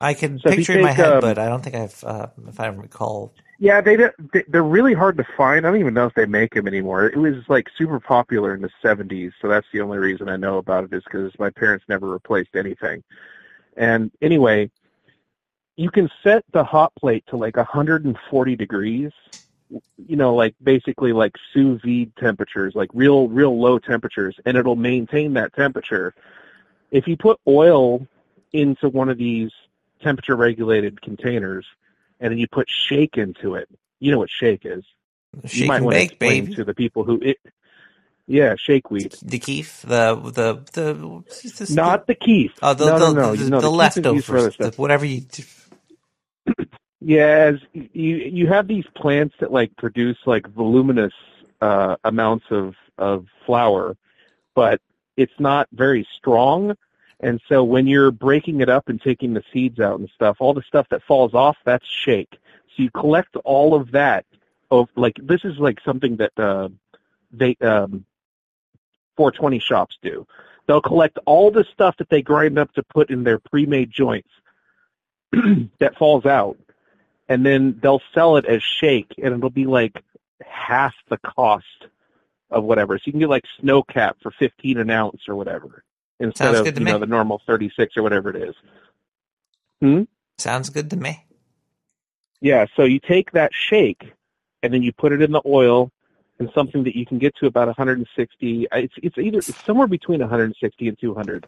[0.00, 2.60] I can So picture in my head, um, but I don't think I've, uh, if
[2.60, 3.32] I recall.
[3.58, 5.64] Yeah, they they- they're really hard to find.
[5.66, 7.06] I don't even know if they make them anymore.
[7.06, 10.58] It was like super popular in the '70s, so that's the only reason I know
[10.58, 13.02] about it is because my parents never replaced anything.
[13.76, 14.70] And anyway,
[15.76, 19.12] you can set the hot plate to like 140 degrees.
[19.96, 24.76] You know, like basically like sous vide temperatures, like real real low temperatures, and it'll
[24.76, 26.14] maintain that temperature.
[26.90, 28.06] If you put oil
[28.52, 29.50] into one of these
[30.04, 31.66] temperature regulated containers
[32.20, 33.68] and then you put shake into it.
[34.00, 34.84] You know what shake is.
[35.46, 36.56] Shake you might want bake, to explain baby.
[36.56, 37.38] to the people who it
[38.28, 39.16] Yeah, shake weed.
[39.22, 41.24] The keef, the the the,
[41.54, 42.52] the Not the keef.
[42.62, 44.52] Oh, the no, the, no, no, the, no, the the keef is used for other
[44.52, 45.22] leftovers, the, whatever you.
[47.00, 51.12] Yeah, as you you have these plants that like produce like voluminous
[51.60, 53.96] uh, amounts of of flower,
[54.54, 54.80] but
[55.16, 56.74] it's not very strong.
[57.24, 60.52] And so when you're breaking it up and taking the seeds out and stuff, all
[60.52, 62.28] the stuff that falls off, that's shake.
[62.76, 64.26] So you collect all of that.
[64.70, 66.68] Of like this is like something that uh,
[67.32, 68.04] they um,
[69.16, 70.26] 420 shops do.
[70.66, 74.30] They'll collect all the stuff that they grind up to put in their pre-made joints
[75.32, 76.58] that falls out,
[77.28, 80.02] and then they'll sell it as shake, and it'll be like
[80.46, 81.86] half the cost
[82.50, 82.98] of whatever.
[82.98, 85.84] So you can get like snow cap for 15 an ounce or whatever
[86.20, 86.92] instead Sounds of you me.
[86.92, 88.54] know the normal 36 or whatever it is.
[89.80, 90.02] Hmm?
[90.38, 91.24] Sounds good to me.
[92.40, 94.12] Yeah, so you take that shake
[94.62, 95.90] and then you put it in the oil
[96.38, 98.70] and something that you can get to about 160.
[98.70, 101.46] uh, It's it's either it's somewhere between 160 and 200.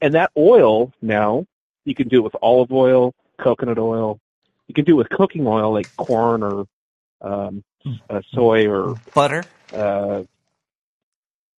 [0.00, 1.46] And that oil now
[1.84, 4.20] you can do it with olive oil, coconut oil.
[4.66, 6.66] You can do it with cooking oil like corn or
[7.22, 7.64] um,
[8.10, 9.42] uh, soy or butter.
[9.72, 10.24] Uh,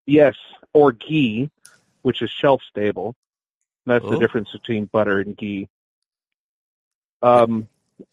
[0.06, 0.36] yes,
[0.74, 1.50] or ghee,
[2.02, 3.16] which is shelf stable.
[3.86, 5.68] That's the difference between butter and ghee.
[7.22, 7.68] Um,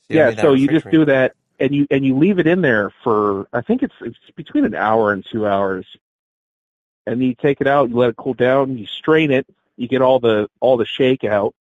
[0.09, 3.47] yeah, so you just do that, and you and you leave it in there for
[3.53, 5.87] I think it's it's between an hour and two hours,
[7.07, 9.87] and then you take it out, you let it cool down, you strain it, you
[9.87, 11.55] get all the all the shake out,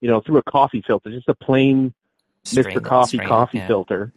[0.00, 1.94] you know, through a coffee filter, just a plain
[2.44, 2.76] Strain Mr.
[2.76, 3.66] it, Coffee it, coffee yeah.
[3.66, 4.12] filter.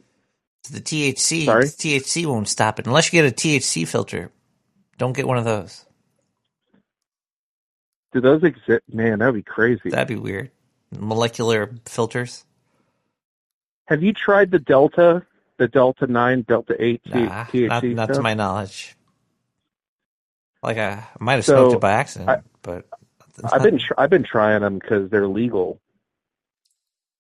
[0.72, 1.66] The THC, Sorry?
[1.66, 4.32] the THC won't stop it unless you get a THC filter.
[4.98, 5.85] Don't get one of those.
[8.16, 8.82] Do those exist?
[8.94, 9.90] Man, that'd be crazy.
[9.90, 10.50] That'd be weird.
[10.98, 12.45] Molecular filters.
[13.88, 15.26] Have you tried the Delta,
[15.58, 18.95] the Delta Nine, Delta Eight Nah, THC not, not to my knowledge.
[20.64, 22.85] Like I, I might have So, smoked it by accident, I- but
[23.52, 25.82] I've been tr- I've been trying them because they're legal,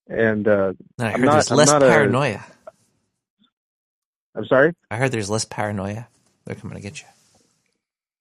[0.07, 2.41] and uh, I I'm heard not, there's I'm less not a- paranoia.
[4.33, 4.73] I'm sorry.
[4.89, 6.07] I heard there's less paranoia.
[6.45, 7.07] They're coming to get you.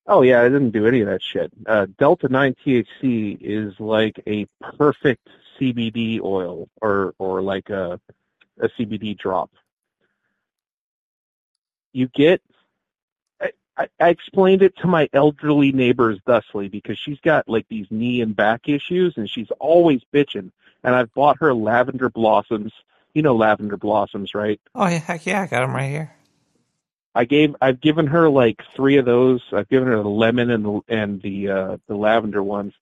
[0.06, 1.50] Oh yeah, I didn't do any of that shit.
[1.66, 8.00] Uh, Delta Nine THC is like a perfect CBD oil, or or like a
[8.60, 9.50] a CBD drop.
[11.92, 12.42] You get.
[13.76, 18.20] I, I, explained it to my elderly neighbors thusly because she's got like these knee
[18.20, 20.52] and back issues, and she's always bitching.
[20.84, 22.72] And I've bought her lavender blossoms.
[23.14, 24.60] You know lavender blossoms, right?
[24.74, 26.14] Oh yeah, heck yeah, I got them right here.
[27.14, 29.42] I gave I've given her like three of those.
[29.52, 32.74] I've given her the lemon and the and the uh the lavender ones.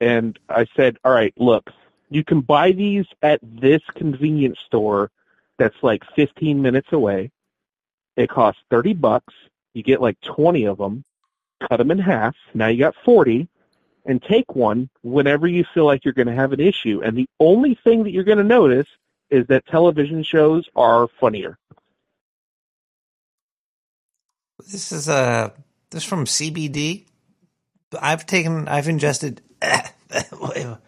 [0.00, 1.70] And I said, "All right, look,
[2.10, 5.10] you can buy these at this convenience store
[5.58, 7.30] that's like 15 minutes away.
[8.16, 9.34] It costs 30 bucks.
[9.74, 11.04] You get like 20 of them.
[11.68, 12.36] Cut them in half.
[12.54, 13.48] Now you got 40
[14.06, 17.02] and take one whenever you feel like you're going to have an issue.
[17.04, 18.86] And the only thing that you're going to notice
[19.30, 21.58] is that television shows are funnier.
[24.66, 25.50] This is uh
[25.90, 27.06] this is from CBD.
[28.00, 30.78] I've taken I've ingested a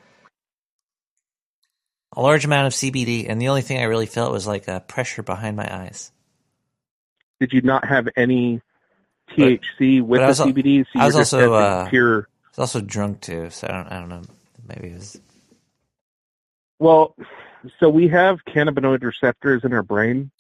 [2.17, 5.23] large amount of CBD, and the only thing I really felt was like a pressure
[5.23, 6.11] behind my eyes.
[7.39, 8.61] did you not have any
[9.31, 10.85] THC with But the was CBD?
[10.93, 12.29] So I was also uh, pure.
[12.45, 14.23] I was also drunk too, so I don't I don't know.
[14.69, 15.21] Maybe it was
[16.79, 17.15] Well,
[17.79, 20.31] so we have cannabinoid receptors in our brain.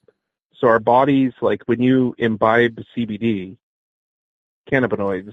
[0.60, 3.56] So our bodies, like when you imbibe CBD,
[4.70, 5.32] cannabinoids,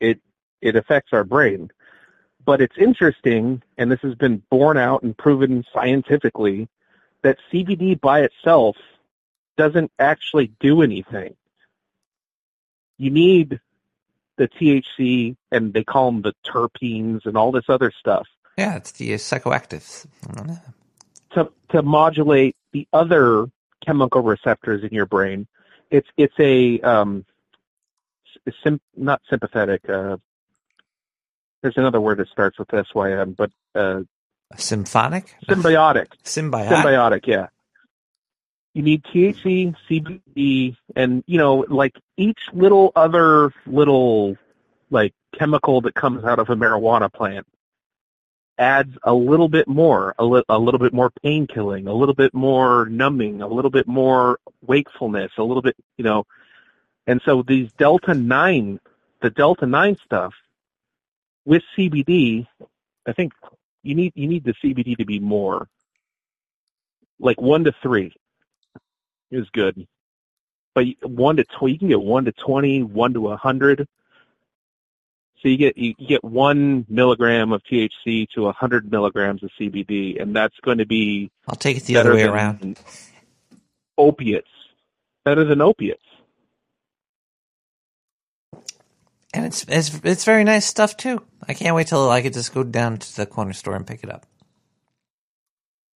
[0.00, 0.20] it
[0.62, 1.70] it affects our brain.
[2.44, 6.68] But it's interesting, and this has been borne out and proven scientifically,
[7.22, 8.76] that CBD by itself
[9.58, 11.36] doesn't actually do anything.
[12.96, 13.60] You need
[14.38, 18.26] the THC, and they call them the terpenes and all this other stuff
[18.58, 20.06] yeah, it's the psychoactives.
[21.34, 23.46] to to modulate the other
[23.88, 25.46] chemical receptors in your brain.
[25.90, 27.24] It's it's a um,
[28.62, 29.88] sim, not sympathetic.
[29.88, 30.18] Uh,
[31.62, 34.02] there's another word that starts with SYM, but uh,
[34.56, 35.34] Symphonic?
[35.48, 36.08] Symbiotic.
[36.24, 36.68] Symbiotic.
[36.68, 37.46] Symbiotic, yeah.
[38.74, 44.36] You need THC, CBD, and you know, like each little other little
[44.90, 47.46] like chemical that comes out of a marijuana plant
[48.58, 52.14] adds a little bit more, a, li- a little bit more pain killing, a little
[52.14, 56.26] bit more numbing, a little bit more wakefulness, a little bit, you know.
[57.06, 58.80] And so these Delta 9,
[59.22, 60.34] the Delta 9 stuff
[61.44, 62.46] with CBD,
[63.06, 63.32] I think
[63.82, 65.68] you need you need the CBD to be more
[67.18, 68.12] like 1 to 3
[69.30, 69.86] is good.
[70.74, 73.88] But 1 to 20, you can get 1 to 20, 1 to 100.
[75.42, 80.20] So you get you get one milligram of THC to a hundred milligrams of CBD,
[80.20, 82.78] and that's going to be I'll take it the other way around.
[83.96, 84.48] Opiates,
[85.24, 86.02] better than opiates.
[89.32, 91.22] And it's it's it's very nice stuff too.
[91.46, 94.02] I can't wait till I could just go down to the corner store and pick
[94.02, 94.26] it up.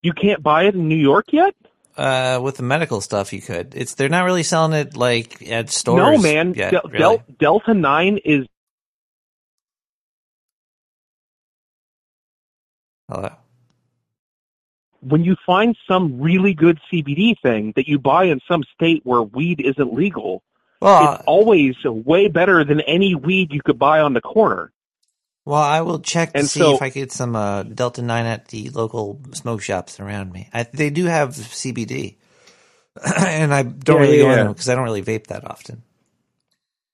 [0.02, 1.54] You can't buy it in New York yet.
[1.96, 3.74] Uh, with the medical stuff, you could.
[3.74, 5.98] It's they're not really selling it like at stores.
[5.98, 6.54] no, man.
[6.54, 6.98] yet, Del- really.
[6.98, 8.46] Del- Delta Nine is
[13.08, 13.30] Hello.
[15.00, 19.20] when you find some really good CBD thing that you buy in some state where
[19.22, 20.42] weed isn't legal.
[20.80, 24.72] Well, it's always way better than any weed you could buy on the corner.
[25.44, 28.26] Well, I will check to And see so- if I get some uh, Delta Nine
[28.26, 30.48] at the local smoke shops around me.
[30.54, 32.16] I, they do have CBD,
[33.16, 34.44] and I don't Yeah, really yeah, go in yeah.
[34.44, 35.82] them because I don't really vape that often.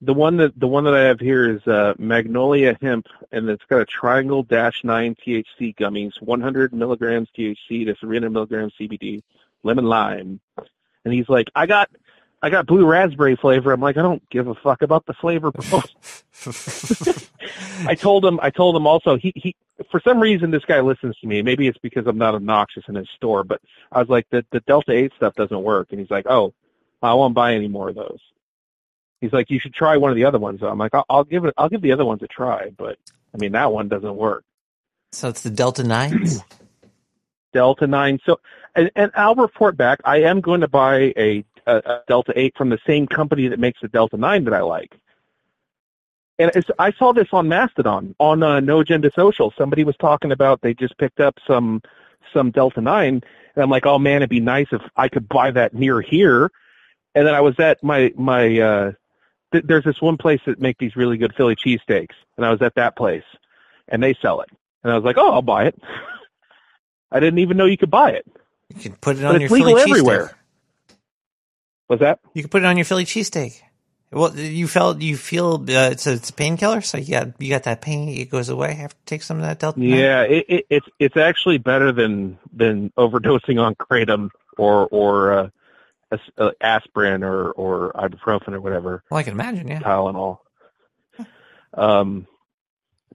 [0.00, 3.64] The one that the one that I have here is uh, Magnolia Hemp, and it's
[3.68, 9.22] got a Triangle Dash Nine THC gummies, 100 milligrams THC to 300 milligrams CBD,
[9.64, 10.40] lemon lime.
[11.04, 11.90] And he's like, I got,
[12.42, 13.72] I got blue raspberry flavor.
[13.72, 15.82] I'm like, I don't give a fuck about the flavor, bro.
[17.88, 19.56] I told him, I told him also, he, he,
[19.90, 21.42] for some reason this guy listens to me.
[21.42, 23.60] Maybe it's because I'm not obnoxious in his store, but
[23.90, 25.88] I was like, the, the Delta 8 stuff doesn't work.
[25.90, 26.54] And he's like, oh,
[27.02, 28.20] I won't buy any more of those.
[29.20, 30.62] He's like, you should try one of the other ones.
[30.62, 32.98] I'm like, I'll, I'll give it, I'll give the other ones a try, but
[33.34, 34.44] I mean, that one doesn't work.
[35.12, 36.42] So it's the Delta Nines.
[37.52, 38.20] Delta 9.
[38.24, 38.40] So,
[38.74, 40.00] and, and I'll report back.
[40.04, 43.58] I am going to buy a, a, a Delta 8 from the same company that
[43.58, 44.94] makes the Delta 9 that I like.
[46.38, 49.52] And it's, I saw this on Mastodon, on uh, No Agenda Social.
[49.58, 51.82] Somebody was talking about they just picked up some
[52.32, 53.22] some Delta 9, and
[53.56, 56.50] I'm like, oh man, it'd be nice if I could buy that near here.
[57.14, 58.92] And then I was at my my uh,
[59.52, 62.62] th- there's this one place that make these really good Philly cheesesteaks, and I was
[62.62, 63.24] at that place,
[63.88, 64.48] and they sell it,
[64.82, 65.80] and I was like, oh, I'll buy it.
[67.10, 68.26] I didn't even know you could buy it.
[68.68, 69.90] You can put it But on it's your legal Philly cheesesteak.
[69.90, 70.38] everywhere.
[71.86, 72.20] What's that?
[72.34, 73.60] You can put it on your Philly cheesesteak.
[74.10, 77.50] Well, you felt you feel uh, it's a, it's a painkiller, so you got you
[77.50, 78.08] got that pain.
[78.08, 78.74] It goes away.
[78.74, 79.78] Have to take some of that Delta.
[79.80, 85.50] Yeah, it, it, it's it's actually better than than overdosing on kratom or or uh,
[86.60, 89.02] aspirin or or ibuprofen or whatever.
[89.10, 89.68] Well, I can imagine.
[89.68, 89.80] Yeah.
[89.80, 90.38] Tylenol.
[91.74, 92.26] Um,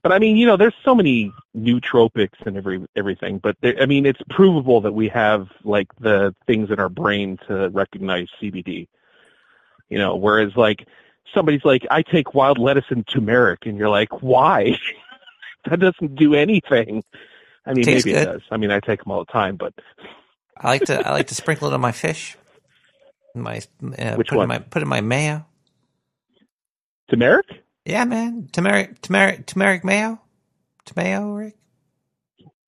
[0.02, 3.38] but I mean, you know, there's so many nootropics and every everything.
[3.38, 7.38] But there, I mean, it's provable that we have like the things in our brain
[7.48, 8.86] to recognize CBD.
[9.88, 10.86] You know, whereas like
[11.34, 14.78] somebody's like, I take wild lettuce and turmeric, and you're like, why?
[15.64, 17.02] that doesn't do anything.
[17.66, 18.42] I mean, Tastes maybe it does.
[18.50, 19.72] I mean, I take them all the time, but
[20.56, 22.36] I like to I like to sprinkle it on my fish.
[23.34, 23.60] My
[23.98, 24.44] uh, Which put one?
[24.44, 25.44] In my, put in my mayo.
[27.10, 27.64] turmeric.
[27.84, 28.48] Yeah, man.
[28.52, 30.20] Turmeric, turmeric, turmeric mayo.
[30.84, 31.56] Tomato, Rick.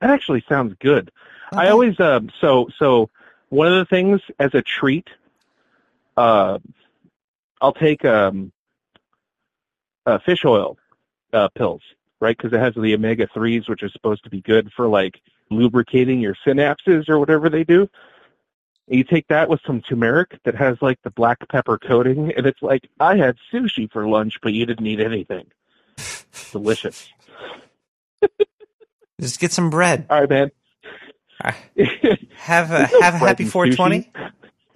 [0.00, 1.10] That actually sounds good.
[1.52, 3.10] I always um so so
[3.48, 5.08] one of the things as a treat,
[6.16, 6.58] uh,
[7.60, 8.52] I'll take um
[10.04, 10.76] uh, fish oil
[11.32, 11.82] uh, pills,
[12.20, 12.36] right?
[12.36, 15.20] Because it has the omega threes, which are supposed to be good for like
[15.50, 17.88] lubricating your synapses or whatever they do.
[18.88, 22.46] And you take that with some turmeric that has like the black pepper coating, and
[22.46, 25.46] it's like I had sushi for lunch, but you didn't eat anything.
[26.52, 27.08] Delicious.
[29.20, 30.06] Just get some bread.
[30.10, 30.50] All right, man.
[32.36, 34.10] Have a have a happy 420.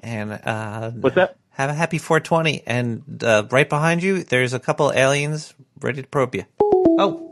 [0.03, 1.37] And uh, what's that?
[1.51, 6.09] Have a happy 420, and uh, right behind you, there's a couple aliens ready to
[6.09, 6.45] probe you.
[6.63, 7.30] Oh!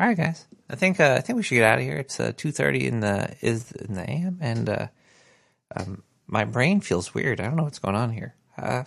[0.00, 0.46] All right, guys.
[0.70, 1.98] I think uh, I think we should get out of here.
[1.98, 4.86] It's uh, two thirty in the is in the AM, and uh,
[5.76, 7.38] um, my brain feels weird.
[7.38, 8.34] I don't know what's going on here.
[8.56, 8.84] Uh,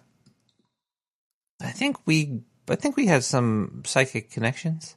[1.62, 4.96] I think we I think we have some psychic connections.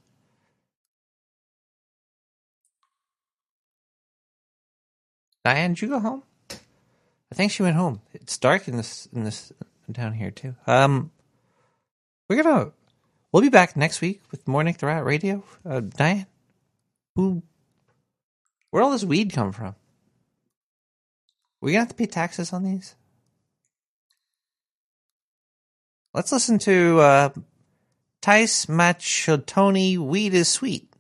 [5.45, 6.23] Diane, did you go home?
[6.51, 8.01] I think she went home.
[8.15, 9.53] It's dark in this in this
[9.93, 10.55] down here too.
[10.67, 11.11] Um,
[12.31, 12.73] we're gonna
[13.37, 15.45] We'll be back next week with more Nick the Rat Radio.
[15.63, 16.25] Uh, Diane,
[17.17, 17.43] who,
[18.71, 19.75] Where all this weed come from?
[21.61, 22.95] We gonna have to pay taxes on these?
[26.15, 27.29] Let's listen to uh,
[28.23, 30.91] Tice Machotoni, Weed is Sweet.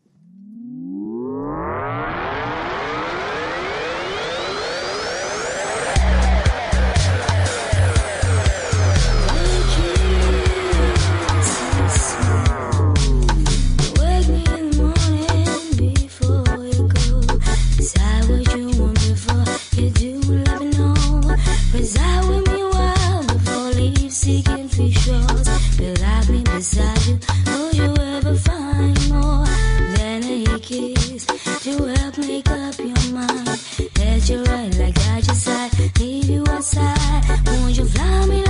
[34.26, 36.98] got you right, I got you side, leave you outside.
[37.46, 38.45] Won't you fly me?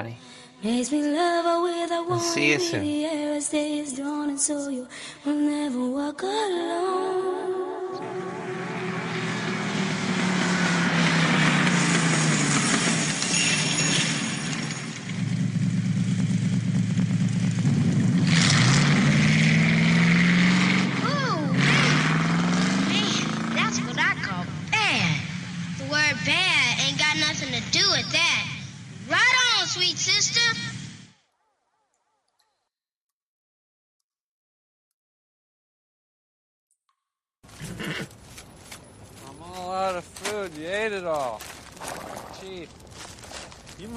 [0.00, 0.29] journey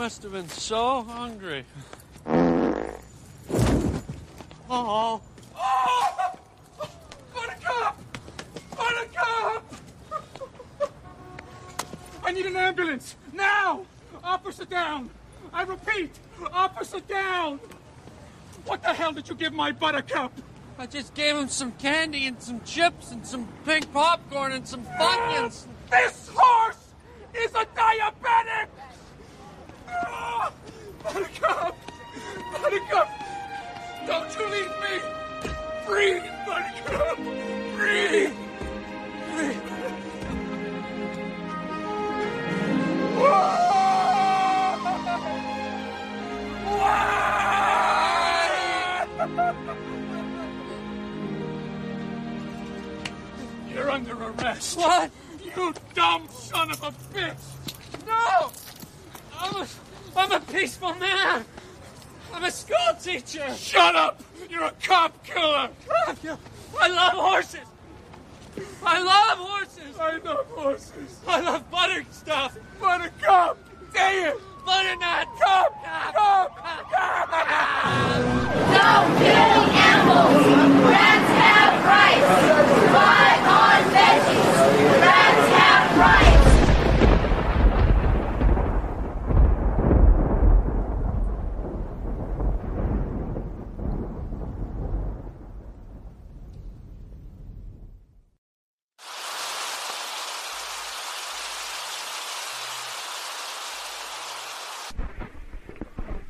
[0.03, 1.63] must have been so hungry.
[4.69, 5.21] Oh.
[12.21, 13.15] I need an ambulance!
[13.31, 13.85] Now!
[14.21, 15.09] Officer down!
[15.53, 16.11] I repeat,
[16.51, 17.61] officer down!
[18.65, 20.33] What the hell did you give my buttercup?
[20.77, 24.83] I just gave him some candy and some chips and some pink popcorn and some
[24.99, 25.65] bunyans.
[25.89, 26.89] This horse
[27.33, 28.67] is a diabetic!
[31.03, 31.77] Buttercup!
[32.51, 33.09] Buttercup!
[34.07, 34.93] Don't you leave me!
[35.85, 37.17] Breathe, Buttercup!
[37.75, 38.33] Breathe!
[39.35, 39.73] Breathe!
[53.73, 54.77] You're under arrest.
[54.77, 55.11] What?
[55.43, 58.05] You dumb son of a bitch!
[58.05, 58.51] No!
[59.43, 59.67] I'm a,
[60.15, 61.43] I'm a peaceful man.
[62.33, 63.53] I'm a school teacher.
[63.55, 64.23] Shut up!
[64.49, 65.69] You're a cop killer!
[66.79, 67.59] I love horses.
[68.85, 69.99] I love horses.
[69.99, 71.19] I love horses.
[71.27, 72.57] I love butter stuff.
[72.79, 73.57] Buttercup!
[73.93, 74.39] Say it!
[74.65, 75.27] Butternut.
[75.39, 75.83] Cup!
[76.13, 76.57] Cup!
[78.73, 80.45] Don't kill the animals.
[80.87, 82.31] Rats have rights.
[82.93, 85.01] Fly on veggies.
[85.01, 86.43] Rats have rights.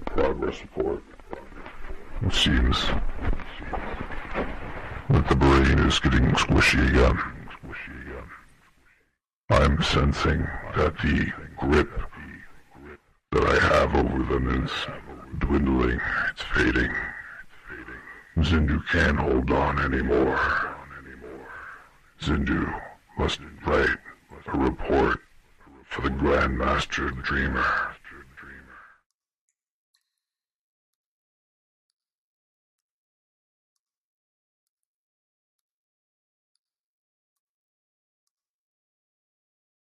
[0.06, 1.04] Progress report.
[2.34, 2.88] It seems
[5.08, 7.20] that the brain is getting squishy again.
[9.52, 10.40] I'm sensing
[10.76, 11.92] that the grip
[13.34, 14.72] that I have over them is
[15.38, 16.02] dwindling.
[16.32, 16.92] It's fading.
[18.40, 20.40] Zindu can't hold on anymore.
[22.20, 22.82] Zindu
[23.16, 24.00] must write
[24.48, 25.20] a report
[25.86, 27.94] for the Grandmaster Dreamer